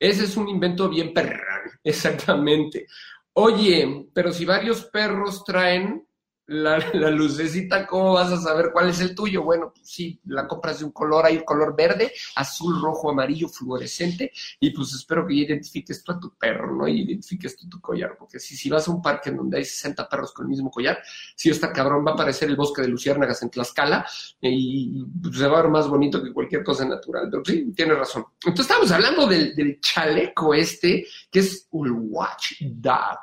Ese 0.00 0.24
es 0.24 0.36
un 0.36 0.48
invento 0.48 0.88
bien 0.88 1.14
perrán, 1.14 1.70
exactamente. 1.84 2.88
Oye, 3.34 4.08
pero 4.12 4.32
si 4.32 4.44
varios 4.44 4.86
perros 4.86 5.44
traen 5.44 6.08
la, 6.50 6.80
lucecita, 7.12 7.86
¿cómo 7.86 8.14
vas 8.14 8.32
a 8.32 8.40
saber 8.40 8.70
cuál 8.72 8.88
es 8.88 9.00
el 9.00 9.14
tuyo? 9.14 9.44
Bueno, 9.44 9.72
pues 9.72 9.88
sí, 9.88 10.20
la 10.24 10.48
compras 10.48 10.80
de 10.80 10.84
un 10.84 10.90
color, 10.90 11.24
hay 11.24 11.36
un 11.36 11.44
color 11.44 11.76
verde, 11.76 12.12
azul, 12.34 12.80
rojo, 12.82 13.10
amarillo, 13.10 13.48
fluorescente, 13.48 14.32
y 14.58 14.70
pues 14.70 14.92
espero 14.92 15.24
que 15.24 15.34
identifiques 15.34 16.02
tú 16.02 16.10
a 16.10 16.18
tu 16.18 16.36
perro, 16.36 16.74
¿no? 16.74 16.88
Y 16.88 17.02
identifiques 17.02 17.56
tú 17.56 17.68
tu 17.68 17.80
collar, 17.80 18.16
porque 18.18 18.40
si, 18.40 18.56
si 18.56 18.68
vas 18.68 18.88
a 18.88 18.90
un 18.90 19.00
parque 19.00 19.30
en 19.30 19.36
donde 19.36 19.58
hay 19.58 19.64
60 19.64 20.08
perros 20.08 20.32
con 20.32 20.46
el 20.46 20.50
mismo 20.50 20.72
collar, 20.72 20.98
si 21.36 21.50
está 21.50 21.72
cabrón, 21.72 22.04
va 22.04 22.10
a 22.10 22.14
aparecer 22.14 22.48
el 22.48 22.56
bosque 22.56 22.82
de 22.82 22.88
luciérnagas 22.88 23.40
en 23.42 23.50
Tlaxcala, 23.50 24.04
y 24.40 25.04
pues, 25.22 25.36
se 25.36 25.46
va 25.46 25.60
a 25.60 25.62
ver 25.62 25.70
más 25.70 25.86
bonito 25.88 26.20
que 26.20 26.32
cualquier 26.32 26.64
cosa 26.64 26.84
natural, 26.84 27.28
pero 27.30 27.44
sí, 27.44 27.72
tienes 27.76 27.96
razón. 27.96 28.24
Entonces 28.44 28.66
estamos 28.66 28.90
hablando 28.90 29.24
del, 29.28 29.54
del 29.54 29.80
chaleco 29.80 30.52
este, 30.52 31.06
que 31.30 31.38
es 31.38 31.68
un 31.70 32.08
watchdog, 32.10 33.20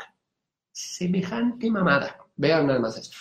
semejante 0.72 1.70
mamada. 1.70 2.27
Vean 2.38 2.68
nada 2.68 2.80
más 2.80 2.98
esto. 2.98 3.18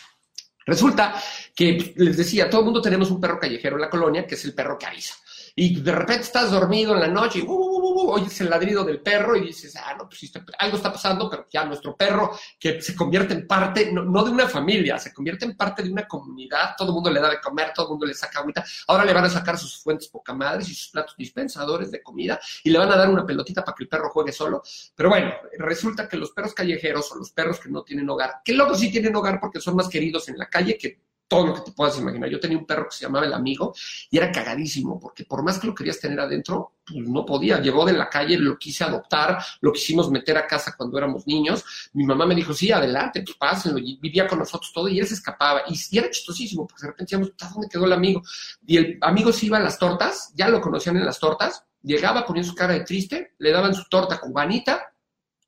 Resulta 0.64 1.14
que, 1.54 1.94
les 1.96 2.16
decía, 2.16 2.50
todo 2.50 2.60
el 2.60 2.64
mundo 2.66 2.82
tenemos 2.82 3.10
un 3.10 3.20
perro 3.20 3.38
callejero 3.38 3.76
en 3.76 3.82
la 3.82 3.90
colonia, 3.90 4.26
que 4.26 4.34
es 4.34 4.44
el 4.44 4.54
perro 4.54 4.78
que 4.78 4.86
avisa 4.86 5.14
y 5.58 5.80
de 5.80 5.90
repente 5.90 6.24
estás 6.24 6.50
dormido 6.50 6.94
en 6.94 7.00
la 7.00 7.08
noche 7.08 7.38
y 7.38 7.42
uh, 7.42 7.50
uh, 7.50 8.02
uh, 8.02 8.10
oyes 8.10 8.38
el 8.42 8.50
ladrido 8.50 8.84
del 8.84 9.00
perro 9.00 9.34
y 9.36 9.46
dices, 9.46 9.74
ah, 9.76 9.94
no, 9.98 10.06
pues 10.06 10.30
algo 10.58 10.76
está 10.76 10.92
pasando, 10.92 11.30
pero 11.30 11.46
ya 11.50 11.64
nuestro 11.64 11.96
perro 11.96 12.36
que 12.60 12.82
se 12.82 12.94
convierte 12.94 13.32
en 13.32 13.46
parte, 13.46 13.90
no, 13.90 14.22
de 14.22 14.30
una 14.30 14.46
familia, 14.46 14.98
se 14.98 15.14
convierte 15.14 15.46
en 15.46 15.56
parte 15.56 15.82
de 15.82 15.90
una 15.90 16.06
comunidad, 16.06 16.74
todo 16.76 16.88
el 16.88 16.94
mundo 16.94 17.10
le 17.10 17.20
da 17.20 17.30
de 17.30 17.40
comer, 17.40 17.72
todo 17.74 17.86
el 17.86 17.90
mundo 17.92 18.04
le 18.04 18.12
saca 18.12 18.40
agüita, 18.40 18.62
ahora 18.88 19.06
le 19.06 19.14
van 19.14 19.24
a 19.24 19.30
sacar 19.30 19.56
sus 19.56 19.82
fuentes 19.82 20.08
poca 20.08 20.34
madres 20.34 20.68
y 20.68 20.74
sus 20.74 20.90
platos 20.90 21.14
dispensadores 21.16 21.90
de 21.90 22.02
comida 22.02 22.38
y 22.62 22.68
le 22.68 22.78
van 22.78 22.92
a 22.92 22.96
dar 22.96 23.08
una 23.08 23.24
pelotita 23.24 23.64
para 23.64 23.74
que 23.74 23.84
el 23.84 23.88
perro 23.88 24.10
juegue 24.10 24.32
solo. 24.32 24.62
Pero 24.94 25.08
bueno, 25.08 25.32
resulta 25.58 26.06
que 26.06 26.18
los 26.18 26.32
perros 26.32 26.52
callejeros 26.52 27.10
o 27.12 27.16
los 27.16 27.32
perros 27.32 27.58
que 27.60 27.70
no 27.70 27.82
tienen 27.82 28.10
hogar, 28.10 28.42
que 28.44 28.52
luego 28.52 28.74
sí 28.74 28.92
tienen 28.92 29.16
hogar 29.16 29.40
porque 29.40 29.60
son 29.60 29.74
más 29.74 29.88
queridos 29.88 30.28
en 30.28 30.36
la 30.36 30.50
calle 30.50 30.76
que 30.76 31.05
todo 31.28 31.46
lo 31.46 31.54
que 31.54 31.60
te 31.62 31.72
puedas 31.72 31.98
imaginar. 31.98 32.28
Yo 32.28 32.38
tenía 32.38 32.58
un 32.58 32.66
perro 32.66 32.88
que 32.88 32.96
se 32.96 33.04
llamaba 33.04 33.26
el 33.26 33.32
amigo 33.32 33.74
y 34.10 34.16
era 34.16 34.30
cagadísimo, 34.30 34.98
porque 35.00 35.24
por 35.24 35.42
más 35.42 35.58
que 35.58 35.66
lo 35.66 35.74
querías 35.74 35.98
tener 35.98 36.20
adentro, 36.20 36.72
pues 36.86 37.08
no 37.08 37.26
podía. 37.26 37.60
Llegó 37.60 37.84
de 37.84 37.92
la 37.92 38.08
calle, 38.08 38.38
lo 38.38 38.58
quise 38.58 38.84
adoptar, 38.84 39.38
lo 39.60 39.72
quisimos 39.72 40.10
meter 40.10 40.36
a 40.38 40.46
casa 40.46 40.74
cuando 40.76 40.96
éramos 40.98 41.26
niños. 41.26 41.64
Mi 41.94 42.04
mamá 42.04 42.26
me 42.26 42.34
dijo, 42.34 42.52
sí, 42.52 42.70
adelante, 42.70 43.22
pues 43.22 43.36
pásenlo. 43.36 43.78
Y 43.78 43.98
vivía 44.00 44.26
con 44.26 44.38
nosotros 44.38 44.72
todo 44.72 44.88
y 44.88 44.98
él 45.00 45.06
se 45.06 45.14
escapaba. 45.14 45.62
Y, 45.68 45.98
era 45.98 46.10
chistosísimo, 46.10 46.66
porque 46.66 46.82
de 46.82 46.88
repente 46.88 47.16
decíamos, 47.16 47.32
¿dónde 47.52 47.68
quedó 47.68 47.84
el 47.86 47.92
amigo? 47.92 48.22
Y 48.66 48.76
el 48.76 48.98
amigo 49.00 49.32
se 49.32 49.46
iba 49.46 49.58
a 49.58 49.60
las 49.60 49.78
tortas, 49.78 50.32
ya 50.34 50.48
lo 50.48 50.60
conocían 50.60 50.96
en 50.96 51.06
las 51.06 51.18
tortas, 51.18 51.64
llegaba, 51.82 52.24
ponía 52.24 52.44
su 52.44 52.54
cara 52.54 52.74
de 52.74 52.80
triste, 52.80 53.34
le 53.38 53.50
daban 53.50 53.74
su 53.74 53.84
torta 53.88 54.20
cubanita, 54.20 54.92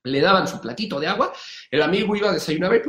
le 0.04 0.20
daban 0.20 0.48
su 0.48 0.60
platito 0.60 0.98
de 1.00 1.06
agua, 1.06 1.32
el 1.70 1.82
amigo 1.82 2.16
iba 2.16 2.30
a 2.30 2.32
desayunar 2.32 2.74
y 2.74 2.82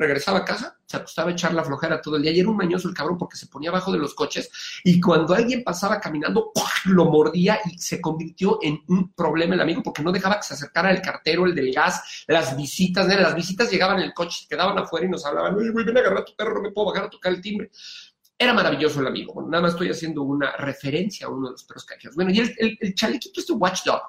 regresaba 0.00 0.38
a 0.38 0.44
casa, 0.44 0.78
se 0.86 0.96
acostaba 0.96 1.30
a 1.30 1.32
echar 1.32 1.54
la 1.54 1.62
flojera 1.62 2.00
todo 2.00 2.16
el 2.16 2.22
día 2.22 2.32
y 2.32 2.40
era 2.40 2.48
un 2.48 2.56
mañoso 2.56 2.88
el 2.88 2.94
cabrón 2.94 3.18
porque 3.18 3.36
se 3.36 3.46
ponía 3.46 3.70
abajo 3.70 3.92
de 3.92 3.98
los 3.98 4.14
coches 4.14 4.50
y 4.82 5.00
cuando 5.00 5.34
alguien 5.34 5.62
pasaba 5.62 6.00
caminando, 6.00 6.52
lo 6.86 7.04
mordía 7.04 7.60
y 7.64 7.78
se 7.78 8.00
convirtió 8.00 8.58
en 8.62 8.80
un 8.88 9.12
problema 9.12 9.54
el 9.54 9.60
amigo 9.60 9.82
porque 9.82 10.02
no 10.02 10.10
dejaba 10.10 10.36
que 10.36 10.44
se 10.44 10.54
acercara 10.54 10.90
el 10.90 11.00
cartero, 11.00 11.46
el 11.46 11.54
del 11.54 11.72
gas, 11.72 12.24
las 12.26 12.56
visitas, 12.56 13.06
las 13.06 13.34
visitas 13.34 13.70
llegaban 13.70 13.98
en 13.98 14.04
el 14.04 14.14
coche, 14.14 14.46
quedaban 14.48 14.78
afuera 14.78 15.06
y 15.06 15.10
nos 15.10 15.24
hablaban, 15.24 15.54
oye, 15.54 15.70
ven 15.72 15.96
a 15.96 16.00
agarrar 16.00 16.24
tu 16.24 16.34
perro, 16.34 16.54
no 16.54 16.62
me 16.62 16.72
puedo 16.72 16.88
bajar 16.88 17.04
a 17.04 17.10
tocar 17.10 17.32
el 17.32 17.40
timbre. 17.40 17.70
Era 18.38 18.54
maravilloso 18.54 19.00
el 19.00 19.06
amigo. 19.06 19.34
Bueno, 19.34 19.50
nada 19.50 19.64
más 19.64 19.72
estoy 19.72 19.90
haciendo 19.90 20.22
una 20.22 20.56
referencia 20.56 21.26
a 21.26 21.30
uno 21.30 21.48
de 21.48 21.52
los 21.52 21.64
perros 21.64 21.84
callejeros. 21.84 22.16
Bueno, 22.16 22.30
y 22.30 22.40
el, 22.40 22.78
el 22.80 22.94
chalequito, 22.94 23.38
este 23.38 23.52
watchdog, 23.52 24.00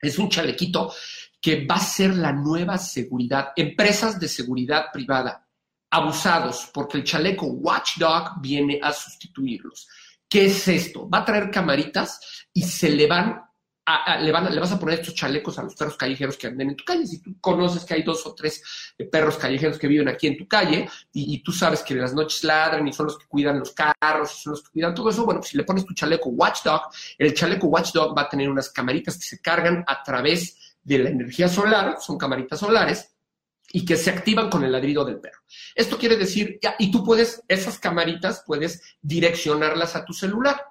es 0.00 0.18
un 0.18 0.28
chalequito 0.28 0.92
que 1.40 1.66
va 1.66 1.76
a 1.76 1.80
ser 1.80 2.14
la 2.16 2.32
nueva 2.32 2.78
seguridad. 2.78 3.52
Empresas 3.56 4.18
de 4.18 4.28
seguridad 4.28 4.86
privada, 4.92 5.46
abusados, 5.90 6.70
porque 6.72 6.98
el 6.98 7.04
chaleco 7.04 7.46
Watchdog 7.46 8.40
viene 8.40 8.80
a 8.82 8.92
sustituirlos. 8.92 9.88
¿Qué 10.28 10.46
es 10.46 10.68
esto? 10.68 11.08
Va 11.08 11.18
a 11.18 11.24
traer 11.24 11.50
camaritas 11.50 12.46
y 12.52 12.62
se 12.62 12.90
le 12.90 13.06
van 13.06 13.48
a, 13.88 14.18
le, 14.18 14.30
vas 14.32 14.72
a 14.72 14.78
poner 14.78 14.98
estos 14.98 15.14
chalecos 15.14 15.58
a 15.58 15.62
los 15.62 15.74
perros 15.74 15.96
callejeros 15.96 16.36
que 16.36 16.48
anden 16.48 16.70
en 16.70 16.76
tu 16.76 16.84
calle. 16.84 17.06
Si 17.06 17.22
tú 17.22 17.36
conoces 17.40 17.84
que 17.84 17.94
hay 17.94 18.02
dos 18.02 18.26
o 18.26 18.34
tres 18.34 18.62
eh, 18.98 19.06
perros 19.06 19.38
callejeros 19.38 19.78
que 19.78 19.86
viven 19.86 20.08
aquí 20.08 20.26
en 20.26 20.36
tu 20.36 20.46
calle 20.46 20.86
y, 21.12 21.42
tú 21.42 21.52
sabes 21.52 21.82
que 21.82 21.94
en 21.94 22.02
las 22.02 22.12
noches 22.12 22.44
ladran 22.44 22.86
y 22.86 22.92
son 22.92 23.06
los 23.06 23.18
que 23.18 23.26
cuidan 23.26 23.58
los 23.58 23.72
carros, 23.72 24.38
y 24.38 24.42
son 24.42 24.50
los 24.52 24.62
que 24.62 24.70
cuidan 24.72 24.94
todo 24.94 25.08
eso, 25.08 25.24
bueno, 25.24 25.40
pues 25.40 25.50
si 25.50 25.56
le 25.56 25.64
pones 25.64 25.86
tu 25.86 25.94
chaleco 25.94 26.28
Watchdog, 26.28 26.82
el 27.16 27.32
chaleco 27.32 27.68
Watchdog 27.68 28.16
va 28.16 28.22
a 28.22 28.28
tener 28.28 28.50
unas 28.50 28.68
camaritas 28.68 29.16
que 29.16 29.24
se 29.24 29.40
cargan 29.40 29.82
a 29.86 30.02
través 30.02 30.67
de 30.88 30.98
la 30.98 31.10
energía 31.10 31.48
solar, 31.48 31.96
son 32.00 32.16
camaritas 32.16 32.60
solares, 32.60 33.14
y 33.70 33.84
que 33.84 33.96
se 33.96 34.08
activan 34.08 34.48
con 34.48 34.64
el 34.64 34.72
ladrido 34.72 35.04
del 35.04 35.20
perro. 35.20 35.40
Esto 35.74 35.98
quiere 35.98 36.16
decir, 36.16 36.58
y 36.78 36.90
tú 36.90 37.04
puedes, 37.04 37.42
esas 37.46 37.78
camaritas 37.78 38.42
puedes 38.46 38.96
direccionarlas 39.02 39.94
a 39.94 40.06
tu 40.06 40.14
celular. 40.14 40.64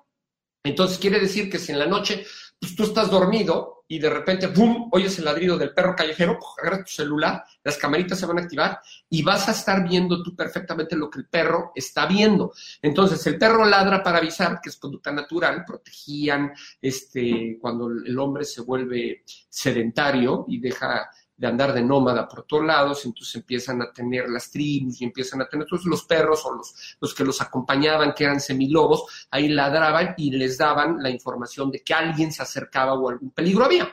Entonces 0.63 0.97
quiere 0.97 1.19
decir 1.19 1.49
que 1.51 1.59
si 1.59 1.71
en 1.71 1.79
la 1.79 1.85
noche 1.85 2.25
pues 2.59 2.75
tú 2.75 2.83
estás 2.83 3.09
dormido 3.09 3.77
y 3.89 3.99
de 3.99 4.09
repente, 4.09 4.49
¡pum!, 4.49 4.89
oyes 4.91 5.17
el 5.17 5.25
ladrido 5.25 5.57
del 5.57 5.73
perro 5.73 5.95
callejero, 5.95 6.37
agarra 6.59 6.83
tu 6.83 6.91
celular, 6.91 7.43
las 7.63 7.77
camaritas 7.77 8.19
se 8.19 8.25
van 8.25 8.39
a 8.39 8.41
activar 8.41 8.81
y 9.09 9.23
vas 9.23 9.47
a 9.47 9.51
estar 9.51 9.87
viendo 9.87 10.21
tú 10.21 10.35
perfectamente 10.35 10.95
lo 10.95 11.09
que 11.09 11.19
el 11.19 11.27
perro 11.27 11.71
está 11.73 12.05
viendo. 12.05 12.51
Entonces, 12.81 13.25
el 13.27 13.37
perro 13.37 13.63
ladra 13.63 14.03
para 14.03 14.17
avisar, 14.17 14.59
que 14.61 14.69
es 14.69 14.77
conducta 14.77 15.11
natural, 15.11 15.63
protegían 15.65 16.51
este, 16.81 17.57
cuando 17.61 17.89
el 17.89 18.19
hombre 18.19 18.43
se 18.43 18.61
vuelve 18.61 19.23
sedentario 19.25 20.45
y 20.49 20.59
deja 20.59 21.09
de 21.37 21.47
andar 21.47 21.73
de 21.73 21.83
nómada 21.83 22.27
por 22.27 22.43
todos 22.43 22.65
lados, 22.65 23.05
entonces 23.05 23.35
empiezan 23.35 23.81
a 23.81 23.91
tener 23.91 24.27
las 24.27 24.49
tribus 24.49 24.99
y 25.01 25.05
empiezan 25.05 25.41
a 25.41 25.47
tener 25.47 25.65
entonces 25.65 25.85
los 25.85 26.03
perros 26.03 26.43
o 26.45 26.53
los, 26.53 26.97
los 26.99 27.13
que 27.13 27.23
los 27.23 27.39
acompañaban, 27.41 28.13
que 28.13 28.23
eran 28.23 28.41
semilobos, 28.41 29.27
ahí 29.29 29.47
ladraban 29.49 30.15
y 30.17 30.31
les 30.31 30.57
daban 30.57 30.97
la 31.01 31.09
información 31.09 31.71
de 31.71 31.83
que 31.83 31.93
alguien 31.93 32.31
se 32.31 32.41
acercaba 32.41 32.93
o 32.93 33.09
algún 33.09 33.31
peligro 33.31 33.65
había. 33.65 33.87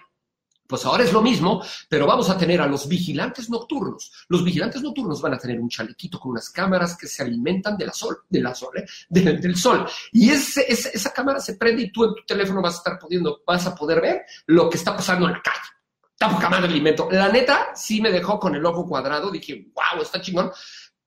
Pues 0.67 0.87
ahora 0.87 1.05
es 1.05 1.13
lo 1.13 1.21
mismo, 1.21 1.63
pero 1.91 2.07
vamos 2.07 2.31
a 2.31 2.39
tener 2.39 2.63
a 2.63 2.67
los 2.67 2.89
vigilantes 2.89 3.51
nocturnos. 3.51 4.11
Los 4.29 4.43
vigilantes 4.43 4.81
nocturnos 4.81 5.21
van 5.21 5.35
a 5.35 5.39
tener 5.39 5.61
un 5.61 5.69
chalequito 5.69 6.19
con 6.19 6.33
unas 6.33 6.49
cámaras 6.49 6.97
que 6.97 7.07
se 7.07 7.23
alimentan 7.23 7.77
de 7.77 7.85
la 7.85 7.93
sol, 7.93 8.17
de 8.31 8.41
la 8.41 8.55
sol, 8.55 8.79
¿eh? 8.79 8.87
del 9.11 9.57
sol. 9.57 9.87
Y 10.11 10.31
ese, 10.31 10.65
esa 10.67 11.13
cámara 11.13 11.39
se 11.39 11.57
prende 11.57 11.83
y 11.83 11.93
tú 11.93 12.05
en 12.05 12.15
tu 12.15 12.25
teléfono 12.27 12.63
vas 12.63 12.77
a 12.77 12.79
estar 12.79 12.99
pudiendo, 12.99 13.43
vas 13.47 13.67
a 13.67 13.75
poder 13.75 14.01
ver 14.01 14.23
lo 14.47 14.71
que 14.71 14.79
está 14.79 14.97
pasando 14.97 15.27
en 15.27 15.33
la 15.35 15.43
calle 15.43 15.75
está 16.15 16.35
poca 16.35 16.49
madre 16.49 16.69
alimento. 16.69 17.09
La 17.11 17.29
neta, 17.29 17.73
sí 17.75 18.01
me 18.01 18.11
dejó 18.11 18.39
con 18.39 18.55
el 18.55 18.65
ojo 18.65 18.87
cuadrado. 18.87 19.31
Dije, 19.31 19.67
wow, 19.75 20.03
está 20.03 20.21
chingón. 20.21 20.51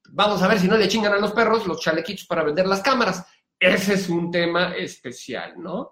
Vamos 0.09 0.41
a 0.41 0.47
ver 0.47 0.59
si 0.59 0.67
no 0.67 0.77
le 0.77 0.87
chingan 0.87 1.13
a 1.13 1.19
los 1.19 1.31
perros 1.31 1.65
los 1.65 1.79
chalequitos 1.79 2.25
para 2.25 2.43
vender 2.43 2.67
las 2.67 2.81
cámaras. 2.81 3.25
Ese 3.59 3.95
es 3.95 4.09
un 4.09 4.29
tema 4.29 4.75
especial, 4.75 5.55
¿no? 5.57 5.91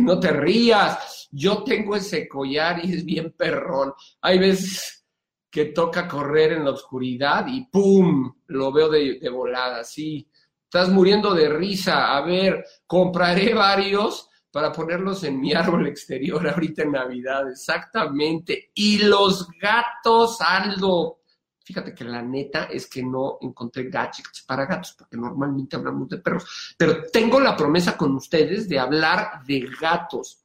No 0.00 0.18
te 0.18 0.32
rías. 0.32 1.28
Yo 1.30 1.62
tengo 1.62 1.94
ese 1.94 2.26
collar 2.26 2.84
y 2.84 2.94
es 2.94 3.04
bien 3.04 3.32
perrón. 3.32 3.92
Hay 4.22 4.38
veces 4.38 5.06
que 5.50 5.66
toca 5.66 6.08
correr 6.08 6.52
en 6.52 6.64
la 6.64 6.72
oscuridad 6.72 7.46
y 7.46 7.66
¡pum! 7.66 8.34
Lo 8.48 8.72
veo 8.72 8.88
de, 8.88 9.18
de 9.20 9.28
volada, 9.28 9.84
sí. 9.84 10.28
Estás 10.64 10.88
muriendo 10.88 11.32
de 11.32 11.48
risa. 11.48 12.16
A 12.16 12.22
ver, 12.22 12.64
compraré 12.86 13.54
varios 13.54 14.28
para 14.56 14.72
ponerlos 14.72 15.22
en 15.24 15.38
mi 15.38 15.52
árbol 15.54 15.86
exterior 15.86 16.48
ahorita 16.48 16.84
en 16.84 16.92
Navidad, 16.92 17.50
exactamente. 17.50 18.70
Y 18.72 19.00
los 19.00 19.50
gatos, 19.60 20.40
Aldo. 20.40 21.18
Fíjate 21.62 21.94
que 21.94 22.04
la 22.04 22.22
neta 22.22 22.64
es 22.64 22.86
que 22.86 23.02
no 23.02 23.36
encontré 23.42 23.90
gadgets 23.90 24.44
para 24.46 24.64
gatos, 24.64 24.94
porque 24.96 25.18
normalmente 25.18 25.76
hablamos 25.76 26.08
de 26.08 26.16
perros, 26.18 26.74
pero 26.78 27.02
tengo 27.12 27.38
la 27.38 27.54
promesa 27.54 27.98
con 27.98 28.14
ustedes 28.14 28.66
de 28.66 28.78
hablar 28.78 29.44
de 29.44 29.68
gatos. 29.78 30.42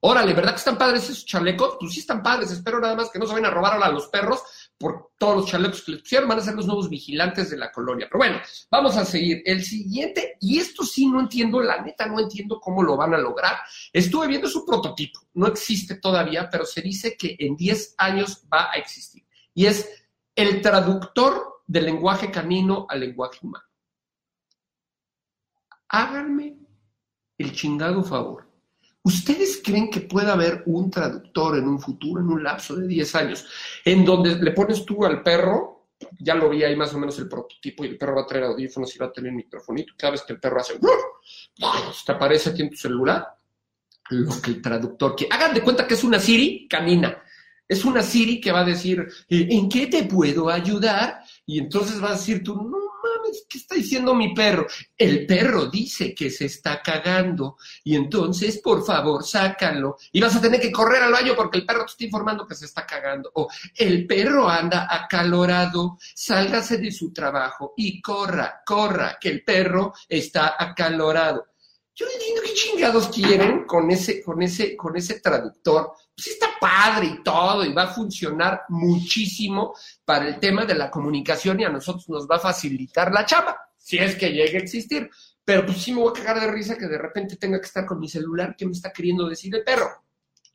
Órale, 0.00 0.34
¿verdad 0.34 0.50
que 0.50 0.58
están 0.58 0.76
padres 0.76 1.04
esos 1.04 1.24
chalecos? 1.24 1.76
Pues 1.78 1.92
sí 1.92 2.00
están 2.00 2.24
padres, 2.24 2.50
espero 2.50 2.80
nada 2.80 2.96
más 2.96 3.08
que 3.08 3.20
no 3.20 3.26
se 3.26 3.34
vayan 3.34 3.52
a 3.52 3.54
robar 3.54 3.80
a 3.80 3.92
los 3.92 4.08
perros 4.08 4.42
por 4.78 5.12
todos 5.18 5.36
los 5.36 5.46
chalecos 5.46 5.82
que 5.82 5.92
les 5.92 6.00
pusieron, 6.02 6.28
van 6.28 6.38
a 6.38 6.42
ser 6.42 6.54
los 6.54 6.66
nuevos 6.66 6.88
vigilantes 6.90 7.50
de 7.50 7.56
la 7.56 7.72
colonia. 7.72 8.06
Pero 8.10 8.18
bueno, 8.18 8.40
vamos 8.70 8.96
a 8.96 9.04
seguir. 9.04 9.42
El 9.44 9.64
siguiente, 9.64 10.36
y 10.40 10.58
esto 10.58 10.84
sí 10.84 11.06
no 11.06 11.20
entiendo, 11.20 11.60
la 11.60 11.82
neta 11.82 12.06
no 12.06 12.20
entiendo 12.20 12.60
cómo 12.60 12.82
lo 12.82 12.96
van 12.96 13.14
a 13.14 13.18
lograr. 13.18 13.56
Estuve 13.92 14.26
viendo 14.26 14.48
su 14.48 14.64
prototipo, 14.66 15.20
no 15.34 15.46
existe 15.46 15.96
todavía, 15.96 16.48
pero 16.50 16.64
se 16.64 16.82
dice 16.82 17.16
que 17.16 17.36
en 17.38 17.56
10 17.56 17.94
años 17.98 18.44
va 18.52 18.70
a 18.70 18.74
existir. 18.74 19.24
Y 19.54 19.66
es 19.66 20.06
el 20.34 20.60
traductor 20.60 21.62
del 21.66 21.86
lenguaje 21.86 22.30
canino 22.30 22.86
al 22.88 23.00
lenguaje 23.00 23.38
humano. 23.42 23.64
háganme 25.88 26.58
el 27.38 27.52
chingado 27.52 28.02
favor. 28.02 28.45
¿Ustedes 29.06 29.60
creen 29.62 29.88
que 29.88 30.00
pueda 30.00 30.32
haber 30.32 30.64
un 30.66 30.90
traductor 30.90 31.56
en 31.56 31.68
un 31.68 31.78
futuro, 31.78 32.20
en 32.20 32.26
un 32.26 32.42
lapso 32.42 32.74
de 32.74 32.88
10 32.88 33.14
años, 33.14 33.46
en 33.84 34.04
donde 34.04 34.34
le 34.34 34.50
pones 34.50 34.84
tú 34.84 35.04
al 35.04 35.22
perro, 35.22 35.90
ya 36.18 36.34
lo 36.34 36.50
vi 36.50 36.64
ahí 36.64 36.74
más 36.74 36.92
o 36.92 36.98
menos 36.98 37.16
el 37.20 37.28
prototipo, 37.28 37.84
y 37.84 37.88
el 37.90 37.98
perro 37.98 38.16
va 38.16 38.22
a 38.22 38.26
traer 38.26 38.46
audífonos 38.46 38.92
y 38.96 38.98
va 38.98 39.06
a 39.06 39.12
tener 39.12 39.30
microfonito, 39.30 39.92
cada 39.96 40.10
vez 40.10 40.22
que 40.22 40.32
el 40.32 40.40
perro 40.40 40.60
hace, 40.60 40.80
te 42.04 42.12
aparece 42.12 42.50
aquí 42.50 42.62
en 42.62 42.70
tu 42.70 42.76
celular, 42.76 43.28
lo 44.10 44.42
que 44.42 44.50
el 44.50 44.60
traductor 44.60 45.14
quiere. 45.14 45.32
Hagan 45.32 45.54
de 45.54 45.62
cuenta 45.62 45.86
que 45.86 45.94
es 45.94 46.02
una 46.02 46.18
Siri 46.18 46.66
canina. 46.68 47.22
Es 47.68 47.84
una 47.84 48.02
Siri 48.02 48.40
que 48.40 48.50
va 48.50 48.62
a 48.62 48.64
decir, 48.64 49.06
¿en 49.28 49.68
qué 49.68 49.86
te 49.86 50.02
puedo 50.02 50.50
ayudar? 50.50 51.20
Y 51.46 51.60
entonces 51.60 52.02
va 52.02 52.10
a 52.10 52.14
decir 52.14 52.42
tú, 52.42 52.56
no 52.56 52.64
mames, 52.70 53.46
¿qué 53.48 53.58
está 53.58 53.76
diciendo 53.76 54.14
mi 54.14 54.34
perro? 54.34 54.66
El 54.98 55.26
perro 55.26 55.66
dice 55.66 56.12
que 56.14 56.28
se 56.28 56.46
está 56.46 56.82
cagando 56.82 57.56
y 57.84 57.94
entonces, 57.94 58.58
por 58.58 58.84
favor, 58.84 59.24
sácalo. 59.24 59.96
Y 60.12 60.20
vas 60.20 60.34
a 60.34 60.40
tener 60.40 60.60
que 60.60 60.72
correr 60.72 61.02
al 61.02 61.12
baño 61.12 61.34
porque 61.36 61.58
el 61.58 61.66
perro 61.66 61.84
te 61.84 61.92
está 61.92 62.04
informando 62.04 62.46
que 62.46 62.56
se 62.56 62.66
está 62.66 62.84
cagando. 62.84 63.30
O 63.34 63.48
el 63.76 64.06
perro 64.06 64.48
anda 64.48 64.88
acalorado, 64.90 65.98
sálgase 66.14 66.78
de 66.78 66.90
su 66.90 67.12
trabajo 67.12 67.74
y 67.76 68.00
corra, 68.02 68.62
corra, 68.66 69.16
que 69.20 69.28
el 69.28 69.44
perro 69.44 69.92
está 70.08 70.56
acalorado. 70.58 71.46
Yo 71.98 72.04
no 72.04 72.12
entiendo 72.12 72.42
qué 72.44 72.52
chingados 72.52 73.08
quieren 73.08 73.64
con 73.64 73.90
ese, 73.90 74.22
con 74.22 74.42
ese, 74.42 74.76
con 74.76 74.94
ese 74.98 75.18
traductor. 75.20 75.92
Pues 76.14 76.26
está 76.26 76.48
padre 76.60 77.06
y 77.06 77.22
todo, 77.22 77.64
y 77.64 77.72
va 77.72 77.84
a 77.84 77.94
funcionar 77.94 78.64
muchísimo 78.68 79.74
para 80.04 80.28
el 80.28 80.38
tema 80.38 80.66
de 80.66 80.74
la 80.74 80.90
comunicación 80.90 81.58
y 81.58 81.64
a 81.64 81.70
nosotros 81.70 82.06
nos 82.10 82.28
va 82.28 82.36
a 82.36 82.40
facilitar 82.40 83.10
la 83.10 83.24
chamba, 83.24 83.56
si 83.78 83.96
es 83.96 84.14
que 84.14 84.30
llegue 84.30 84.58
a 84.58 84.60
existir. 84.60 85.08
Pero 85.42 85.64
pues 85.64 85.78
sí 85.78 85.92
me 85.92 86.02
voy 86.02 86.10
a 86.10 86.22
cagar 86.22 86.38
de 86.38 86.52
risa 86.52 86.76
que 86.76 86.86
de 86.86 86.98
repente 86.98 87.36
tenga 87.36 87.58
que 87.58 87.66
estar 87.66 87.86
con 87.86 87.98
mi 87.98 88.10
celular. 88.10 88.54
¿Qué 88.58 88.66
me 88.66 88.72
está 88.72 88.92
queriendo 88.92 89.26
decir 89.26 89.54
el 89.54 89.64
perro? 89.64 90.04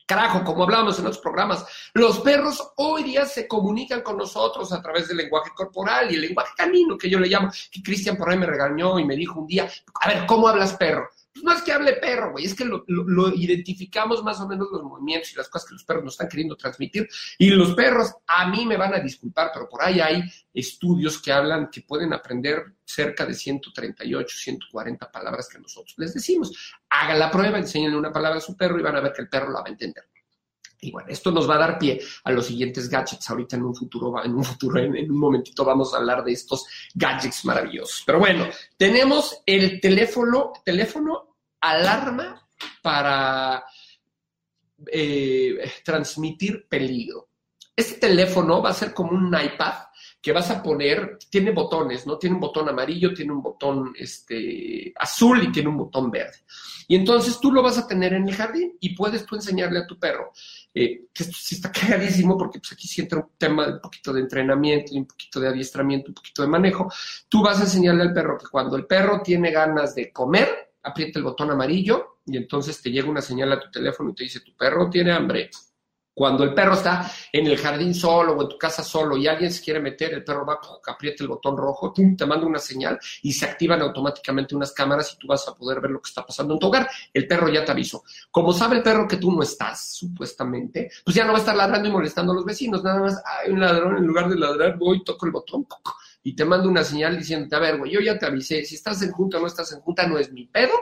Carajo, 0.06 0.44
como 0.44 0.62
hablábamos 0.62 0.96
en 1.00 1.06
otros 1.06 1.22
programas, 1.22 1.64
los 1.94 2.20
perros 2.20 2.72
hoy 2.76 3.02
día 3.02 3.26
se 3.26 3.48
comunican 3.48 4.02
con 4.02 4.16
nosotros 4.16 4.72
a 4.72 4.80
través 4.80 5.08
del 5.08 5.16
lenguaje 5.16 5.50
corporal 5.56 6.08
y 6.12 6.14
el 6.14 6.20
lenguaje 6.20 6.52
canino, 6.56 6.96
que 6.96 7.10
yo 7.10 7.18
le 7.18 7.28
llamo, 7.28 7.50
que 7.70 7.82
Cristian 7.82 8.16
por 8.16 8.30
ahí 8.30 8.38
me 8.38 8.46
regañó 8.46 8.98
y 9.00 9.04
me 9.04 9.16
dijo 9.16 9.40
un 9.40 9.46
día, 9.48 9.68
a 10.00 10.08
ver, 10.08 10.26
¿cómo 10.26 10.46
hablas 10.46 10.74
perro? 10.74 11.08
Pues 11.32 11.44
no 11.44 11.52
es 11.52 11.62
que 11.62 11.72
hable 11.72 11.94
perro, 11.94 12.32
güey, 12.32 12.44
es 12.44 12.54
que 12.54 12.66
lo, 12.66 12.84
identificamos 13.34 14.22
más 14.22 14.38
o 14.40 14.46
menos 14.46 14.68
los 14.70 14.82
movimientos 14.82 15.32
y 15.32 15.36
las 15.36 15.48
cosas 15.48 15.68
que 15.68 15.74
los 15.74 15.84
perros 15.84 16.04
nos 16.04 16.14
están 16.14 16.28
queriendo 16.28 16.56
transmitir. 16.56 17.08
Y 17.38 17.48
los 17.50 17.74
perros, 17.74 18.12
a 18.26 18.48
mí 18.48 18.66
me 18.66 18.76
van 18.76 18.92
a 18.92 19.00
disculpar, 19.00 19.50
pero 19.52 19.66
por 19.66 19.82
ahí 19.82 20.00
hay 20.00 20.22
estudios 20.52 21.22
que 21.22 21.32
hablan 21.32 21.70
que 21.70 21.80
pueden 21.82 22.12
aprender 22.12 22.74
cerca 22.84 23.24
de 23.24 23.32
138, 23.32 24.36
140 24.36 25.10
palabras 25.10 25.48
que 25.48 25.58
nosotros 25.58 25.94
les 25.96 26.12
decimos. 26.12 26.74
Hagan 26.90 27.18
la 27.18 27.30
prueba, 27.30 27.58
enséñenle 27.58 27.96
una 27.96 28.12
palabra 28.12 28.38
a 28.38 28.42
su 28.42 28.54
perro 28.54 28.78
y 28.78 28.82
van 28.82 28.96
a 28.96 29.00
ver 29.00 29.14
que 29.14 29.22
el 29.22 29.28
perro 29.28 29.50
la 29.50 29.60
va 29.60 29.66
a 29.68 29.70
entender. 29.70 30.04
Y 30.84 30.90
bueno, 30.90 31.08
esto 31.10 31.30
nos 31.30 31.48
va 31.48 31.54
a 31.54 31.58
dar 31.58 31.78
pie 31.78 32.00
a 32.24 32.32
los 32.32 32.46
siguientes 32.46 32.88
gadgets. 32.88 33.30
Ahorita 33.30 33.54
en 33.54 33.62
un 33.62 33.74
futuro, 33.74 34.12
en 34.22 34.34
un 34.34 34.42
futuro, 34.42 34.80
en, 34.80 35.10
un 35.10 35.18
momentito 35.18 35.64
vamos 35.64 35.94
a 35.94 35.98
hablar 35.98 36.24
de 36.24 36.32
estos 36.32 36.66
gadgets 36.92 37.44
maravillosos. 37.44 38.02
Pero 38.04 38.18
bueno, 38.18 38.48
tenemos 38.76 39.42
el 39.46 39.80
teléfono, 39.80 40.52
teléfono 40.64 41.36
alarma 41.60 42.48
para 42.82 43.64
eh, 44.90 45.70
transmitir 45.84 46.66
peligro. 46.68 47.28
Este 47.76 48.00
teléfono 48.00 48.60
va 48.60 48.70
a 48.70 48.74
ser 48.74 48.92
como 48.92 49.12
un 49.12 49.28
iPad 49.28 49.74
que 50.22 50.30
vas 50.32 50.50
a 50.50 50.62
poner, 50.62 51.18
tiene 51.28 51.50
botones, 51.50 52.06
¿no? 52.06 52.16
Tiene 52.16 52.36
un 52.36 52.40
botón 52.40 52.68
amarillo, 52.68 53.12
tiene 53.12 53.32
un 53.32 53.42
botón 53.42 53.92
este, 53.98 54.92
azul 54.96 55.42
y 55.42 55.50
tiene 55.50 55.68
un 55.68 55.76
botón 55.76 56.12
verde. 56.12 56.36
Y 56.86 56.94
entonces 56.94 57.40
tú 57.40 57.50
lo 57.50 57.60
vas 57.60 57.76
a 57.76 57.88
tener 57.88 58.12
en 58.12 58.28
el 58.28 58.34
jardín 58.34 58.76
y 58.78 58.94
puedes 58.94 59.26
tú 59.26 59.34
enseñarle 59.34 59.80
a 59.80 59.86
tu 59.86 59.98
perro, 59.98 60.30
eh, 60.72 61.06
que 61.12 61.24
esto 61.24 61.36
sí 61.36 61.56
está 61.56 61.72
cagadísimo 61.72 62.38
porque 62.38 62.60
pues 62.60 62.72
aquí 62.72 62.86
sí 62.86 63.00
entra 63.00 63.18
un 63.18 63.30
tema 63.36 63.66
de 63.66 63.72
un 63.74 63.80
poquito 63.80 64.12
de 64.12 64.20
entrenamiento 64.20 64.94
un 64.94 65.06
poquito 65.06 65.40
de 65.40 65.48
adiestramiento, 65.48 66.10
un 66.10 66.14
poquito 66.14 66.42
de 66.42 66.48
manejo. 66.48 66.88
Tú 67.28 67.42
vas 67.42 67.58
a 67.58 67.64
enseñarle 67.64 68.02
al 68.02 68.12
perro 68.12 68.38
que 68.38 68.46
cuando 68.46 68.76
el 68.76 68.86
perro 68.86 69.22
tiene 69.22 69.50
ganas 69.50 69.96
de 69.96 70.12
comer, 70.12 70.72
aprieta 70.84 71.18
el 71.18 71.24
botón 71.24 71.50
amarillo 71.50 72.18
y 72.24 72.36
entonces 72.36 72.80
te 72.80 72.92
llega 72.92 73.10
una 73.10 73.20
señal 73.20 73.50
a 73.52 73.60
tu 73.60 73.70
teléfono 73.72 74.10
y 74.10 74.14
te 74.14 74.22
dice, 74.24 74.40
tu 74.40 74.54
perro 74.54 74.88
tiene 74.88 75.10
hambre 75.10 75.50
cuando 76.14 76.44
el 76.44 76.54
perro 76.54 76.74
está 76.74 77.10
en 77.32 77.46
el 77.46 77.56
jardín 77.56 77.94
solo 77.94 78.34
o 78.34 78.42
en 78.42 78.48
tu 78.48 78.58
casa 78.58 78.82
solo 78.82 79.16
y 79.16 79.26
alguien 79.26 79.50
se 79.50 79.62
quiere 79.62 79.80
meter, 79.80 80.12
el 80.12 80.24
perro 80.24 80.44
va, 80.44 80.60
aprieta 80.86 81.24
el 81.24 81.28
botón 81.28 81.56
rojo, 81.56 81.92
te 81.92 82.26
manda 82.26 82.46
una 82.46 82.58
señal 82.58 82.98
y 83.22 83.32
se 83.32 83.46
activan 83.46 83.80
automáticamente 83.80 84.54
unas 84.54 84.72
cámaras 84.72 85.12
y 85.14 85.18
tú 85.18 85.26
vas 85.26 85.46
a 85.48 85.54
poder 85.54 85.80
ver 85.80 85.90
lo 85.90 86.00
que 86.00 86.08
está 86.08 86.24
pasando 86.24 86.54
en 86.54 86.60
tu 86.60 86.66
hogar. 86.66 86.88
El 87.12 87.26
perro 87.26 87.48
ya 87.48 87.64
te 87.64 87.72
avisó. 87.72 88.04
Como 88.30 88.52
sabe 88.52 88.76
el 88.76 88.82
perro 88.82 89.08
que 89.08 89.16
tú 89.16 89.32
no 89.32 89.42
estás, 89.42 89.94
supuestamente, 89.94 90.90
pues 91.04 91.16
ya 91.16 91.24
no 91.24 91.32
va 91.32 91.38
a 91.38 91.40
estar 91.40 91.56
ladrando 91.56 91.88
y 91.88 91.92
molestando 91.92 92.32
a 92.32 92.36
los 92.36 92.44
vecinos. 92.44 92.84
Nada 92.84 93.00
más, 93.00 93.22
hay 93.24 93.50
un 93.50 93.60
ladrón, 93.60 93.96
en 93.96 94.06
lugar 94.06 94.28
de 94.28 94.36
ladrar, 94.36 94.76
voy, 94.76 95.02
toco 95.02 95.26
el 95.26 95.32
botón 95.32 95.66
y 96.24 96.36
te 96.36 96.44
mando 96.44 96.68
una 96.68 96.84
señal 96.84 97.18
diciéndote, 97.18 97.56
a 97.56 97.58
ver, 97.58 97.78
güey, 97.78 97.92
yo 97.92 98.00
ya 98.00 98.18
te 98.18 98.26
avisé, 98.26 98.64
si 98.64 98.76
estás 98.76 99.02
en 99.02 99.10
junta 99.10 99.38
o 99.38 99.40
no 99.40 99.46
estás 99.46 99.72
en 99.72 99.80
junta, 99.80 100.06
no 100.06 100.18
es 100.18 100.30
mi 100.30 100.46
pedo. 100.46 100.72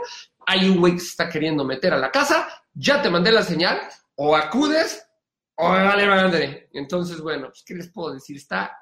Hay 0.47 0.69
un 0.69 0.81
güey 0.81 0.95
que 0.95 1.01
se 1.01 1.09
está 1.09 1.29
queriendo 1.29 1.65
meter 1.65 1.95
a 1.95 1.99
la 1.99 2.11
casa, 2.11 2.49
ya 2.75 3.01
te 3.01 3.11
mandé 3.11 3.33
la 3.33 3.43
señal, 3.43 3.81
o 4.17 4.37
acudes 4.37 5.07
vale 5.69 6.07
madre. 6.07 6.69
Entonces, 6.73 7.21
bueno, 7.21 7.49
pues, 7.49 7.63
¿qué 7.65 7.75
les 7.75 7.91
puedo 7.91 8.15
decir? 8.15 8.37
Está 8.37 8.77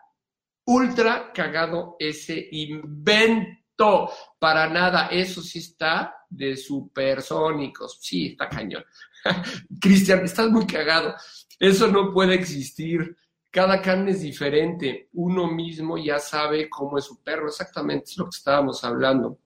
ultra 0.67 1.33
cagado 1.33 1.97
ese 1.99 2.49
invento. 2.53 4.11
Para 4.39 4.69
nada, 4.69 5.07
eso 5.09 5.41
sí 5.41 5.61
está 5.61 6.15
de 6.29 6.57
supersónicos. 6.57 7.99
Sí, 8.01 8.29
está 8.29 8.49
cañón. 8.49 8.85
Cristian, 9.81 10.25
estás 10.25 10.51
muy 10.51 10.67
cagado. 10.67 11.15
Eso 11.59 11.89
no 11.89 12.13
puede 12.13 12.35
existir. 12.35 13.17
Cada 13.51 13.81
carne 13.81 14.11
es 14.13 14.21
diferente. 14.21 15.09
Uno 15.13 15.47
mismo 15.47 15.97
ya 15.97 16.19
sabe 16.19 16.69
cómo 16.69 16.99
es 16.99 17.05
su 17.05 17.23
perro. 17.23 17.49
Exactamente 17.49 18.11
es 18.11 18.19
lo 18.19 18.25
que 18.25 18.37
estábamos 18.37 18.85
hablando 18.85 19.39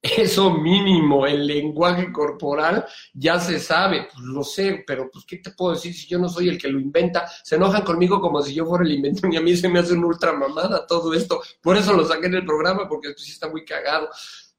eso 0.00 0.52
mínimo, 0.52 1.26
el 1.26 1.46
lenguaje 1.46 2.12
corporal, 2.12 2.86
ya 3.12 3.40
se 3.40 3.58
sabe, 3.58 4.08
pues 4.12 4.24
lo 4.24 4.44
sé, 4.44 4.84
pero 4.86 5.10
pues 5.12 5.24
¿qué 5.24 5.38
te 5.38 5.50
puedo 5.50 5.74
decir 5.74 5.92
si 5.92 6.06
yo 6.06 6.18
no 6.18 6.28
soy 6.28 6.48
el 6.48 6.58
que 6.58 6.68
lo 6.68 6.78
inventa? 6.78 7.28
Se 7.42 7.56
enojan 7.56 7.82
conmigo 7.82 8.20
como 8.20 8.40
si 8.42 8.54
yo 8.54 8.64
fuera 8.64 8.84
el 8.84 8.92
inventor 8.92 9.32
y 9.32 9.36
a 9.36 9.40
mí 9.40 9.56
se 9.56 9.68
me 9.68 9.80
hace 9.80 9.94
una 9.94 10.06
ultra 10.06 10.32
mamada 10.32 10.86
todo 10.86 11.12
esto. 11.14 11.40
Por 11.60 11.76
eso 11.76 11.92
lo 11.92 12.04
saqué 12.06 12.26
en 12.26 12.34
el 12.34 12.44
programa, 12.44 12.88
porque 12.88 13.10
pues 13.10 13.24
sí 13.24 13.32
está 13.32 13.48
muy 13.48 13.64
cagado. 13.64 14.08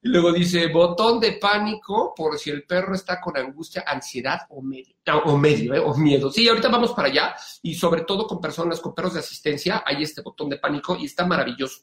Y 0.01 0.09
luego 0.09 0.31
dice, 0.31 0.67
botón 0.67 1.19
de 1.19 1.33
pánico 1.33 2.13
por 2.15 2.37
si 2.37 2.49
el 2.49 2.63
perro 2.63 2.95
está 2.95 3.19
con 3.19 3.35
angustia, 3.37 3.83
ansiedad 3.85 4.39
o 4.49 4.61
medio, 4.61 4.95
o 5.25 5.37
medio, 5.37 5.73
eh, 5.73 5.79
o 5.79 5.95
miedo. 5.95 6.31
Sí, 6.31 6.47
ahorita 6.47 6.69
vamos 6.69 6.93
para 6.93 7.09
allá 7.09 7.35
y 7.61 7.75
sobre 7.75 8.01
todo 8.01 8.25
con 8.25 8.39
personas, 8.39 8.79
con 8.79 8.95
perros 8.95 9.15
de 9.15 9.19
asistencia, 9.19 9.83
hay 9.85 10.03
este 10.03 10.21
botón 10.21 10.49
de 10.49 10.57
pánico 10.57 10.95
y 10.95 11.05
está 11.05 11.25
maravilloso. 11.25 11.81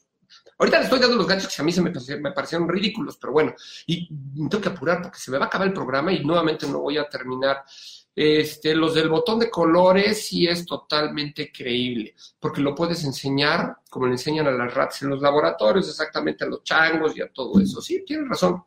Ahorita 0.57 0.79
le 0.79 0.83
estoy 0.85 0.99
dando 0.99 1.17
los 1.17 1.27
ganchos 1.27 1.55
que 1.55 1.61
a 1.61 1.65
mí 1.65 1.71
se 1.71 1.81
me, 1.81 1.91
me, 1.91 2.31
parecieron 2.31 2.67
ridículos, 2.67 3.17
pero 3.17 3.33
bueno, 3.33 3.53
y 3.85 4.07
tengo 4.49 4.61
que 4.61 4.69
apurar 4.69 5.01
porque 5.03 5.19
se 5.19 5.29
me 5.29 5.37
va 5.37 5.45
a 5.45 5.47
acabar 5.47 5.67
el 5.67 5.73
programa 5.73 6.11
y 6.11 6.23
nuevamente 6.23 6.67
no 6.67 6.79
voy 6.79 6.97
a 6.97 7.07
terminar. 7.07 7.63
Este, 8.15 8.73
los 8.73 8.95
del 8.95 9.09
botón 9.09 9.37
de 9.37 9.51
colores 9.51 10.25
sí 10.25 10.47
es 10.47 10.65
totalmente 10.65 11.51
creíble, 11.51 12.15
porque 12.39 12.61
lo 12.61 12.73
puedes 12.73 13.03
enseñar 13.03 13.77
como 13.87 14.07
le 14.07 14.13
enseñan 14.13 14.47
a 14.47 14.51
las 14.51 14.73
rats 14.73 15.03
en 15.03 15.09
los 15.09 15.21
laboratorios, 15.21 15.87
exactamente 15.87 16.43
a 16.43 16.47
los 16.47 16.63
changos 16.63 17.15
y 17.15 17.21
a 17.21 17.31
todo 17.31 17.59
eso. 17.61 17.79
Sí, 17.79 18.03
tienes 18.03 18.27
razón. 18.27 18.63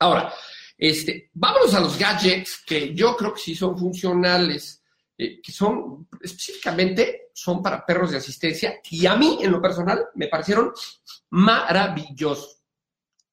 Ahora, 0.00 0.32
este, 0.76 1.30
vámonos 1.34 1.72
a 1.74 1.80
los 1.80 1.96
gadgets 1.96 2.64
que 2.66 2.92
yo 2.92 3.16
creo 3.16 3.32
que 3.32 3.40
sí 3.40 3.54
son 3.54 3.78
funcionales. 3.78 4.80
Eh, 5.22 5.38
que 5.42 5.52
son 5.52 6.08
específicamente 6.22 7.29
son 7.40 7.62
para 7.62 7.86
perros 7.86 8.10
de 8.10 8.18
asistencia 8.18 8.80
y 8.90 9.06
a 9.06 9.16
mí 9.16 9.38
en 9.40 9.50
lo 9.50 9.62
personal 9.62 10.04
me 10.14 10.28
parecieron 10.28 10.72
maravillosos. 11.30 12.62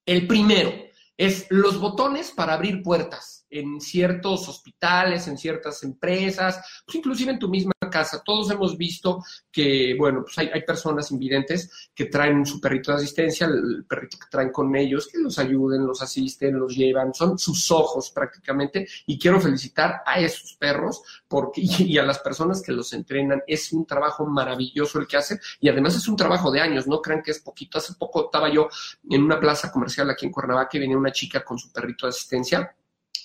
El 0.05 0.25
primero 0.25 0.71
es 1.17 1.45
los 1.49 1.77
botones 1.77 2.31
para 2.31 2.53
abrir 2.53 2.81
puertas 2.81 3.45
en 3.49 3.79
ciertos 3.79 4.47
hospitales, 4.47 5.27
en 5.27 5.37
ciertas 5.37 5.83
empresas, 5.83 6.59
pues 6.85 6.95
inclusive 6.95 7.31
en 7.31 7.39
tu 7.39 7.49
misma 7.49 7.73
casa. 7.89 8.21
Todos 8.23 8.51
hemos 8.51 8.77
visto 8.77 9.23
que, 9.51 9.95
bueno, 9.97 10.23
pues 10.23 10.37
hay, 10.37 10.49
hay, 10.53 10.61
personas 10.63 11.11
invidentes 11.11 11.89
que 11.95 12.05
traen 12.05 12.45
su 12.45 12.59
perrito 12.59 12.91
de 12.91 12.97
asistencia, 12.97 13.47
el 13.47 13.85
perrito 13.87 14.17
que 14.17 14.27
traen 14.29 14.51
con 14.51 14.75
ellos, 14.75 15.07
que 15.07 15.19
los 15.19 15.39
ayuden, 15.39 15.85
los 15.85 16.01
asisten, 16.01 16.59
los 16.59 16.75
llevan, 16.75 17.13
son 17.13 17.37
sus 17.37 17.71
ojos 17.71 18.11
prácticamente. 18.11 18.87
Y 19.05 19.17
quiero 19.17 19.39
felicitar 19.39 20.01
a 20.05 20.19
esos 20.19 20.53
perros 20.55 21.01
porque, 21.27 21.61
y 21.63 21.97
a 21.97 22.03
las 22.03 22.19
personas 22.19 22.61
que 22.61 22.71
los 22.71 22.93
entrenan. 22.93 23.41
Es 23.47 23.71
un 23.73 23.85
trabajo 23.85 24.25
maravilloso 24.25 24.99
el 24.99 25.07
que 25.07 25.17
hacen 25.17 25.39
y 25.59 25.69
además 25.69 25.95
es 25.95 26.07
un 26.07 26.15
trabajo 26.15 26.51
de 26.51 26.61
años, 26.61 26.87
no 26.87 27.01
crean 27.01 27.21
que 27.21 27.31
es 27.31 27.39
poquito. 27.39 27.77
Hace 27.77 27.93
poco 27.93 28.25
estaba 28.25 28.49
yo 28.49 28.67
en 29.09 29.23
una 29.23 29.39
plaza 29.39 29.71
comercial 29.71 30.09
aquí 30.09 30.25
en 30.25 30.31
Cuernavaca 30.31 30.77
y 30.77 30.81
venía 30.81 30.97
una 30.97 31.11
chica 31.11 31.43
con 31.43 31.57
su 31.57 31.71
perrito 31.71 32.05
de 32.05 32.09
asistencia 32.09 32.75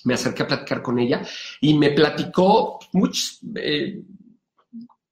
me 0.03 0.13
acerqué 0.13 0.43
a 0.43 0.47
platicar 0.47 0.81
con 0.81 0.99
ella 0.99 1.21
y 1.61 1.77
me 1.77 1.91
platicó 1.91 2.79
muchos, 2.91 3.39
eh, 3.55 4.01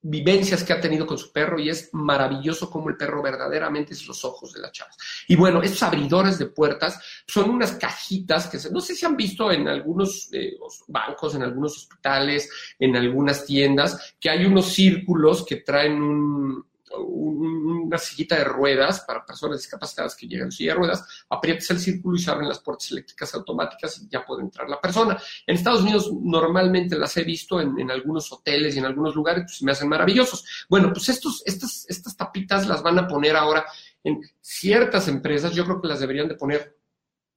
vivencias 0.04 0.64
que 0.64 0.74
ha 0.74 0.82
tenido 0.82 1.06
con 1.06 1.18
su 1.18 1.32
perro 1.32 1.60
y 1.60 1.70
es 1.70 1.90
maravilloso 1.94 2.72
como 2.72 2.90
el 2.90 2.98
perro 2.98 3.22
verdaderamente 3.22 3.94
es 3.94 4.08
los 4.08 4.26
ojos 4.26 4.54
de 4.54 4.62
la 4.62 4.72
chava. 4.72 4.90
Y 5.28 5.36
bueno, 5.36 5.62
estos 5.62 5.84
abridores 5.84 6.40
de 6.40 6.48
puertas 6.48 7.00
son 7.28 7.52
unas 7.52 7.74
cajitas 7.74 8.48
que 8.48 8.58
no 8.72 8.82
sé 8.82 8.96
si 8.96 9.06
han 9.06 9.16
visto 9.16 9.52
en 9.52 9.68
algunos 9.68 10.30
eh, 10.34 10.58
bancos, 10.88 11.36
en 11.36 11.44
algunos 11.44 11.78
hospitales, 11.78 12.50
en 12.80 12.96
algunas 12.96 13.46
tiendas, 13.46 14.16
que 14.20 14.30
hay 14.30 14.46
unos 14.46 14.74
círculos 14.74 15.46
que 15.46 15.58
traen 15.58 16.02
un, 16.02 16.66
una 16.98 17.98
sillita 17.98 18.36
de 18.38 18.44
ruedas 18.44 19.02
para 19.02 19.26
personas 19.26 19.58
discapacitadas 19.58 20.16
que 20.16 20.28
llegan 20.28 20.48
en 20.48 20.52
silla 20.52 20.72
de 20.72 20.80
ruedas, 20.80 21.26
aprietas 21.30 21.70
el 21.72 21.80
círculo 21.80 22.16
y 22.16 22.20
se 22.20 22.32
abren 22.32 22.48
las 22.48 22.60
puertas 22.60 22.92
eléctricas 22.92 23.34
automáticas 23.36 24.02
y 24.02 24.10
ya 24.10 24.26
puede 24.26 24.44
entrar 24.44 24.70
la 24.70 24.80
persona. 24.80 25.18
En 25.46 25.56
Estados 25.56 25.82
Unidos 25.82 26.12
normalmente 26.14 26.98
las 26.98 27.16
he 27.18 27.24
visto 27.24 27.60
en, 27.60 27.92
algunos 27.92 28.32
hoteles 28.32 28.76
y 28.76 28.80
en 28.80 28.86
algunos 28.86 29.16
lugares, 29.16 29.44
pues 29.46 29.62
me 29.64 29.72
hacen 29.72 29.90
maravillosos. 29.90 30.66
Bueno, 30.70 30.92
pues 30.94 31.10
estos, 31.10 31.44
estas, 31.46 31.86
estas 31.90 32.16
tapitas 32.16 32.68
las 32.68 32.82
van 32.82 33.00
a 33.00 33.08
poner 33.08 33.36
ahora 33.36 33.66
en 34.04 34.22
ciertas 34.40 35.08
empresas, 35.08 35.54
yo 35.54 35.66
creo 35.66 35.82
que 35.82 35.88
las 35.88 36.00
deberían 36.00 36.28
de 36.28 36.36
poner 36.36 36.78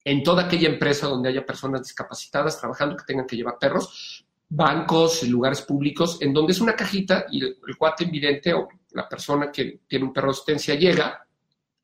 en 0.05 0.23
toda 0.23 0.45
aquella 0.45 0.69
empresa 0.69 1.07
donde 1.07 1.31
haya 1.31 1.47
personas 1.47 1.83
discapacitadas 1.83 2.59
trabajando 2.59 2.97
que 2.97 3.05
tengan 3.05 3.27
que 3.27 3.37
llevar 3.37 3.59
perros, 3.59 4.25
bancos, 4.49 5.23
lugares 5.25 5.63
públicos, 5.63 6.19
en 6.21 6.33
donde 6.33 6.53
es 6.53 6.61
una 6.61 6.77
cajita 6.77 7.27
y 7.31 7.43
el, 7.43 7.59
el 7.67 7.77
cuate 7.77 8.05
invidente 8.05 8.53
o 8.53 8.69
la 8.95 9.09
persona 9.09 9.51
que 9.53 9.81
tiene 9.87 10.07
un 10.07 10.13
perro 10.13 10.29
de 10.29 10.33
asistencia 10.33 10.75
llega 10.75 11.25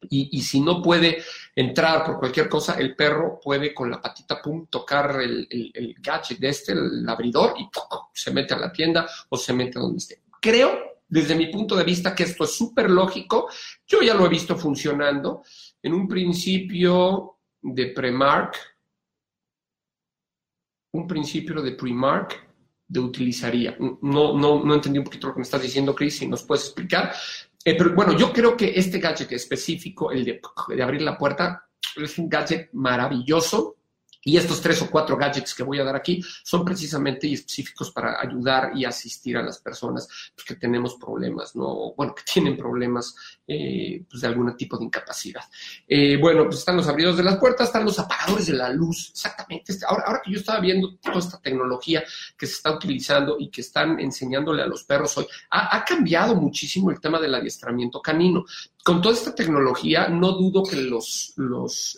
y, 0.08 0.40
si 0.42 0.60
no 0.60 0.80
puede 0.80 1.22
entrar 1.54 2.04
por 2.06 2.18
cualquier 2.18 2.48
cosa, 2.48 2.74
el 2.78 2.96
perro 2.96 3.38
puede 3.38 3.74
con 3.74 3.90
la 3.90 4.00
patita, 4.00 4.40
pum, 4.40 4.66
tocar 4.66 5.20
el, 5.20 5.46
el, 5.50 5.94
gadget 5.98 6.38
de 6.38 6.48
este, 6.48 6.72
el 6.72 7.06
abridor, 7.06 7.54
y 7.58 7.68
se 8.14 8.30
mete 8.30 8.54
a 8.54 8.58
la 8.58 8.72
tienda 8.72 9.06
o 9.28 9.36
se 9.36 9.52
mete 9.52 9.78
donde 9.78 9.98
esté. 9.98 10.22
Creo, 10.40 11.02
desde 11.06 11.34
mi 11.34 11.48
punto 11.48 11.76
de 11.76 11.84
vista, 11.84 12.14
que 12.14 12.22
esto 12.22 12.44
es 12.44 12.54
súper 12.54 12.88
lógico. 12.88 13.50
Yo 13.86 14.00
ya 14.00 14.14
lo 14.14 14.24
he 14.24 14.30
visto 14.30 14.56
funcionando. 14.56 15.42
En 15.82 15.92
un 15.92 16.08
principio 16.08 17.38
de 17.60 17.86
Premark, 17.88 18.56
un 20.92 21.06
principio 21.06 21.60
de 21.60 21.72
Premark, 21.72 22.49
de 22.90 23.00
utilizaría. 23.00 23.76
No, 23.78 24.36
no, 24.36 24.64
no 24.64 24.74
entendí 24.74 24.98
un 24.98 25.04
poquito 25.04 25.28
lo 25.28 25.34
que 25.34 25.38
me 25.38 25.44
estás 25.44 25.62
diciendo, 25.62 25.94
Chris, 25.94 26.18
si 26.18 26.26
nos 26.26 26.42
puedes 26.42 26.64
explicar. 26.64 27.12
Eh, 27.64 27.76
pero 27.76 27.94
bueno, 27.94 28.16
yo 28.16 28.32
creo 28.32 28.56
que 28.56 28.72
este 28.74 28.98
gadget 28.98 29.30
específico, 29.32 30.10
el 30.10 30.24
de, 30.24 30.40
de 30.68 30.82
abrir 30.82 31.02
la 31.02 31.16
puerta, 31.16 31.68
es 31.96 32.18
un 32.18 32.28
gadget 32.28 32.70
maravilloso 32.72 33.76
y 34.22 34.36
estos 34.36 34.60
tres 34.60 34.82
o 34.82 34.90
cuatro 34.90 35.16
gadgets 35.16 35.54
que 35.54 35.62
voy 35.62 35.78
a 35.78 35.84
dar 35.84 35.96
aquí 35.96 36.22
son 36.42 36.64
precisamente 36.64 37.26
y 37.26 37.34
específicos 37.34 37.90
para 37.90 38.20
ayudar 38.20 38.72
y 38.74 38.84
asistir 38.84 39.36
a 39.36 39.42
las 39.42 39.58
personas 39.58 40.08
pues, 40.34 40.46
que 40.46 40.54
tenemos 40.56 40.96
problemas, 40.96 41.56
¿no? 41.56 41.94
Bueno, 41.94 42.14
que 42.14 42.22
tienen 42.22 42.56
problemas 42.56 43.14
eh, 43.46 44.04
pues, 44.08 44.20
de 44.20 44.28
algún 44.28 44.54
tipo 44.56 44.76
de 44.76 44.84
incapacidad. 44.84 45.42
Eh, 45.86 46.18
bueno, 46.18 46.44
pues 46.44 46.58
están 46.58 46.76
los 46.76 46.88
abridores 46.88 47.16
de 47.16 47.24
las 47.24 47.38
puertas, 47.38 47.68
están 47.68 47.84
los 47.84 47.98
apagadores 47.98 48.46
de 48.46 48.54
la 48.54 48.68
luz, 48.70 49.10
exactamente. 49.10 49.74
Ahora, 49.86 50.04
ahora 50.06 50.22
que 50.24 50.32
yo 50.32 50.38
estaba 50.38 50.60
viendo 50.60 50.96
toda 50.96 51.18
esta 51.18 51.40
tecnología 51.40 52.04
que 52.36 52.46
se 52.46 52.54
está 52.54 52.72
utilizando 52.72 53.36
y 53.38 53.50
que 53.50 53.62
están 53.62 53.98
enseñándole 54.00 54.62
a 54.62 54.66
los 54.66 54.84
perros 54.84 55.16
hoy, 55.16 55.26
ha, 55.50 55.76
ha 55.76 55.84
cambiado 55.84 56.34
muchísimo 56.34 56.90
el 56.90 57.00
tema 57.00 57.18
del 57.18 57.34
adiestramiento 57.34 58.00
canino 58.00 58.44
con 58.84 59.02
toda 59.02 59.14
esta 59.14 59.34
tecnología, 59.34 60.08
no 60.08 60.32
dudo 60.32 60.62
que 60.62 60.76
los, 60.76 61.34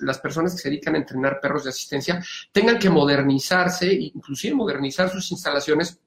las 0.01 0.19
personas 0.19 0.53
que 0.53 0.59
se 0.63 0.71
dedican 0.71 0.95
a 0.95 0.99
entrenar 0.99 1.41
perros 1.41 1.65
de 1.65 1.71
asistencia 1.71 2.23
tengan 2.51 2.79
que 2.79 2.91
modernizarse, 2.91 3.93
inclusive 3.93 4.55
modernizar 4.55 5.11
sus 5.11 5.31
instalaciones 5.31 5.99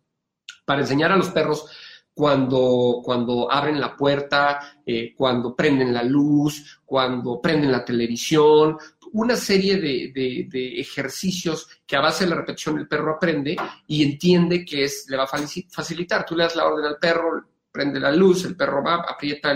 para 0.65 0.82
enseñar 0.82 1.11
a 1.11 1.17
los 1.17 1.30
perros 1.30 1.65
cuando, 2.13 3.01
cuando 3.03 3.51
abren 3.51 3.80
la 3.80 3.95
puerta, 3.95 4.80
eh, 4.86 5.13
cuando 5.15 5.55
prenden 5.55 5.93
la 5.93 6.03
luz, 6.03 6.80
cuando 6.86 7.41
prenden 7.41 7.71
la 7.71 7.84
televisión, 7.84 8.78
una 9.11 9.36
serie 9.36 9.78
de, 9.78 10.11
de, 10.49 10.80
ejercicios 10.80 11.67
que 11.86 11.95
a 11.95 12.01
base 12.01 12.23
de 12.23 12.30
la 12.30 12.38
repetición 12.38 12.78
el 12.78 12.88
perro 12.88 13.15
aprende 13.15 13.55
y 13.88 14.03
entiende 14.03 14.65
que 14.65 14.86
es, 14.86 15.05
le 15.09 15.17
va 15.17 15.23
a 15.23 15.28
facilitar. 15.28 16.26
Tú 16.26 16.36
le 16.36 16.43
das 16.43 16.55
la 16.55 16.65
orden 16.65 16.86
al 16.86 16.97
perro, 16.97 17.45
prende 17.76 17.99
la 17.99 18.11
luz, 18.11 18.45
el 18.45 18.55
perro 18.55 18.82
va, 18.82 19.01
aprieta 19.01 19.53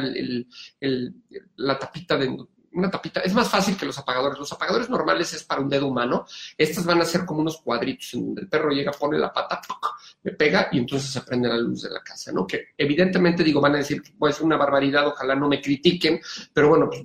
la 1.56 1.80
tapita 1.80 2.18
de 2.18 2.38
una 2.74 2.92
tapita. 2.92 3.22
Es 3.22 3.34
más 3.34 3.50
fácil 3.50 3.78
que 3.78 3.86
los 3.86 3.98
apagadores. 3.98 4.38
Los 4.38 4.52
apagadores 4.52 4.90
normales 4.90 5.34
es 5.34 5.44
para 5.44 5.62
un 5.62 5.70
dedo 5.70 5.88
humano. 5.88 6.26
Estas 6.58 6.86
van 6.86 7.02
a 7.02 7.06
ser 7.06 7.26
como 7.26 7.40
unos 7.40 7.62
cuadritos 7.62 8.14
en 8.14 8.26
donde 8.26 8.42
el 8.42 8.50
perro 8.50 8.72
llega, 8.72 8.92
pone 8.92 9.18
la 9.18 9.32
pata, 9.32 9.62
me 10.24 10.32
pega 10.34 10.70
y 10.72 10.80
entonces 10.80 11.10
se 11.10 11.22
prende 11.22 11.48
la 11.48 11.58
luz 11.58 11.84
de 11.84 11.90
la 11.90 12.02
casa, 12.02 12.32
¿no? 12.32 12.46
Que 12.46 12.68
evidentemente 12.78 13.44
digo, 13.44 13.62
van 13.62 13.76
a 13.76 13.80
decir 13.80 14.02
que 14.02 14.12
puede 14.12 14.34
ser 14.34 14.46
una 14.46 14.58
barbaridad, 14.58 15.08
ojalá 15.08 15.36
no 15.36 15.48
me 15.48 15.62
critiquen, 15.62 16.20
pero 16.54 16.70
bueno, 16.70 16.90
pues, 16.90 17.04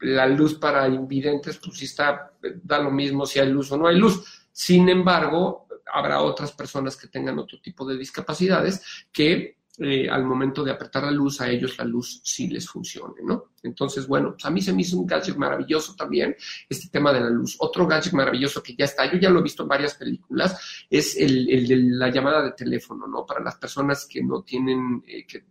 la 0.00 0.26
luz 0.26 0.54
para 0.54 0.86
invidentes, 0.88 1.58
pues 1.58 1.78
sí 1.78 1.84
está, 1.86 2.32
da 2.62 2.78
lo 2.78 2.90
mismo 2.90 3.26
si 3.26 3.38
hay 3.38 3.50
luz 3.50 3.72
o 3.72 3.76
no 3.76 3.86
hay 3.86 3.96
luz. 3.96 4.46
Sin 4.52 4.88
embargo, 4.88 5.66
habrá 5.92 6.22
otras 6.22 6.52
personas 6.52 6.96
que 6.96 7.08
tengan 7.08 7.38
otro 7.38 7.60
tipo 7.60 7.86
de 7.86 7.98
discapacidades 7.98 9.06
que 9.12 9.59
eh, 9.82 10.10
al 10.10 10.24
momento 10.24 10.62
de 10.62 10.72
apretar 10.72 11.04
la 11.04 11.10
luz, 11.10 11.40
a 11.40 11.48
ellos 11.48 11.78
la 11.78 11.84
luz 11.84 12.20
sí 12.22 12.48
les 12.48 12.68
funcione, 12.68 13.22
¿no? 13.24 13.52
Entonces, 13.62 14.06
bueno, 14.06 14.32
pues 14.32 14.44
a 14.44 14.50
mí 14.50 14.60
se 14.60 14.74
me 14.74 14.82
hizo 14.82 14.98
un 14.98 15.06
gadget 15.06 15.36
maravilloso 15.36 15.94
también 15.96 16.36
este 16.68 16.88
tema 16.88 17.12
de 17.14 17.20
la 17.20 17.30
luz. 17.30 17.56
Otro 17.58 17.86
gadget 17.86 18.12
maravilloso 18.12 18.62
que 18.62 18.76
ya 18.76 18.84
está, 18.84 19.10
yo 19.10 19.18
ya 19.18 19.30
lo 19.30 19.40
he 19.40 19.42
visto 19.42 19.62
en 19.62 19.70
varias 19.70 19.94
películas, 19.94 20.84
es 20.90 21.16
el, 21.16 21.46
de 21.46 21.76
la 21.76 22.10
llamada 22.10 22.42
de 22.42 22.52
teléfono, 22.52 23.06
¿no? 23.06 23.24
Para 23.24 23.42
las 23.42 23.56
personas 23.56 24.06
que 24.06 24.22
no 24.22 24.42
tienen 24.42 25.02
eh, 25.06 25.26
que, 25.26 25.44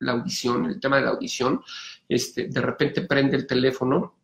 la 0.00 0.12
audición, 0.12 0.66
el 0.66 0.80
tema 0.80 0.96
de 0.96 1.02
la 1.02 1.10
audición, 1.10 1.60
este, 2.08 2.48
de 2.48 2.60
repente 2.60 3.02
prende 3.02 3.36
el 3.36 3.46
teléfono 3.46 4.17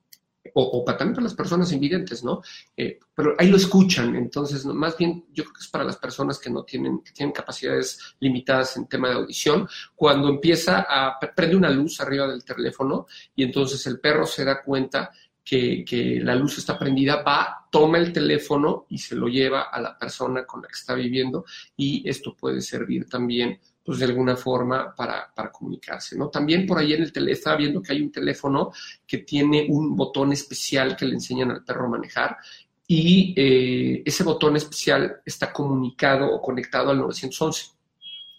o, 0.57 0.85
para, 0.85 0.99
también 0.99 1.15
para 1.17 1.25
las 1.25 1.35
personas 1.35 1.73
invidentes, 1.73 2.23
¿no? 2.23 2.41
Eh, 2.77 2.99
pero 3.15 3.35
ahí 3.39 3.49
lo 3.49 3.57
escuchan, 3.57 4.15
entonces, 4.15 4.65
más 4.67 4.97
bien 4.97 5.27
yo 5.33 5.43
creo 5.45 5.55
que 5.55 5.61
es 5.61 5.69
para 5.69 5.85
las 5.85 5.97
personas 5.97 6.39
que 6.39 6.51
no 6.51 6.63
tienen, 6.63 7.01
que 7.01 7.13
tienen 7.13 7.33
capacidades 7.33 7.99
limitadas 8.21 8.77
en 8.77 8.87
tema 8.87 9.09
de 9.09 9.15
audición, 9.15 9.69
cuando 9.97 10.29
empieza 10.29 10.87
a, 10.89 11.19
prende 11.35 11.57
una 11.57 11.71
luz 11.71 12.01
arriba 12.01 12.29
del 12.29 12.45
teléfono 12.45 13.07
y 13.35 13.43
entonces 13.43 13.85
el 13.87 13.99
perro 13.99 14.27
se 14.27 14.45
da 14.45 14.63
cuenta 14.63 15.11
que, 15.45 15.85
que, 15.85 16.21
la 16.21 16.35
luz 16.35 16.57
está 16.59 16.79
prendida, 16.79 17.23
va, 17.23 17.67
toma 17.71 17.99
el 17.99 18.13
teléfono 18.13 18.87
y 18.89 18.99
se 18.99 19.15
lo 19.15 19.27
lleva 19.27 19.63
a 19.63 19.81
la 19.81 19.99
persona 19.99 20.47
con 20.47 20.63
la 20.63 20.69
que 20.69 20.75
está 20.75 20.95
viviendo 20.95 21.45
y 21.77 22.09
esto 22.09 22.35
puede 22.35 22.63
servir 22.63 23.09
también 23.09 23.59
pues 23.85 23.99
de 23.99 24.07
alguna 24.07 24.35
forma 24.35 24.95
para, 24.95 25.31
comunicarse, 25.53 26.17
¿no? 26.17 26.31
También 26.31 26.67
por 26.67 26.79
ahí 26.79 26.95
en 26.95 27.03
el 27.03 27.13
teléfono, 27.13 27.35
estaba 27.35 27.57
viendo 27.57 27.83
que 27.83 27.93
hay 27.93 28.01
un 28.01 28.11
teléfono 28.11 28.73
que 29.07 29.19
tiene 29.19 29.67
un 29.69 29.95
botón 29.95 30.33
especial 30.33 30.97
que 30.97 31.05
le 31.05 31.15
enseñan 31.15 31.51
al 31.51 31.65
perro 31.65 31.87
a 31.87 31.91
manejar 31.91 32.39
y 32.87 33.35
eh, 33.37 34.03
ese 34.05 34.25
botón 34.25 34.57
especial 34.57 35.21
está 35.25 35.53
comunicado 35.53 36.27
o 36.33 36.41
conectado 36.41 36.91
al 36.91 36.99
911. 36.99 37.73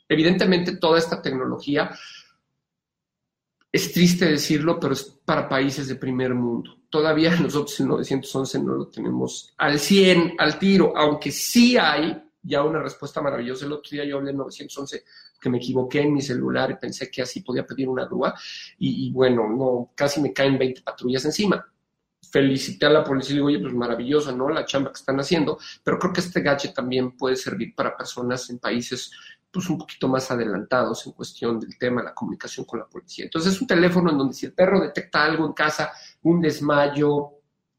Evidentemente 0.10 0.78
toda 0.78 0.98
esta 0.98 1.22
tecnología, 1.22 1.92
es 3.72 3.92
triste 3.92 4.26
decirlo, 4.26 4.80
pero 4.80 4.94
es 4.94 5.04
para 5.04 5.48
países 5.48 5.88
de 5.88 5.96
primer 5.96 6.34
mundo. 6.34 6.76
Todavía 6.90 7.36
nosotros 7.40 7.80
el 7.82 7.88
911 7.88 8.60
no 8.60 8.74
lo 8.74 8.88
tenemos 8.88 9.54
al 9.58 9.80
100, 9.80 10.36
al 10.40 10.58
tiro, 10.58 10.98
aunque 10.98 11.32
sí 11.32 11.78
hay 11.78 12.25
ya 12.46 12.64
una 12.64 12.82
respuesta 12.82 13.22
maravillosa. 13.22 13.66
El 13.66 13.74
otro 13.74 13.90
día 13.92 14.06
yo 14.06 14.18
hablé 14.18 14.32
en 14.32 14.38
911 14.38 15.04
que 15.40 15.50
me 15.50 15.58
equivoqué 15.58 16.02
en 16.02 16.14
mi 16.14 16.22
celular 16.22 16.72
y 16.72 16.76
pensé 16.76 17.10
que 17.10 17.22
así 17.22 17.42
podía 17.42 17.66
pedir 17.66 17.90
una 17.90 18.06
grúa 18.06 18.34
y, 18.78 19.12
bueno, 19.12 19.50
no, 19.50 19.92
casi 19.96 20.22
me 20.22 20.34
caen 20.34 20.58
20 20.58 20.82
patrullas 20.82 21.26
encima. 21.26 21.66
Felicité 22.32 22.88
a 22.88 22.90
la 22.90 23.04
policía 23.04 23.34
y 23.34 23.36
digo, 23.36 23.48
oye, 23.48 23.60
pues 23.60 23.74
maravilloso, 23.74 24.36
¿no? 24.36 24.50
La 24.50 24.66
chamba 24.66 24.92
que 24.92 25.00
están 25.00 25.20
haciendo, 25.20 25.58
pero 25.84 26.00
creo 26.00 26.12
que 26.12 26.22
este 26.22 26.42
gadget 26.42 26.74
también 26.74 27.16
puede 27.16 27.36
servir 27.36 27.74
para 27.76 27.96
personas 27.96 28.50
en 28.50 28.60
países 28.60 29.12
pues 29.56 29.70
un 29.70 29.78
poquito 29.78 30.10
más 30.10 30.30
adelantados 30.32 31.08
en 31.08 31.14
cuestión 31.14 31.62
del 31.62 31.78
tema 31.78 32.04
la 32.04 32.14
comunicación 32.14 32.66
con 32.66 32.80
la 32.80 32.88
policía. 32.88 33.24
Entonces 33.24 33.54
es 33.54 33.62
un 33.62 33.68
teléfono 33.68 34.12
en 34.12 34.18
donde 34.18 34.34
si 34.34 34.48
el 34.48 34.52
perro 34.52 34.82
detecta 34.82 35.24
algo 35.24 35.46
en 35.46 35.54
casa, 35.54 35.94
un 36.24 36.42
desmayo, 36.42 37.35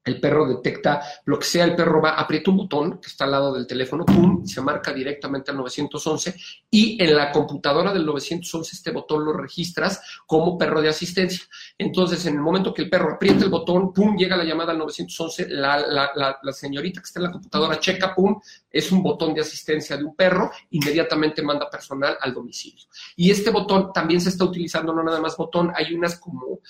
el 0.07 0.21
perro 0.21 0.49
detecta 0.49 1.03
lo 1.25 1.39
que 1.39 1.45
sea, 1.45 1.65
el 1.65 1.75
perro 1.75 2.01
va, 2.01 2.11
aprieta 2.11 2.51
un 2.51 2.59
botón 2.59 2.99
que 3.01 3.09
está 3.09 3.25
al 3.25 3.33
lado 3.33 3.53
del 3.53 3.67
teléfono, 3.67 4.07
pum, 4.07 4.47
se 4.47 4.63
marca 4.63 4.93
directamente 4.93 5.51
al 5.51 5.57
911 5.59 6.35
y 6.71 7.03
en 7.03 7.15
la 7.15 7.33
computadora 7.33 7.93
del 7.93 8.07
911 8.07 8.77
este 8.77 8.93
botón 8.93 9.25
lo 9.25 9.33
registras 9.33 10.01
como 10.25 10.57
perro 10.57 10.81
de 10.81 10.89
asistencia. 10.89 11.45
Entonces, 11.77 12.25
en 12.27 12.35
el 12.35 12.41
momento 12.41 12.73
que 12.73 12.83
el 12.83 12.89
perro 12.89 13.15
aprieta 13.15 13.45
el 13.45 13.51
botón, 13.51 13.93
pum, 13.93 14.17
llega 14.17 14.37
la 14.37 14.45
llamada 14.45 14.73
al 14.73 14.79
911, 14.79 15.49
la, 15.49 15.79
la, 15.79 16.39
la, 16.41 16.53
señorita 16.53 17.01
que 17.01 17.07
está 17.07 17.19
en 17.19 17.25
la 17.25 17.33
computadora 17.33 17.81
checa, 17.81 18.15
pum, 18.15 18.41
es 18.71 18.93
un 18.93 19.03
botón 19.03 19.35
de 19.35 19.41
asistencia 19.41 19.97
de 19.97 20.05
un 20.05 20.15
perro, 20.15 20.51
inmediatamente 20.71 21.43
manda 21.43 21.69
personal 21.69 22.17
al 22.21 22.33
domicilio. 22.33 22.87
Y 23.17 23.31
este 23.31 23.51
botón 23.51 23.93
también 23.93 24.21
se 24.21 24.29
está 24.29 24.45
utilizando, 24.45 24.93
no 24.93 25.03
nada 25.03 25.21
más 25.21 25.37
botón, 25.37 25.73
hay 25.75 25.93
unas 25.95 26.19
como 26.21 26.61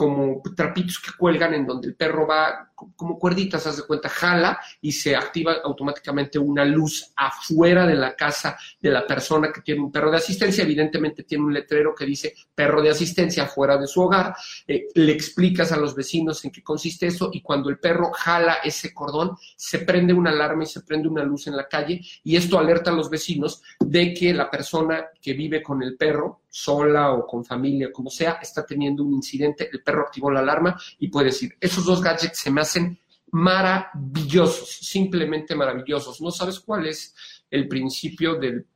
como 0.00 0.40
trapitos 0.56 0.98
que 0.98 1.10
cuelgan 1.12 1.52
en 1.52 1.66
donde 1.66 1.88
el 1.88 1.94
perro 1.94 2.26
va 2.26 2.70
como 2.96 3.18
cuerditas, 3.18 3.66
haz 3.66 3.76
de 3.76 3.82
cuenta, 3.82 4.08
jala 4.08 4.58
y 4.80 4.92
se 4.92 5.14
activa 5.14 5.56
automáticamente 5.62 6.38
una 6.38 6.64
luz 6.64 7.12
afuera 7.14 7.86
de 7.86 7.94
la 7.96 8.16
casa 8.16 8.56
de 8.80 8.88
la 8.88 9.06
persona 9.06 9.52
que 9.52 9.60
tiene 9.60 9.82
un 9.82 9.92
perro 9.92 10.10
de 10.10 10.16
asistencia. 10.16 10.64
Evidentemente 10.64 11.24
tiene 11.24 11.44
un 11.44 11.52
letrero 11.52 11.94
que 11.94 12.06
dice 12.06 12.34
perro 12.54 12.80
de 12.80 12.88
asistencia 12.88 13.44
fuera 13.44 13.76
de 13.76 13.86
su 13.86 14.00
hogar. 14.00 14.34
Eh, 14.66 14.86
le 14.94 15.12
explicas 15.12 15.70
a 15.72 15.76
los 15.76 15.94
vecinos 15.94 16.42
en 16.46 16.50
qué 16.50 16.62
consiste 16.62 17.06
eso 17.06 17.28
y 17.30 17.42
cuando 17.42 17.68
el 17.68 17.78
perro 17.78 18.10
jala 18.12 18.54
ese 18.64 18.94
cordón, 18.94 19.36
se 19.54 19.80
prende 19.80 20.14
una 20.14 20.30
alarma 20.30 20.62
y 20.62 20.66
se 20.66 20.80
prende 20.80 21.08
una 21.08 21.24
luz 21.24 21.46
en 21.46 21.58
la 21.58 21.68
calle 21.68 22.00
y 22.24 22.36
esto 22.36 22.58
alerta 22.58 22.90
a 22.90 22.94
los 22.94 23.10
vecinos 23.10 23.62
de 23.78 24.14
que 24.14 24.32
la 24.32 24.50
persona 24.50 25.08
que 25.20 25.34
vive 25.34 25.62
con 25.62 25.82
el 25.82 25.98
perro, 25.98 26.40
sola 26.50 27.12
o 27.12 27.26
con 27.26 27.44
familia, 27.44 27.92
como 27.92 28.10
sea, 28.10 28.38
está 28.42 28.66
teniendo 28.66 29.04
un 29.04 29.14
incidente, 29.14 29.70
el 29.72 29.82
perro 29.82 30.02
activó 30.02 30.30
la 30.30 30.40
alarma 30.40 30.78
y 30.98 31.08
puede 31.08 31.26
decir, 31.26 31.56
esos 31.60 31.84
dos 31.84 32.02
gadgets 32.02 32.38
se 32.38 32.50
me 32.50 32.60
hacen 32.60 32.98
maravillosos, 33.30 34.68
simplemente 34.80 35.54
maravillosos. 35.54 36.20
No 36.20 36.32
sabes 36.32 36.58
cuál 36.58 36.86
es 36.86 37.14
el 37.48 37.68
principio 37.68 38.34
del 38.34 38.66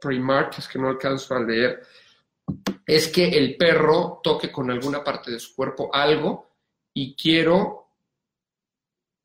Primark, 0.00 0.58
es 0.58 0.66
que 0.66 0.80
no 0.80 0.88
alcanzo 0.88 1.34
a 1.34 1.40
leer, 1.40 1.80
es 2.84 3.06
que 3.08 3.28
el 3.28 3.56
perro 3.56 4.20
toque 4.22 4.50
con 4.50 4.68
alguna 4.70 5.04
parte 5.04 5.30
de 5.30 5.38
su 5.38 5.54
cuerpo 5.54 5.90
algo 5.94 6.50
y 6.92 7.14
quiero 7.14 7.81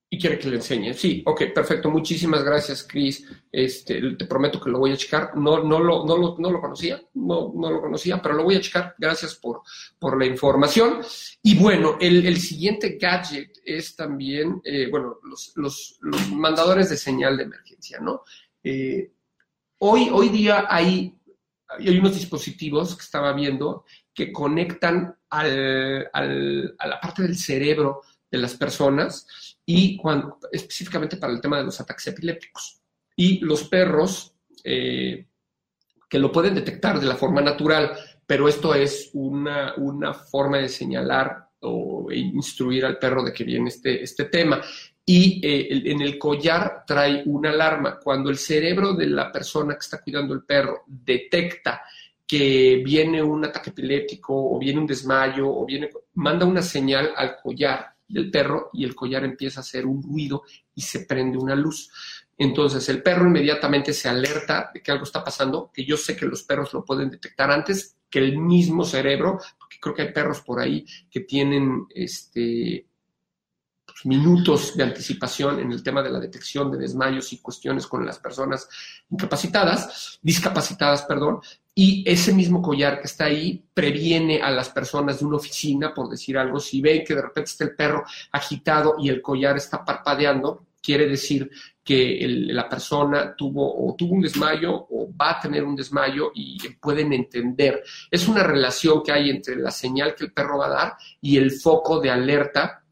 y 0.10 0.18
quiere 0.18 0.40
que 0.40 0.48
le 0.48 0.56
enseñe. 0.56 0.94
Sí, 0.94 1.22
ok, 1.26 1.54
perfecto. 1.54 1.92
Muchísimas 1.92 2.44
gracias, 2.44 2.84
Chris. 2.84 3.26
Este, 3.52 4.02
te 4.16 4.26
prometo 4.26 4.60
que 4.60 4.70
lo 4.70 4.80
voy 4.80 4.92
a 4.92 4.98
checar. 4.98 5.36
No, 5.36 5.62
no, 5.64 5.80
lo, 5.80 6.06
no, 6.06 6.18
lo, 6.18 6.38
no 6.40 6.50
lo 6.50 6.62
conocía, 6.62 7.02
no, 7.16 7.52
no 7.54 7.70
lo 7.70 7.82
conocía, 7.82 8.22
pero 8.22 8.36
lo 8.36 8.44
voy 8.44 8.56
a 8.56 8.62
checar. 8.62 8.96
Gracias 8.98 9.36
por, 9.36 9.64
por 10.00 10.18
la 10.18 10.26
información. 10.26 11.02
Y 11.44 11.58
bueno, 11.58 11.98
el, 12.00 12.26
el 12.26 12.38
siguiente 12.40 12.98
gadget 13.00 13.60
es 13.66 13.96
también, 13.98 14.62
eh, 14.64 14.88
bueno, 14.90 15.20
los, 15.24 15.52
los, 15.56 15.98
los, 16.02 16.32
mandadores 16.32 16.90
de 16.90 16.98
señal 16.98 17.36
de 17.36 17.44
emergencia, 17.44 18.00
¿no? 18.00 18.22
Eh, 18.64 19.12
hoy, 19.80 20.10
hoy 20.10 20.30
día 20.30 20.68
hay, 20.70 21.18
hay 21.68 22.00
unos 22.00 22.14
dispositivos 22.14 22.96
que 22.96 23.04
estaba 23.04 23.34
viendo 23.34 23.84
que 24.14 24.32
conectan 24.32 25.18
al, 25.30 26.10
al, 26.14 26.76
a 26.80 26.88
la 26.88 27.02
parte 27.02 27.24
del 27.24 27.38
cerebro 27.38 28.04
de 28.32 28.38
las 28.38 28.56
personas 28.56 29.57
y 29.70 30.00
específicamente 30.50 31.18
para 31.18 31.34
el 31.34 31.42
tema 31.42 31.58
de 31.58 31.66
los 31.66 31.80
ataques 31.80 32.08
epilépticos. 32.08 32.80
Y 33.18 33.40
los 33.40 33.66
perros 33.66 34.34
eh, 34.64 35.28
que 36.10 36.20
lo 36.20 36.32
pueden 36.32 36.56
detectar 36.56 37.00
de 37.00 37.06
la 37.06 37.18
forma 37.18 37.42
natural, 37.42 37.92
pero 38.26 38.48
esto 38.48 38.74
es 38.74 39.10
una, 39.14 39.74
una 39.76 40.14
forma 40.14 40.60
de 40.60 40.70
señalar 40.70 41.50
o 41.60 42.10
instruir 42.12 42.86
al 42.86 42.98
perro 42.98 43.24
de 43.24 43.34
que 43.34 43.44
viene 43.44 43.68
este, 43.68 44.02
este 44.02 44.26
tema. 44.26 44.62
Y 45.06 45.46
eh, 45.46 45.68
en 45.92 46.02
el 46.02 46.18
collar 46.18 46.86
trae 46.88 47.24
una 47.26 47.50
alarma. 47.50 48.00
Cuando 48.00 48.30
el 48.30 48.38
cerebro 48.38 48.94
de 48.94 49.08
la 49.08 49.30
persona 49.34 49.74
que 49.74 49.82
está 49.82 50.02
cuidando 50.02 50.34
el 50.34 50.44
perro 50.44 50.84
detecta 50.88 51.82
que 52.26 52.82
viene 52.86 53.22
un 53.22 53.44
ataque 53.44 53.72
epiléptico 53.72 54.34
o 54.34 54.58
viene 54.58 54.80
un 54.80 54.88
desmayo 54.88 55.50
o 55.50 55.66
viene, 55.66 55.90
manda 56.14 56.46
una 56.46 56.62
señal 56.62 57.12
al 57.18 57.36
collar 57.42 57.97
del 58.08 58.32
perro 58.32 58.70
y 58.74 58.84
el 58.84 58.96
collar 58.96 59.24
empieza 59.24 59.60
a 59.60 59.62
hacer 59.62 59.86
un 59.86 60.02
ruido 60.02 60.44
y 60.74 60.82
se 60.82 61.02
prende 61.02 61.38
una 61.38 61.56
luz. 61.56 61.90
Entonces 62.38 62.88
el 62.90 63.02
perro 63.02 63.28
inmediatamente 63.28 63.94
se 63.94 64.08
alerta 64.08 64.72
de 64.74 64.82
que 64.82 64.92
algo 64.92 65.04
está 65.04 65.24
pasando, 65.24 65.72
que 65.74 65.86
yo 65.86 65.98
sé 65.98 66.16
que 66.16 66.26
los 66.26 66.44
perros 66.44 66.74
lo 66.74 66.86
pueden 66.86 67.10
detectar 67.10 67.52
antes 67.52 67.98
que 68.10 68.20
el 68.20 68.38
mismo 68.38 68.86
cerebro, 68.86 69.40
porque 69.58 69.78
creo 69.80 69.96
que 69.96 70.02
hay 70.04 70.14
perros 70.14 70.42
por 70.42 70.60
ahí 70.60 70.86
que 71.10 71.22
tienen 71.22 71.88
este, 71.94 72.88
pues, 73.86 74.06
minutos 74.06 74.78
de 74.78 74.84
anticipación 74.84 75.60
en 75.60 75.72
el 75.72 75.84
tema 75.84 76.04
de 76.04 76.12
la 76.12 76.20
detección 76.20 76.72
de 76.72 76.78
desmayos 76.78 77.34
y 77.34 77.40
cuestiones 77.40 77.88
con 77.88 78.06
las 78.06 78.20
personas 78.20 78.70
incapacitadas, 79.10 80.20
discapacitadas, 80.22 81.04
perdón, 81.04 81.42
y 81.80 82.04
ese 82.08 82.34
mismo 82.34 82.60
collar 82.60 83.00
que 83.00 83.06
está 83.06 83.26
ahí 83.26 83.64
previene 83.72 84.42
a 84.42 84.50
las 84.50 84.70
personas 84.70 85.20
de 85.20 85.26
una 85.28 85.38
oficina, 85.38 85.94
por 85.94 86.10
decir 86.10 86.36
algo, 86.36 86.60
si 86.60 86.82
ven 86.82 87.04
que 87.06 87.14
de 87.14 87.22
repente 87.22 87.52
está 87.52 87.66
el 87.66 87.76
perro 87.76 88.04
agitado 88.32 88.96
y 88.98 89.10
el 89.10 89.22
collar 89.22 89.56
está 89.58 89.86
parpadeando, 89.86 90.70
quiere 90.82 91.06
decir 91.06 91.52
que 91.84 92.26
la 92.28 92.68
persona 92.68 93.36
tuvo 93.36 93.88
o 93.88 93.94
tuvo 93.96 94.16
un 94.16 94.24
desmayo 94.24 94.74
o 94.90 95.16
va 95.16 95.34
a 95.34 95.40
tener 95.40 95.64
un 95.64 95.76
desmayo 95.76 96.32
y 96.34 96.58
pueden 96.82 97.14
entender. 97.14 97.84
Es 98.10 98.28
una 98.28 98.42
relación 98.42 99.04
que 99.04 99.12
hay 99.12 99.30
entre 99.30 99.56
la 99.58 99.70
señal 99.70 100.16
que 100.16 100.24
el 100.24 100.34
perro 100.34 100.58
va 100.58 100.66
a 100.66 100.70
dar 100.70 100.98
y 101.22 101.38
el 101.38 101.52
foco 101.52 102.00
de 102.00 102.10
alerta 102.10 102.84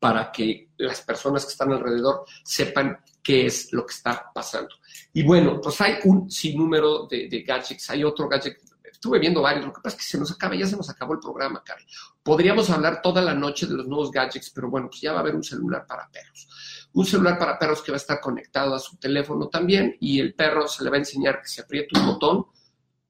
para 0.00 0.32
que 0.32 0.70
las 0.78 1.02
personas 1.02 1.44
que 1.44 1.52
están 1.52 1.70
alrededor 1.70 2.24
sepan 2.42 2.98
qué 3.24 3.46
es 3.46 3.72
lo 3.72 3.84
que 3.84 3.94
está 3.94 4.30
pasando. 4.32 4.76
Y 5.12 5.24
bueno, 5.24 5.60
pues 5.60 5.80
hay 5.80 5.94
un 6.04 6.30
sinnúmero 6.30 7.08
de, 7.08 7.28
de 7.28 7.42
gadgets. 7.42 7.90
Hay 7.90 8.04
otro 8.04 8.28
gadget 8.28 8.58
estuve 9.04 9.18
viendo 9.18 9.42
varios, 9.42 9.66
lo 9.66 9.72
que 9.72 9.82
pasa 9.82 9.96
es 9.98 10.02
que 10.02 10.08
se 10.08 10.18
nos 10.18 10.32
acaba, 10.32 10.54
ya 10.54 10.66
se 10.66 10.78
nos 10.78 10.88
acabó 10.88 11.12
el 11.12 11.18
programa, 11.18 11.62
Karen. 11.62 11.84
Podríamos 12.22 12.70
hablar 12.70 13.02
toda 13.02 13.20
la 13.20 13.34
noche 13.34 13.66
de 13.66 13.74
los 13.74 13.86
nuevos 13.86 14.10
gadgets, 14.10 14.48
pero 14.48 14.70
bueno, 14.70 14.88
pues 14.88 15.02
ya 15.02 15.12
va 15.12 15.18
a 15.18 15.20
haber 15.20 15.34
un 15.34 15.44
celular 15.44 15.84
para 15.86 16.08
perros. 16.08 16.88
Un 16.94 17.04
celular 17.04 17.38
para 17.38 17.58
perros 17.58 17.82
que 17.82 17.92
va 17.92 17.96
a 17.96 17.98
estar 17.98 18.18
conectado 18.18 18.74
a 18.74 18.78
su 18.78 18.96
teléfono 18.96 19.48
también 19.48 19.94
y 20.00 20.20
el 20.20 20.34
perro 20.34 20.66
se 20.66 20.84
le 20.84 20.88
va 20.88 20.96
a 20.96 21.00
enseñar 21.00 21.42
que 21.42 21.48
si 21.48 21.60
aprieta 21.60 22.00
un 22.00 22.06
botón, 22.06 22.46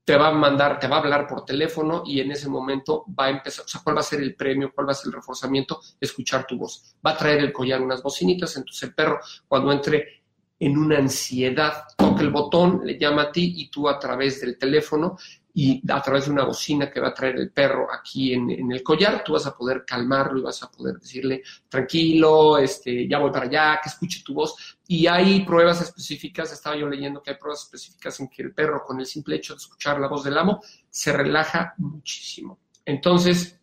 te 0.05 0.17
va 0.17 0.29
a 0.29 0.33
mandar, 0.33 0.79
te 0.79 0.87
va 0.87 0.97
a 0.97 0.99
hablar 1.01 1.27
por 1.27 1.45
teléfono 1.45 2.03
y 2.05 2.21
en 2.21 2.31
ese 2.31 2.49
momento 2.49 3.05
va 3.19 3.27
a 3.27 3.31
empezar, 3.31 3.65
o 3.65 3.69
sea, 3.69 3.81
cuál 3.83 3.97
va 3.97 4.01
a 4.01 4.05
ser 4.05 4.21
el 4.21 4.35
premio, 4.35 4.71
cuál 4.75 4.89
va 4.89 4.93
a 4.93 4.95
ser 4.95 5.09
el 5.09 5.15
reforzamiento, 5.15 5.81
escuchar 5.99 6.47
tu 6.47 6.59
voz. 6.59 6.97
Va 7.05 7.13
a 7.13 7.17
traer 7.17 7.39
el 7.39 7.53
collar 7.53 7.81
unas 7.81 8.03
bocinitas, 8.03 8.57
entonces 8.57 8.83
el 8.83 8.95
perro 8.95 9.21
cuando 9.49 9.73
entre 9.73 10.25
en 10.61 10.79
una 10.79 10.99
ansiedad, 10.99 11.85
toca 11.97 12.23
el 12.23 12.31
botón, 12.31 12.83
le 12.85 12.99
llama 12.99 13.23
a 13.23 13.33
ti 13.33 13.55
y 13.57 13.69
tú 13.71 13.89
a 13.89 13.99
través 13.99 14.41
del 14.41 14.57
teléfono 14.57 15.19
y 15.57 15.81
a 15.89 16.03
través 16.03 16.27
de 16.27 16.33
una 16.33 16.45
bocina 16.45 16.91
que 16.91 16.99
va 16.99 17.09
a 17.09 17.15
traer 17.15 17.37
el 17.37 17.53
perro 17.53 17.87
aquí 17.93 18.35
en, 18.35 18.73
el 18.73 18.83
collar, 18.83 19.23
tú 19.23 19.35
vas 19.35 19.47
a 19.47 19.57
poder 19.57 19.85
calmarlo 19.87 20.41
y 20.41 20.43
vas 20.43 20.61
a 20.65 20.71
poder 20.71 20.97
decirle, 20.99 21.45
tranquilo, 21.69 22.59
este, 22.59 23.07
ya 23.07 23.21
voy 23.21 23.31
para 23.31 23.47
allá, 23.47 23.81
que 23.81 23.89
escuche 23.89 24.25
tu 24.25 24.35
voz. 24.35 24.77
Y 24.89 25.07
hay 25.07 25.45
pruebas 25.45 25.81
específicas, 25.81 26.53
estaba 26.53 26.77
yo 26.77 26.89
leyendo 26.89 27.23
que 27.23 27.31
hay 27.31 27.37
pruebas 27.37 27.63
específicas 27.63 28.19
en 28.19 28.29
que 28.29 28.43
el 28.43 28.53
perro, 28.53 28.83
con 28.85 28.99
el 28.99 29.07
simple 29.07 29.37
hecho 29.37 29.55
de 29.55 29.59
escuchar 29.59 30.01
la 30.01 30.09
voz 30.09 30.25
del 30.25 30.37
amo, 30.37 30.61
se 30.91 31.13
relaja 31.13 31.75
muchísimo. 31.79 32.59
Entonces, 32.85 33.57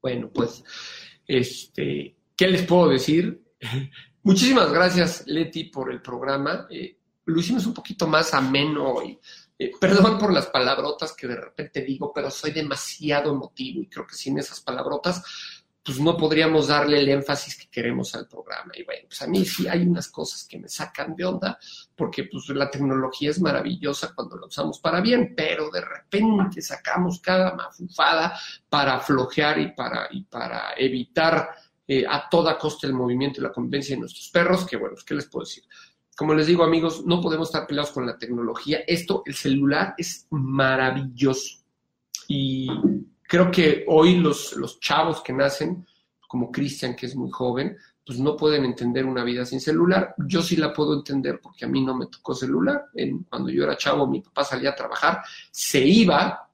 bueno, 0.00 0.30
pues, 0.32 0.64
este, 1.26 2.16
¿qué 2.34 2.48
les 2.48 2.62
puedo 2.62 2.88
decir? 2.88 3.42
Muchísimas 4.22 4.72
gracias, 4.72 5.24
Leti, 5.26 5.64
por 5.64 5.92
el 5.92 6.00
programa. 6.00 6.66
Eh, 6.70 6.96
lo 7.26 7.38
hicimos 7.38 7.66
un 7.66 7.74
poquito 7.74 8.06
más 8.06 8.32
ameno 8.32 9.02
y 9.02 9.18
eh, 9.58 9.72
perdón 9.80 10.18
por 10.18 10.32
las 10.32 10.46
palabrotas 10.46 11.12
que 11.12 11.26
de 11.26 11.36
repente 11.36 11.82
digo, 11.82 12.12
pero 12.14 12.30
soy 12.30 12.52
demasiado 12.52 13.32
emotivo 13.32 13.82
y 13.82 13.88
creo 13.88 14.06
que 14.06 14.14
sin 14.14 14.38
esas 14.38 14.60
palabrotas, 14.60 15.22
pues 15.88 16.00
no 16.00 16.18
podríamos 16.18 16.68
darle 16.68 16.98
el 16.98 17.08
énfasis 17.08 17.56
que 17.56 17.68
queremos 17.70 18.14
al 18.14 18.28
programa. 18.28 18.72
Y 18.76 18.84
bueno, 18.84 19.06
pues 19.08 19.22
a 19.22 19.26
mí 19.26 19.44
sí 19.44 19.66
hay 19.66 19.86
unas 19.86 20.08
cosas 20.08 20.44
que 20.44 20.58
me 20.58 20.68
sacan 20.68 21.16
de 21.16 21.24
onda, 21.24 21.58
porque 21.96 22.24
pues 22.24 22.46
la 22.50 22.70
tecnología 22.70 23.30
es 23.30 23.40
maravillosa 23.40 24.12
cuando 24.14 24.36
la 24.36 24.46
usamos 24.46 24.78
para 24.80 25.00
bien, 25.00 25.32
pero 25.34 25.70
de 25.70 25.80
repente 25.80 26.60
sacamos 26.60 27.20
cada 27.20 27.54
mafufada 27.54 28.38
para 28.68 29.00
flojear 29.00 29.60
y 29.60 29.72
para, 29.72 30.10
para 30.28 30.74
evitar 30.76 31.48
eh, 31.86 32.04
a 32.06 32.28
toda 32.28 32.58
costa 32.58 32.86
el 32.86 32.92
movimiento 32.92 33.40
y 33.40 33.44
la 33.44 33.52
convivencia 33.52 33.96
de 33.96 34.00
nuestros 34.00 34.28
perros, 34.28 34.66
que 34.66 34.76
bueno, 34.76 34.94
¿qué 35.06 35.14
les 35.14 35.24
puedo 35.24 35.46
decir? 35.46 35.64
Como 36.18 36.34
les 36.34 36.48
digo, 36.48 36.64
amigos, 36.64 37.06
no 37.06 37.20
podemos 37.20 37.46
estar 37.46 37.64
peleados 37.64 37.92
con 37.92 38.04
la 38.04 38.18
tecnología. 38.18 38.80
Esto, 38.88 39.22
el 39.24 39.36
celular, 39.36 39.94
es 39.96 40.26
maravilloso. 40.30 41.58
Y 42.26 42.68
creo 43.22 43.52
que 43.52 43.84
hoy 43.86 44.16
los, 44.16 44.80
chavos 44.80 45.22
que 45.22 45.32
nacen, 45.32 45.86
como 46.26 46.50
Cristian, 46.50 46.96
que 46.96 47.06
es 47.06 47.14
muy 47.14 47.30
joven, 47.30 47.76
pues 48.04 48.18
no 48.18 48.36
pueden 48.36 48.64
entender 48.64 49.06
una 49.06 49.22
vida 49.22 49.44
sin 49.44 49.60
celular. 49.60 50.16
Yo 50.26 50.42
sí 50.42 50.56
la 50.56 50.72
puedo 50.72 50.94
entender 50.94 51.38
porque 51.40 51.66
a 51.66 51.68
mí 51.68 51.84
no 51.84 51.96
me 51.96 52.06
tocó 52.06 52.34
celular. 52.34 52.86
Cuando 53.30 53.50
yo 53.50 53.62
era 53.62 53.76
chavo, 53.76 54.08
mi 54.08 54.20
papá 54.20 54.42
salía 54.42 54.70
a 54.70 54.74
trabajar, 54.74 55.22
se 55.52 55.86
iba 55.86 56.50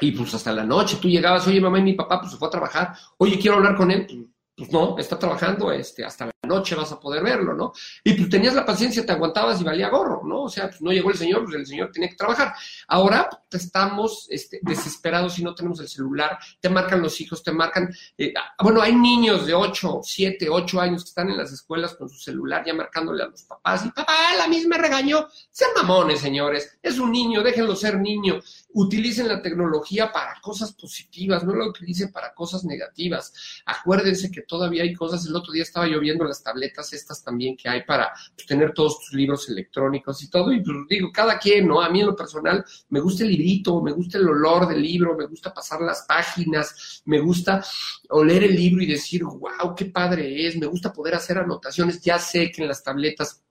y 0.00 0.12
pues 0.12 0.32
hasta 0.34 0.52
la 0.52 0.62
noche 0.62 0.98
tú 1.02 1.08
llegabas, 1.08 1.48
oye 1.48 1.60
mamá 1.60 1.80
y 1.80 1.82
mi 1.82 1.94
papá 1.94 2.20
pues 2.20 2.30
se 2.30 2.38
fue 2.38 2.46
a 2.46 2.52
trabajar, 2.52 2.94
oye 3.18 3.40
quiero 3.40 3.56
hablar 3.56 3.76
con 3.76 3.90
él, 3.90 4.30
pues 4.56 4.72
no, 4.72 4.96
está 4.96 5.18
trabajando 5.18 5.72
este, 5.72 6.04
hasta 6.04 6.26
la 6.26 6.32
noche 6.42 6.74
vas 6.74 6.90
a 6.92 6.98
poder 6.98 7.22
verlo, 7.22 7.54
¿no? 7.54 7.72
Y 8.02 8.14
pues 8.14 8.28
tenías 8.28 8.54
la 8.54 8.64
paciencia, 8.64 9.04
te 9.04 9.12
aguantabas 9.12 9.60
y 9.60 9.64
valía 9.64 9.88
gorro, 9.88 10.22
¿no? 10.24 10.42
O 10.42 10.48
sea, 10.48 10.68
pues 10.68 10.80
no 10.80 10.90
llegó 10.90 11.10
el 11.10 11.16
señor, 11.16 11.44
pues 11.44 11.56
el 11.56 11.66
señor 11.66 11.90
tenía 11.92 12.08
que 12.08 12.16
trabajar. 12.16 12.54
Ahora 12.88 13.28
pues, 13.50 13.64
estamos 13.64 14.26
este, 14.30 14.58
desesperados 14.62 15.38
y 15.38 15.44
no 15.44 15.54
tenemos 15.54 15.80
el 15.80 15.88
celular, 15.88 16.38
te 16.60 16.68
marcan 16.68 17.02
los 17.02 17.20
hijos, 17.20 17.42
te 17.42 17.52
marcan, 17.52 17.94
eh, 18.16 18.32
ah, 18.36 18.54
bueno, 18.62 18.80
hay 18.80 18.94
niños 18.94 19.46
de 19.46 19.54
8, 19.54 20.00
7, 20.02 20.48
8 20.48 20.80
años 20.80 21.04
que 21.04 21.08
están 21.08 21.30
en 21.30 21.36
las 21.36 21.52
escuelas 21.52 21.94
con 21.94 22.08
su 22.08 22.18
celular 22.18 22.64
ya 22.64 22.74
marcándole 22.74 23.22
a 23.22 23.26
los 23.26 23.42
papás 23.42 23.84
y 23.84 23.90
papá, 23.90 24.34
la 24.38 24.48
misma 24.48 24.78
regañó. 24.78 25.28
Sean 25.50 25.70
mamones, 25.76 26.20
señores, 26.20 26.78
es 26.82 26.98
un 26.98 27.12
niño, 27.12 27.42
déjenlo 27.42 27.76
ser 27.76 27.98
niño. 27.98 28.40
Utilicen 28.72 29.28
la 29.28 29.42
tecnología 29.42 30.10
para 30.10 30.40
cosas 30.40 30.72
positivas, 30.72 31.44
no 31.44 31.54
la 31.54 31.66
utilicen 31.66 32.10
para 32.12 32.32
cosas 32.32 32.64
negativas. 32.64 33.62
Acuérdense 33.66 34.30
que 34.30 34.42
todavía 34.42 34.82
hay 34.82 34.94
cosas, 34.94 35.26
el 35.26 35.36
otro 35.36 35.52
día 35.52 35.62
estaba 35.62 35.86
lloviendo 35.86 36.24
las 36.30 36.42
tabletas 36.42 36.92
estas 36.92 37.22
también 37.22 37.56
que 37.56 37.68
hay 37.68 37.84
para 37.84 38.12
pues, 38.34 38.46
tener 38.46 38.72
todos 38.72 38.98
tus 39.00 39.12
libros 39.12 39.48
electrónicos 39.48 40.22
y 40.22 40.30
todo. 40.30 40.52
Y 40.52 40.60
pues 40.62 40.76
digo, 40.88 41.10
cada 41.12 41.38
quien, 41.38 41.68
¿no? 41.68 41.80
A 41.80 41.90
mí 41.90 42.00
en 42.00 42.06
lo 42.06 42.16
personal 42.16 42.64
me 42.88 43.00
gusta 43.00 43.24
el 43.24 43.30
librito, 43.30 43.82
me 43.82 43.92
gusta 43.92 44.18
el 44.18 44.28
olor 44.28 44.66
del 44.66 44.80
libro, 44.80 45.16
me 45.16 45.26
gusta 45.26 45.52
pasar 45.52 45.80
las 45.82 46.02
páginas, 46.02 47.02
me 47.04 47.20
gusta 47.20 47.62
oler 48.08 48.44
el 48.44 48.56
libro 48.56 48.82
y 48.82 48.86
decir, 48.86 49.24
wow, 49.24 49.74
qué 49.76 49.86
padre 49.86 50.46
es, 50.46 50.56
me 50.56 50.66
gusta 50.66 50.92
poder 50.92 51.14
hacer 51.14 51.38
anotaciones. 51.38 52.00
Ya 52.00 52.18
sé 52.18 52.50
que 52.50 52.62
en 52.62 52.68
las 52.68 52.82
tabletas 52.82 53.42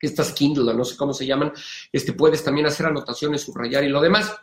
estas 0.00 0.32
Kindle, 0.32 0.74
no 0.74 0.84
sé 0.84 0.96
cómo 0.96 1.12
se 1.12 1.26
llaman, 1.26 1.52
este, 1.92 2.12
puedes 2.12 2.44
también 2.44 2.66
hacer 2.66 2.86
anotaciones, 2.86 3.42
subrayar 3.42 3.84
y 3.84 3.88
lo 3.88 4.00
demás. 4.00 4.34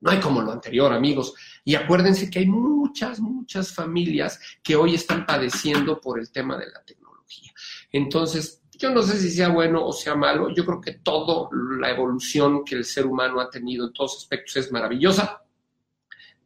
No 0.00 0.10
hay 0.10 0.20
como 0.20 0.42
lo 0.42 0.52
anterior, 0.52 0.92
amigos. 0.92 1.34
Y 1.64 1.74
acuérdense 1.74 2.30
que 2.30 2.40
hay 2.40 2.46
muchas, 2.46 3.20
muchas 3.20 3.72
familias 3.72 4.38
que 4.62 4.76
hoy 4.76 4.94
están 4.94 5.24
padeciendo 5.24 6.00
por 6.00 6.20
el 6.20 6.30
tema 6.30 6.56
de 6.56 6.66
la 6.70 6.82
tecnología. 6.84 7.52
Entonces, 7.90 8.62
yo 8.72 8.90
no 8.90 9.02
sé 9.02 9.18
si 9.18 9.30
sea 9.30 9.48
bueno 9.48 9.84
o 9.84 9.92
sea 9.92 10.14
malo. 10.14 10.54
Yo 10.54 10.64
creo 10.66 10.80
que 10.80 10.92
toda 10.94 11.48
la 11.78 11.90
evolución 11.90 12.64
que 12.64 12.74
el 12.74 12.84
ser 12.84 13.06
humano 13.06 13.40
ha 13.40 13.48
tenido 13.48 13.86
en 13.86 13.92
todos 13.92 14.16
aspectos 14.16 14.56
es 14.56 14.70
maravillosa. 14.70 15.42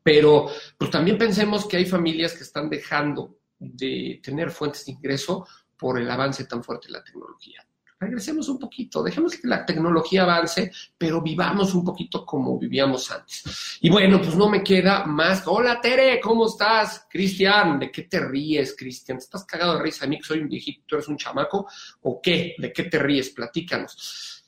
Pero 0.03 0.49
pues 0.79 0.91
también 0.91 1.19
pensemos 1.19 1.67
que 1.67 1.77
hay 1.77 1.87
familias 1.87 2.33
que 2.33 2.45
están 2.45 2.71
dejando 2.71 3.37
de 3.59 4.21
tener 4.23 4.51
fuentes 4.51 4.87
de 4.87 4.93
ingreso 4.93 5.47
por 5.77 5.99
el 5.99 6.11
avance 6.11 6.45
tan 6.45 6.63
fuerte 6.65 6.87
de 6.89 6.93
la 6.93 7.05
tecnología 7.05 7.65
regresemos 8.01 8.49
un 8.49 8.59
poquito, 8.59 9.03
dejemos 9.03 9.37
que 9.37 9.47
la 9.47 9.65
tecnología 9.65 10.23
avance, 10.23 10.73
pero 10.97 11.21
vivamos 11.21 11.75
un 11.75 11.85
poquito 11.85 12.25
como 12.25 12.59
vivíamos 12.59 13.11
antes. 13.11 13.79
Y 13.83 13.91
bueno, 13.91 14.21
pues 14.23 14.35
no 14.35 14.49
me 14.49 14.65
queda 14.65 15.05
más. 15.05 15.43
Hola 15.47 15.81
Tere, 15.83 16.19
¿cómo 16.19 16.47
estás? 16.47 17.07
Cristian, 17.11 17.79
¿de 17.79 17.91
qué 17.91 18.03
te 18.03 18.21
ríes, 18.21 18.75
Cristian? 18.77 19.19
¿Estás 19.19 19.45
cagado 19.45 19.75
de 19.77 19.83
risa 19.83 20.07
a 20.07 20.09
mí 20.09 20.17
que 20.17 20.25
soy 20.25 20.41
un 20.41 20.49
viejito, 20.49 20.83
tú 20.87 20.95
eres 20.97 21.09
un 21.09 21.19
chamaco? 21.19 21.69
¿O 22.03 22.21
qué? 22.23 22.55
¿De 22.57 22.73
qué 22.73 22.85
te 22.85 22.99
ríes? 22.99 23.31
Platícanos. 23.31 24.45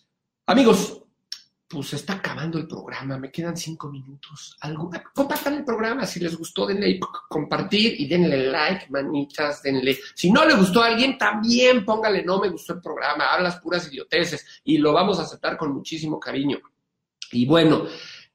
Amigos, 0.46 1.02
pues 1.72 1.94
está 1.94 2.14
acabando 2.14 2.58
el 2.58 2.66
programa, 2.66 3.16
me 3.16 3.30
quedan 3.30 3.56
cinco 3.56 3.88
minutos. 3.90 4.58
Algo, 4.60 4.90
compartan 5.14 5.54
el 5.54 5.64
programa, 5.64 6.04
si 6.04 6.20
les 6.20 6.36
gustó, 6.36 6.66
denle 6.66 7.00
compartir 7.30 7.98
y 7.98 8.06
denle 8.06 8.50
like, 8.50 8.88
manitas, 8.90 9.62
denle. 9.62 9.98
Si 10.14 10.30
no 10.30 10.44
le 10.44 10.54
gustó 10.54 10.82
a 10.82 10.88
alguien, 10.88 11.16
también 11.16 11.82
póngale 11.86 12.22
no 12.24 12.38
me 12.38 12.50
gustó 12.50 12.74
el 12.74 12.82
programa, 12.82 13.32
hablas 13.32 13.58
puras 13.58 13.88
idioteces 13.90 14.44
y 14.64 14.76
lo 14.76 14.92
vamos 14.92 15.18
a 15.18 15.22
aceptar 15.22 15.56
con 15.56 15.72
muchísimo 15.72 16.20
cariño. 16.20 16.60
Y 17.30 17.46
bueno, 17.46 17.86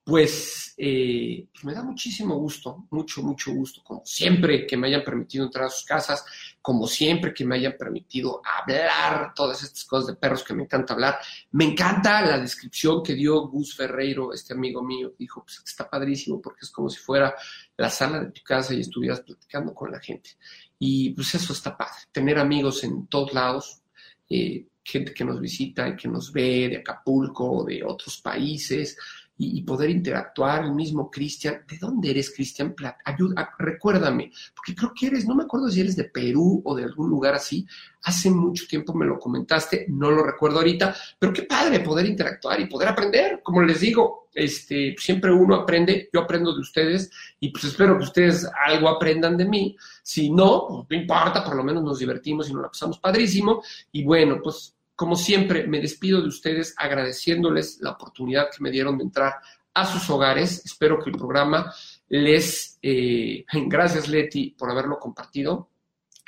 pues, 0.07 0.73
eh, 0.77 1.47
pues, 1.51 1.65
me 1.65 1.73
da 1.73 1.83
muchísimo 1.83 2.35
gusto, 2.37 2.87
mucho, 2.91 3.21
mucho 3.21 3.51
gusto, 3.51 3.83
como 3.83 4.05
siempre 4.05 4.65
que 4.65 4.77
me 4.77 4.87
hayan 4.87 5.03
permitido 5.03 5.43
entrar 5.43 5.65
a 5.65 5.69
sus 5.69 5.83
casas, 5.83 6.23
como 6.61 6.87
siempre 6.87 7.33
que 7.33 7.43
me 7.43 7.55
hayan 7.55 7.75
permitido 7.77 8.41
hablar 8.41 9.33
todas 9.35 9.61
estas 9.63 9.83
cosas 9.83 10.07
de 10.07 10.15
perros 10.15 10.45
que 10.45 10.53
me 10.53 10.63
encanta 10.63 10.93
hablar. 10.93 11.17
Me 11.51 11.65
encanta 11.65 12.21
la 12.21 12.39
descripción 12.39 13.03
que 13.03 13.15
dio 13.15 13.49
Gus 13.49 13.75
Ferreiro, 13.75 14.31
este 14.31 14.53
amigo 14.53 14.81
mío, 14.81 15.13
dijo, 15.19 15.43
pues 15.43 15.61
está 15.65 15.89
padrísimo 15.89 16.41
porque 16.41 16.61
es 16.61 16.71
como 16.71 16.89
si 16.89 16.99
fuera 16.99 17.35
la 17.75 17.89
sala 17.89 18.21
de 18.21 18.31
tu 18.31 18.43
casa 18.43 18.73
y 18.73 18.79
estuvieras 18.79 19.19
platicando 19.19 19.73
con 19.73 19.91
la 19.91 19.99
gente. 19.99 20.37
Y 20.79 21.09
pues 21.09 21.35
eso 21.35 21.51
está 21.51 21.75
padre, 21.75 22.03
tener 22.13 22.39
amigos 22.39 22.81
en 22.85 23.07
todos 23.07 23.33
lados. 23.33 23.81
Eh, 24.29 24.67
gente 24.85 25.13
que 25.13 25.25
nos 25.25 25.41
visita 25.41 25.89
y 25.89 25.97
que 25.97 26.07
nos 26.07 26.31
ve 26.31 26.69
de 26.69 26.77
Acapulco, 26.77 27.65
de 27.65 27.83
otros 27.83 28.21
países, 28.21 28.97
y, 29.37 29.61
poder 29.61 29.89
interactuar, 29.89 30.63
el 30.63 30.73
mismo 30.73 31.11
Cristian. 31.11 31.63
¿De 31.67 31.77
dónde 31.77 32.09
eres, 32.09 32.33
Cristian? 32.33 32.75
Ayuda, 33.05 33.53
recuérdame, 33.59 34.31
porque 34.55 34.75
creo 34.75 34.93
que 34.93 35.07
eres, 35.07 35.27
no 35.27 35.35
me 35.35 35.43
acuerdo 35.43 35.69
si 35.69 35.81
eres 35.81 35.95
de 35.95 36.05
Perú 36.05 36.61
o 36.65 36.75
de 36.75 36.83
algún 36.83 37.09
lugar 37.09 37.35
así. 37.35 37.65
Hace 38.03 38.31
mucho 38.31 38.65
tiempo 38.67 38.93
me 38.93 39.05
lo 39.05 39.19
comentaste, 39.19 39.85
no 39.89 40.09
lo 40.09 40.23
recuerdo 40.23 40.57
ahorita, 40.57 40.95
pero 41.19 41.33
qué 41.33 41.43
padre 41.43 41.81
poder 41.81 42.05
interactuar 42.05 42.59
y 42.59 42.65
poder 42.67 42.89
aprender. 42.89 43.41
Como 43.43 43.61
les 43.61 43.79
digo, 43.79 44.29
este, 44.33 44.95
siempre 44.97 45.31
uno 45.31 45.55
aprende, 45.55 46.09
yo 46.13 46.21
aprendo 46.21 46.53
de 46.53 46.61
ustedes 46.61 47.11
y 47.39 47.49
pues 47.49 47.65
espero 47.65 47.97
que 47.97 48.05
ustedes 48.05 48.47
algo 48.65 48.87
aprendan 48.87 49.35
de 49.35 49.45
mí. 49.45 49.75
Si 50.01 50.29
no, 50.29 50.67
pues, 50.67 50.85
no 50.89 50.95
importa, 50.95 51.43
por 51.43 51.55
lo 51.55 51.63
menos 51.63 51.83
nos 51.83 51.99
divertimos 51.99 52.49
y 52.49 52.53
nos 52.53 52.61
la 52.61 52.69
pasamos 52.69 52.99
padrísimo. 52.99 53.61
Y 53.91 54.03
bueno, 54.03 54.39
pues 54.43 54.76
como 54.97 55.15
siempre, 55.15 55.67
me 55.67 55.79
despido 55.79 56.23
de 56.23 56.27
ustedes 56.27 56.73
agradeciéndoles 56.75 57.77
la 57.81 57.91
oportunidad 57.91 58.49
que 58.49 58.63
me 58.63 58.71
dieron 58.71 58.97
de 58.97 59.03
entrar 59.03 59.35
a 59.75 59.85
sus 59.85 60.09
hogares. 60.09 60.65
Espero 60.65 60.99
que 60.99 61.11
el 61.11 61.17
programa 61.17 61.71
les... 62.09 62.79
Eh, 62.81 63.45
gracias, 63.67 64.07
Leti, 64.07 64.55
por 64.57 64.71
haberlo 64.71 64.97
compartido. 64.97 65.69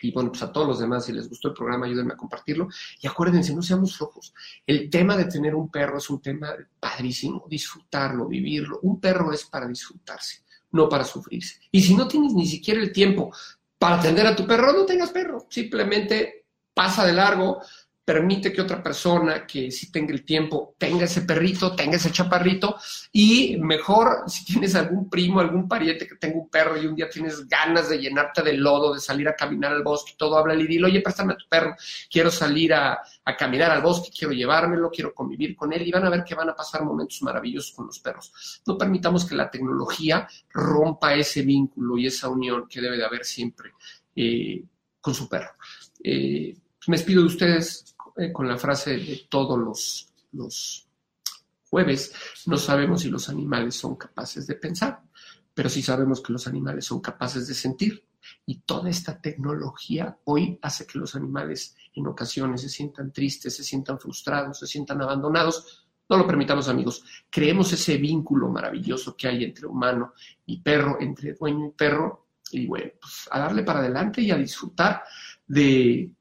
Y 0.04 0.12
bueno, 0.12 0.30
pues 0.30 0.44
a 0.44 0.52
todos 0.52 0.68
los 0.68 0.80
demás, 0.80 1.04
si 1.04 1.14
les 1.14 1.28
gustó 1.28 1.48
el 1.48 1.56
programa, 1.56 1.88
ayúdenme 1.88 2.14
a 2.14 2.18
compartirlo. 2.18 2.70
Y 3.02 3.08
acuérdense, 3.08 3.56
no 3.56 3.64
seamos 3.64 3.98
flojos. 3.98 4.36
El 4.68 4.88
tema 4.88 5.18
de 5.18 5.26
tener 5.26 5.56
un 5.56 5.72
perro 5.72 5.98
es 5.98 6.08
un 6.12 6.22
tema 6.22 6.54
padrísimo, 6.80 7.48
disfrutarlo, 7.50 8.28
vivirlo. 8.28 8.82
Un 8.84 9.00
perro 9.00 9.34
es 9.34 9.46
para 9.46 9.68
disfrutarse, 9.68 10.44
no 10.74 10.88
para 10.88 11.04
sufrirse. 11.04 11.60
Y 11.72 11.82
si 11.82 11.96
no 11.96 12.08
tienes 12.08 12.34
ni 12.34 12.46
siquiera 12.46 12.80
el 12.80 12.92
tiempo 12.92 13.34
para 13.80 13.96
atender 13.96 14.28
a 14.28 14.36
tu 14.36 14.46
perro, 14.46 14.74
no 14.74 14.86
tengas 14.86 15.10
perro. 15.10 15.48
Simplemente 15.50 16.46
pasa 16.80 17.06
de 17.06 17.12
largo, 17.12 17.62
permite 18.10 18.52
que 18.52 18.64
otra 18.64 18.82
persona 18.82 19.46
que 19.46 19.70
sí 19.70 19.92
tenga 19.92 20.12
el 20.12 20.26
tiempo 20.26 20.74
tenga 20.80 21.04
ese 21.04 21.22
perrito, 21.22 21.76
tenga 21.76 21.98
ese 21.98 22.12
chaparrito 22.12 22.76
y 23.12 23.56
mejor 23.58 24.24
si 24.26 24.44
tienes 24.46 24.74
algún 24.74 25.08
primo, 25.08 25.40
algún 25.40 25.68
pariente 25.68 26.08
que 26.08 26.16
tenga 26.16 26.40
un 26.40 26.50
perro 26.50 26.76
y 26.76 26.88
un 26.88 26.96
día 26.96 27.08
tienes 27.08 27.48
ganas 27.48 27.88
de 27.88 28.00
llenarte 28.00 28.42
de 28.42 28.54
lodo, 28.54 28.96
de 28.96 29.00
salir 29.00 29.30
a 29.30 29.36
caminar 29.36 29.74
al 29.74 29.84
bosque, 29.84 30.14
todo 30.18 30.40
habla 30.40 30.56
y 30.56 30.66
dile, 30.66 30.88
oye, 30.88 31.02
préstame 31.02 31.34
a 31.34 31.38
tu 31.38 31.48
perro, 31.48 31.76
quiero 32.10 32.32
salir 32.32 32.74
a, 32.74 33.00
a 33.26 33.38
caminar 33.38 33.70
al 33.70 33.84
bosque, 33.84 34.10
quiero 34.18 34.34
llevármelo, 34.34 34.90
quiero 34.90 35.14
convivir 35.14 35.56
con 35.56 35.72
él 35.72 35.86
y 35.86 35.92
van 35.92 36.06
a 36.06 36.10
ver 36.10 36.24
que 36.24 36.34
van 36.34 36.50
a 36.50 36.56
pasar 36.56 36.84
momentos 36.84 37.22
maravillosos 37.22 37.74
con 37.74 37.86
los 37.86 38.00
perros. 38.00 38.34
No 38.66 38.76
permitamos 38.76 39.24
que 39.24 39.36
la 39.36 39.52
tecnología 39.52 40.28
rompa 40.52 41.14
ese 41.14 41.44
vínculo 41.44 41.96
y 42.00 42.08
esa 42.08 42.28
unión 42.28 42.68
que 42.68 42.82
debe 42.82 42.98
de 42.98 43.06
haber 43.06 43.24
siempre 43.24 43.70
eh, 44.16 44.64
con 45.00 45.14
su 45.14 45.30
perro. 45.30 45.52
Eh, 46.04 46.56
me 46.88 46.98
despido 46.98 47.22
de 47.22 47.28
ustedes 47.28 47.96
eh, 48.18 48.32
con 48.32 48.48
la 48.48 48.58
frase 48.58 48.98
de 48.98 49.28
todos 49.30 49.58
los, 49.58 50.10
los 50.32 50.88
jueves, 51.70 52.14
no 52.48 52.58
sabemos 52.58 53.02
si 53.02 53.10
los 53.10 53.30
animales 53.30 53.76
son 53.76 53.96
capaces 53.96 54.48
de 54.48 54.56
pensar, 54.56 55.02
pero 55.54 55.70
sí 55.70 55.82
sabemos 55.82 56.22
que 56.22 56.34
los 56.34 56.48
animales 56.48 56.86
son 56.86 57.00
capaces 57.00 57.48
de 57.48 57.54
sentir. 57.54 58.06
Y 58.46 58.60
toda 58.62 58.90
esta 58.90 59.20
tecnología 59.20 60.18
hoy 60.26 60.60
hace 60.62 60.86
que 60.86 61.00
los 61.00 61.16
animales 61.16 61.76
en 61.94 62.08
ocasiones 62.08 62.62
se 62.62 62.70
sientan 62.70 63.12
tristes, 63.12 63.56
se 63.56 63.64
sientan 63.64 64.00
frustrados, 64.00 64.60
se 64.60 64.68
sientan 64.68 65.02
abandonados. 65.02 65.88
No 66.10 66.18
lo 66.18 66.28
permitamos, 66.28 66.68
amigos. 66.68 67.04
Creemos 67.30 67.72
ese 67.72 67.98
vínculo 67.98 68.50
maravilloso 68.50 69.16
que 69.16 69.28
hay 69.28 69.44
entre 69.44 69.68
humano 69.68 70.14
y 70.46 70.60
perro, 70.60 70.98
entre 71.00 71.34
dueño 71.34 71.68
y 71.68 71.72
perro. 71.72 72.28
Y 72.52 72.66
bueno, 72.66 72.92
pues 73.00 73.30
a 73.32 73.40
darle 73.40 73.64
para 73.64 73.80
adelante 73.80 74.22
y 74.22 74.32
a 74.32 74.38
disfrutar 74.38 75.04
de, 75.48 76.12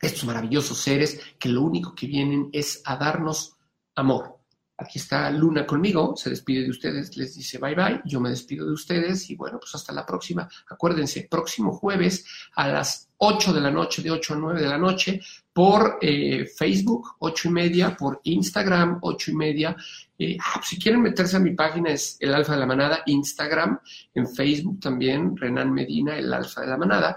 estos 0.00 0.24
maravillosos 0.24 0.78
seres 0.78 1.20
que 1.38 1.48
lo 1.48 1.62
único 1.62 1.94
que 1.94 2.06
vienen 2.06 2.48
es 2.52 2.82
a 2.84 2.96
darnos 2.96 3.56
amor. 3.94 4.36
Aquí 4.78 4.98
está 4.98 5.30
Luna 5.30 5.66
conmigo, 5.66 6.14
se 6.16 6.28
despide 6.28 6.64
de 6.64 6.70
ustedes, 6.70 7.16
les 7.16 7.34
dice 7.34 7.56
bye 7.56 7.74
bye, 7.74 8.02
yo 8.04 8.20
me 8.20 8.28
despido 8.28 8.66
de 8.66 8.74
ustedes 8.74 9.30
y 9.30 9.34
bueno, 9.34 9.58
pues 9.58 9.74
hasta 9.74 9.90
la 9.90 10.04
próxima. 10.04 10.46
Acuérdense, 10.68 11.26
próximo 11.30 11.72
jueves 11.72 12.26
a 12.56 12.68
las 12.68 13.08
8 13.16 13.54
de 13.54 13.60
la 13.62 13.70
noche, 13.70 14.02
de 14.02 14.10
8 14.10 14.34
a 14.34 14.36
9 14.36 14.60
de 14.60 14.68
la 14.68 14.76
noche, 14.76 15.20
por 15.50 15.96
eh, 16.02 16.44
Facebook, 16.44 17.16
8 17.20 17.48
y 17.48 17.50
media, 17.52 17.96
por 17.96 18.20
Instagram, 18.24 18.98
8 19.00 19.30
y 19.30 19.34
media. 19.34 19.76
Eh, 20.18 20.36
ah, 20.38 20.52
pues 20.56 20.66
si 20.66 20.78
quieren 20.78 21.00
meterse 21.00 21.38
a 21.38 21.40
mi 21.40 21.54
página 21.54 21.90
es 21.90 22.18
el 22.20 22.34
Alfa 22.34 22.52
de 22.52 22.60
la 22.60 22.66
Manada, 22.66 23.02
Instagram, 23.06 23.80
en 24.12 24.28
Facebook 24.28 24.78
también, 24.80 25.34
Renan 25.38 25.72
Medina, 25.72 26.18
el 26.18 26.30
Alfa 26.34 26.60
de 26.60 26.66
la 26.66 26.76
Manada. 26.76 27.16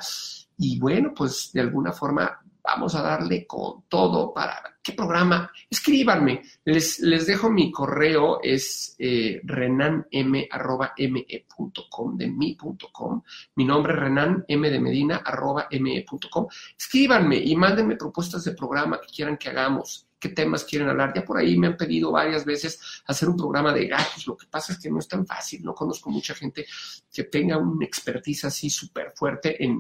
Y 0.58 0.80
bueno, 0.80 1.14
pues 1.14 1.52
de 1.52 1.60
alguna 1.60 1.92
forma 1.92 2.40
vamos 2.72 2.96
a 2.96 3.02
darle 3.02 3.48
con 3.48 3.84
todo 3.88 4.34
para 4.34 4.78
qué 4.82 4.94
programa. 4.94 5.52
Escríbanme, 5.70 6.42
les, 6.66 7.00
les 7.00 7.28
dejo 7.28 7.50
mi 7.50 7.72
correo, 7.72 8.40
es 8.42 8.96
eh, 9.00 9.40
renanm.me.com, 9.44 12.18
de 12.18 12.28
mi.com. 12.28 13.22
Mi 13.56 13.66
nombre 13.66 13.94
es 13.94 14.00
renan 14.00 14.46
m 14.48 14.70
de 14.70 14.80
medina 14.80 15.18
arroba 15.18 15.68
me.com. 15.72 16.48
Escríbanme 16.78 17.38
y 17.38 17.56
mándenme 17.56 17.96
propuestas 17.96 18.44
de 18.44 18.54
programa 18.54 19.00
que 19.02 19.08
quieran 19.08 19.38
que 19.38 19.50
hagamos 19.50 20.09
qué 20.20 20.30
temas 20.30 20.64
quieren 20.64 20.90
hablar. 20.90 21.14
Ya 21.16 21.24
por 21.24 21.38
ahí 21.38 21.58
me 21.58 21.68
han 21.68 21.78
pedido 21.78 22.12
varias 22.12 22.46
veces 22.46 23.02
hacer 23.06 23.30
un 23.30 23.38
programa 23.38 23.74
de 23.74 23.88
gatos. 23.88 24.28
Lo 24.28 24.36
que 24.36 24.48
pasa 24.48 24.74
es 24.74 24.80
que 24.80 24.90
no 24.90 25.00
es 25.00 25.08
tan 25.08 25.26
fácil. 25.26 25.64
No 25.64 25.74
conozco 25.74 26.10
mucha 26.10 26.36
gente 26.36 26.66
que 27.12 27.24
tenga 27.24 27.58
una 27.58 27.86
expertise 27.86 28.46
así 28.46 28.70
súper 28.70 29.12
fuerte 29.16 29.64
en, 29.64 29.80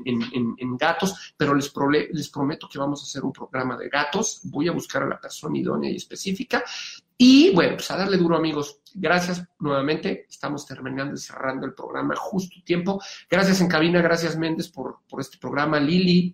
gatos, 0.78 1.34
pero 1.36 1.54
les, 1.54 1.72
les 2.12 2.30
prometo 2.30 2.70
que 2.72 2.80
vamos 2.80 3.02
a 3.02 3.04
hacer 3.04 3.24
un 3.24 3.34
programa 3.34 3.78
de 3.78 3.90
gatos. 3.90 4.42
Voy 4.44 4.68
a 4.68 4.72
buscar 4.72 5.04
a 5.04 5.08
la 5.08 5.20
persona 5.20 5.58
idónea 5.58 5.92
y 5.92 5.98
específica. 5.98 6.64
Y 7.22 7.54
bueno, 7.54 7.76
pues 7.76 7.92
a 7.92 7.98
darle 7.98 8.16
duro, 8.16 8.38
amigos. 8.38 8.80
Gracias 8.94 9.44
nuevamente. 9.60 10.26
Estamos 10.30 10.66
terminando 10.66 11.16
y 11.16 11.18
cerrando 11.18 11.66
el 11.66 11.74
programa 11.74 12.16
justo 12.16 12.56
tiempo. 12.64 13.02
Gracias 13.30 13.60
en 13.60 13.68
cabina, 13.68 14.02
gracias 14.02 14.38
Méndez 14.38 14.70
por, 14.70 15.00
por 15.10 15.20
este 15.20 15.38
programa. 15.38 15.82
Lili, 15.82 16.34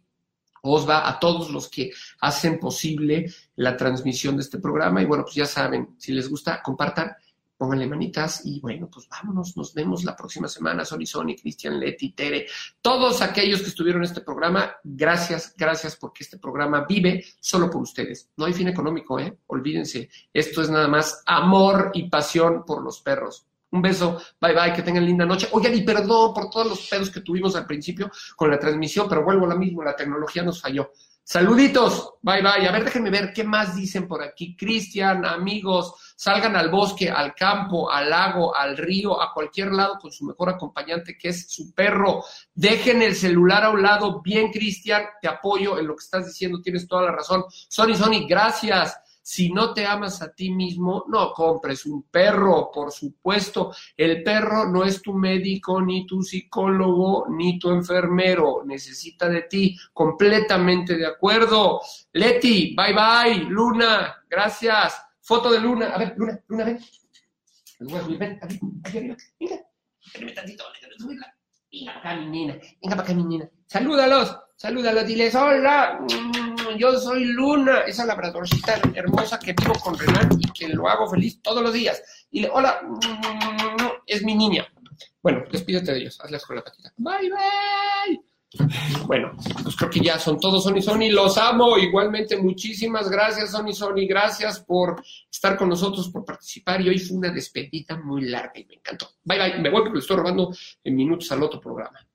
Osva, 0.65 1.07
a 1.07 1.19
todos 1.19 1.49
los 1.51 1.69
que 1.69 1.91
hacen 2.19 2.59
posible 2.59 3.31
la 3.55 3.77
transmisión 3.77 4.35
de 4.35 4.43
este 4.43 4.59
programa. 4.59 5.01
Y 5.01 5.05
bueno, 5.05 5.23
pues 5.23 5.35
ya 5.35 5.45
saben, 5.45 5.95
si 5.97 6.11
les 6.11 6.29
gusta, 6.29 6.61
compartan, 6.61 7.15
pónganle 7.57 7.87
manitas 7.87 8.45
y 8.45 8.59
bueno, 8.59 8.89
pues 8.91 9.07
vámonos, 9.07 9.55
nos 9.55 9.73
vemos 9.73 10.03
la 10.03 10.15
próxima 10.15 10.47
semana. 10.47 10.85
Sony 10.85 11.05
Sony, 11.05 11.35
Cristian 11.39 11.79
Leti, 11.79 12.11
Tere, 12.11 12.47
todos 12.81 13.21
aquellos 13.21 13.61
que 13.61 13.69
estuvieron 13.69 14.01
en 14.01 14.09
este 14.09 14.21
programa, 14.21 14.75
gracias, 14.83 15.53
gracias 15.57 15.95
porque 15.95 16.23
este 16.23 16.37
programa 16.37 16.85
vive 16.87 17.25
solo 17.39 17.69
por 17.69 17.81
ustedes. 17.81 18.29
No 18.35 18.45
hay 18.45 18.53
fin 18.53 18.67
económico, 18.67 19.19
¿eh? 19.19 19.37
Olvídense, 19.47 20.09
esto 20.33 20.61
es 20.61 20.69
nada 20.69 20.87
más 20.87 21.23
amor 21.25 21.91
y 21.93 22.09
pasión 22.09 22.65
por 22.65 22.83
los 22.83 23.01
perros. 23.01 23.45
Un 23.71 23.81
beso, 23.81 24.21
bye 24.39 24.53
bye, 24.53 24.73
que 24.73 24.81
tengan 24.81 25.05
linda 25.05 25.25
noche. 25.25 25.49
Oigan, 25.51 25.75
y 25.75 25.81
perdón 25.81 26.33
por 26.33 26.49
todos 26.49 26.67
los 26.67 26.87
pedos 26.87 27.09
que 27.09 27.21
tuvimos 27.21 27.55
al 27.55 27.65
principio 27.65 28.09
con 28.35 28.49
la 28.49 28.59
transmisión, 28.59 29.07
pero 29.09 29.23
vuelvo 29.23 29.45
a 29.45 29.49
lo 29.49 29.57
mismo, 29.57 29.83
la 29.83 29.95
tecnología 29.95 30.43
nos 30.43 30.61
falló. 30.61 30.91
Saluditos, 31.27 32.13
bye 32.21 32.43
bye. 32.43 32.67
A 32.67 32.71
ver, 32.71 32.83
déjenme 32.85 33.09
ver 33.09 33.33
qué 33.33 33.43
más 33.43 33.75
dicen 33.75 34.07
por 34.07 34.21
aquí. 34.21 34.55
Cristian, 34.55 35.25
amigos, 35.25 36.13
salgan 36.15 36.55
al 36.55 36.69
bosque, 36.69 37.09
al 37.09 37.33
campo, 37.33 37.91
al 37.91 38.11
lago, 38.11 38.55
al 38.55 38.77
río, 38.77 39.19
a 39.19 39.33
cualquier 39.33 39.71
lado 39.71 39.97
con 39.99 40.11
su 40.11 40.23
mejor 40.23 40.49
acompañante 40.49 41.17
que 41.17 41.29
es 41.29 41.49
su 41.49 41.73
perro. 41.73 42.23
Dejen 42.53 43.01
el 43.01 43.15
celular 43.15 43.63
a 43.63 43.71
un 43.71 43.81
lado. 43.81 44.21
Bien, 44.21 44.51
Cristian, 44.51 45.03
te 45.19 45.27
apoyo 45.27 45.79
en 45.79 45.87
lo 45.87 45.95
que 45.95 46.03
estás 46.03 46.27
diciendo, 46.27 46.61
tienes 46.61 46.87
toda 46.87 47.01
la 47.01 47.11
razón. 47.11 47.43
Sony, 47.49 47.95
Sony, 47.95 48.27
gracias. 48.29 48.95
Si 49.27 49.49
no 49.49 49.73
te 49.73 49.87
amas 49.87 50.21
a 50.21 50.31
ti 50.35 50.51
mismo, 50.51 51.05
no 51.07 51.33
compres 51.33 51.87
un 51.87 52.03
perro, 52.03 52.69
por 52.71 52.91
supuesto. 52.91 53.73
El 53.97 54.21
perro 54.21 54.69
no 54.69 54.83
es 54.83 55.01
tu 55.01 55.13
médico, 55.13 55.81
ni 55.81 56.05
tu 56.05 56.21
psicólogo, 56.21 57.25
ni 57.29 57.57
tu 57.57 57.71
enfermero. 57.71 58.61
Necesita 58.63 59.27
de 59.27 59.41
ti. 59.41 59.75
Completamente 59.91 60.95
de 60.95 61.07
acuerdo. 61.07 61.81
Leti, 62.13 62.75
bye 62.75 62.93
bye. 62.93 63.49
Luna, 63.49 64.23
gracias. 64.29 65.01
Foto 65.21 65.51
de 65.51 65.59
Luna. 65.59 65.87
A 65.87 65.97
ver, 65.97 66.13
Luna, 66.15 66.39
Luna, 66.47 66.63
ven. 66.65 66.79
Ven, 68.19 68.39
aquí, 68.43 68.59
aquí 68.83 68.97
arriba. 68.99 69.17
Venga, 69.39 69.55
venga, 70.19 70.33
tantito, 70.35 70.63
venga 71.71 71.93
para 71.93 71.99
acá, 71.99 72.21
mi 72.21 72.27
nena. 72.27 72.59
Venga 72.79 72.95
para 72.95 73.01
acá, 73.01 73.13
mi 73.15 73.23
nena. 73.23 73.49
Salúdalos, 73.65 74.37
salúdalos, 74.55 75.07
diles 75.07 75.33
hola 75.33 75.99
yo 76.77 76.97
soy 76.99 77.25
Luna, 77.25 77.81
esa 77.81 78.05
labradorcita 78.05 78.79
hermosa 78.93 79.39
que 79.39 79.53
vivo 79.53 79.73
con 79.75 79.97
Renan 79.97 80.29
y 80.39 80.51
que 80.51 80.69
lo 80.69 80.87
hago 80.87 81.09
feliz 81.09 81.41
todos 81.41 81.61
los 81.61 81.73
días. 81.73 82.01
Y 82.31 82.41
le, 82.41 82.49
hola, 82.49 82.81
es 84.05 84.23
mi 84.23 84.35
niña. 84.35 84.67
Bueno, 85.21 85.43
despídete 85.51 85.91
de 85.91 85.99
ellos, 85.99 86.19
hazles 86.21 86.45
con 86.45 86.55
la 86.55 86.63
patita. 86.63 86.93
Bye, 86.97 87.29
bye. 87.29 88.21
Bueno, 89.05 89.33
pues 89.63 89.75
creo 89.75 89.89
que 89.89 89.99
ya 89.99 90.17
son 90.17 90.39
todos 90.39 90.63
Sony 90.63 90.81
Sony, 90.81 91.09
los 91.09 91.37
amo. 91.37 91.77
Igualmente, 91.77 92.37
muchísimas 92.37 93.09
gracias, 93.09 93.51
Sony 93.51 93.73
Sony. 93.73 94.07
Gracias 94.07 94.59
por 94.61 95.03
estar 95.29 95.57
con 95.57 95.69
nosotros, 95.69 96.09
por 96.09 96.23
participar. 96.23 96.81
Y 96.81 96.89
hoy 96.89 96.99
fue 96.99 97.17
una 97.17 97.31
despedida 97.31 97.97
muy 97.97 98.25
larga 98.25 98.53
y 98.55 98.65
me 98.65 98.75
encantó. 98.75 99.09
Bye 99.23 99.37
bye. 99.37 99.59
Me 99.59 99.69
voy 99.69 99.81
porque 99.81 99.95
le 99.95 99.99
estoy 99.99 100.17
robando 100.17 100.53
en 100.83 100.95
minutos 100.95 101.31
al 101.31 101.43
otro 101.43 101.59
programa. 101.59 101.99